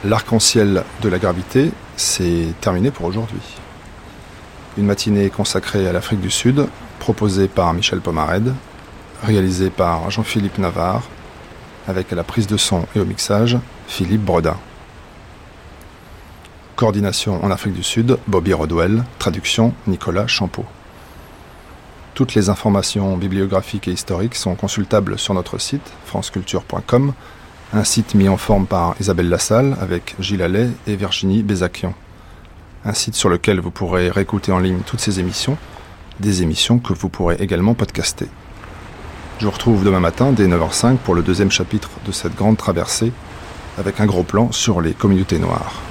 L'arc-en-ciel 0.03 0.83
de 1.01 1.09
la 1.09 1.17
gravité, 1.17 1.71
c'est 1.97 2.53
terminé 2.61 2.91
pour 2.91 3.07
aujourd'hui. 3.07 3.41
Une 4.77 4.85
matinée 4.85 5.31
consacrée 5.31 5.87
à 5.87 5.91
l'Afrique 5.91 6.21
du 6.21 6.29
Sud, 6.29 6.67
proposée 6.99 7.47
par 7.47 7.73
Michel 7.73 7.99
Pomared, 7.99 8.53
réalisée 9.23 9.71
par 9.71 10.11
Jean-Philippe 10.11 10.59
Navarre, 10.59 11.01
avec 11.87 12.13
à 12.13 12.15
la 12.15 12.23
prise 12.23 12.45
de 12.45 12.57
son 12.57 12.85
et 12.95 12.99
au 12.99 13.05
mixage 13.05 13.57
Philippe 13.87 14.21
Brodin. 14.23 14.57
Coordination 16.75 17.43
en 17.43 17.49
Afrique 17.49 17.73
du 17.73 17.81
Sud, 17.81 18.19
Bobby 18.27 18.53
Rodwell, 18.53 19.03
traduction 19.17 19.73
Nicolas 19.87 20.27
Champeau. 20.27 20.65
Toutes 22.15 22.33
les 22.33 22.47
informations 22.47 23.17
bibliographiques 23.17 23.89
et 23.89 23.91
historiques 23.91 24.35
sont 24.35 24.55
consultables 24.55 25.19
sur 25.19 25.33
notre 25.33 25.57
site 25.57 25.91
franceculture.com, 26.05 27.11
un 27.73 27.83
site 27.83 28.15
mis 28.15 28.29
en 28.29 28.37
forme 28.37 28.67
par 28.67 28.95
Isabelle 29.01 29.27
Lassalle 29.27 29.75
avec 29.81 30.15
Gilles 30.21 30.41
Allais 30.41 30.69
et 30.87 30.95
Virginie 30.95 31.43
Bézaquian. 31.43 31.93
Un 32.85 32.93
site 32.93 33.15
sur 33.15 33.27
lequel 33.27 33.59
vous 33.59 33.69
pourrez 33.69 34.09
réécouter 34.09 34.53
en 34.53 34.59
ligne 34.59 34.79
toutes 34.85 35.01
ces 35.01 35.19
émissions, 35.19 35.57
des 36.21 36.41
émissions 36.41 36.79
que 36.79 36.93
vous 36.93 37.09
pourrez 37.09 37.35
également 37.41 37.73
podcaster. 37.73 38.29
Je 39.39 39.45
vous 39.45 39.51
retrouve 39.51 39.83
demain 39.83 39.99
matin 39.99 40.31
dès 40.31 40.47
9h05 40.47 40.95
pour 40.95 41.15
le 41.15 41.21
deuxième 41.21 41.51
chapitre 41.51 41.89
de 42.05 42.13
cette 42.13 42.35
grande 42.35 42.55
traversée 42.55 43.11
avec 43.77 43.99
un 43.99 44.05
gros 44.05 44.23
plan 44.23 44.53
sur 44.53 44.79
les 44.79 44.93
communautés 44.93 45.37
noires. 45.39 45.81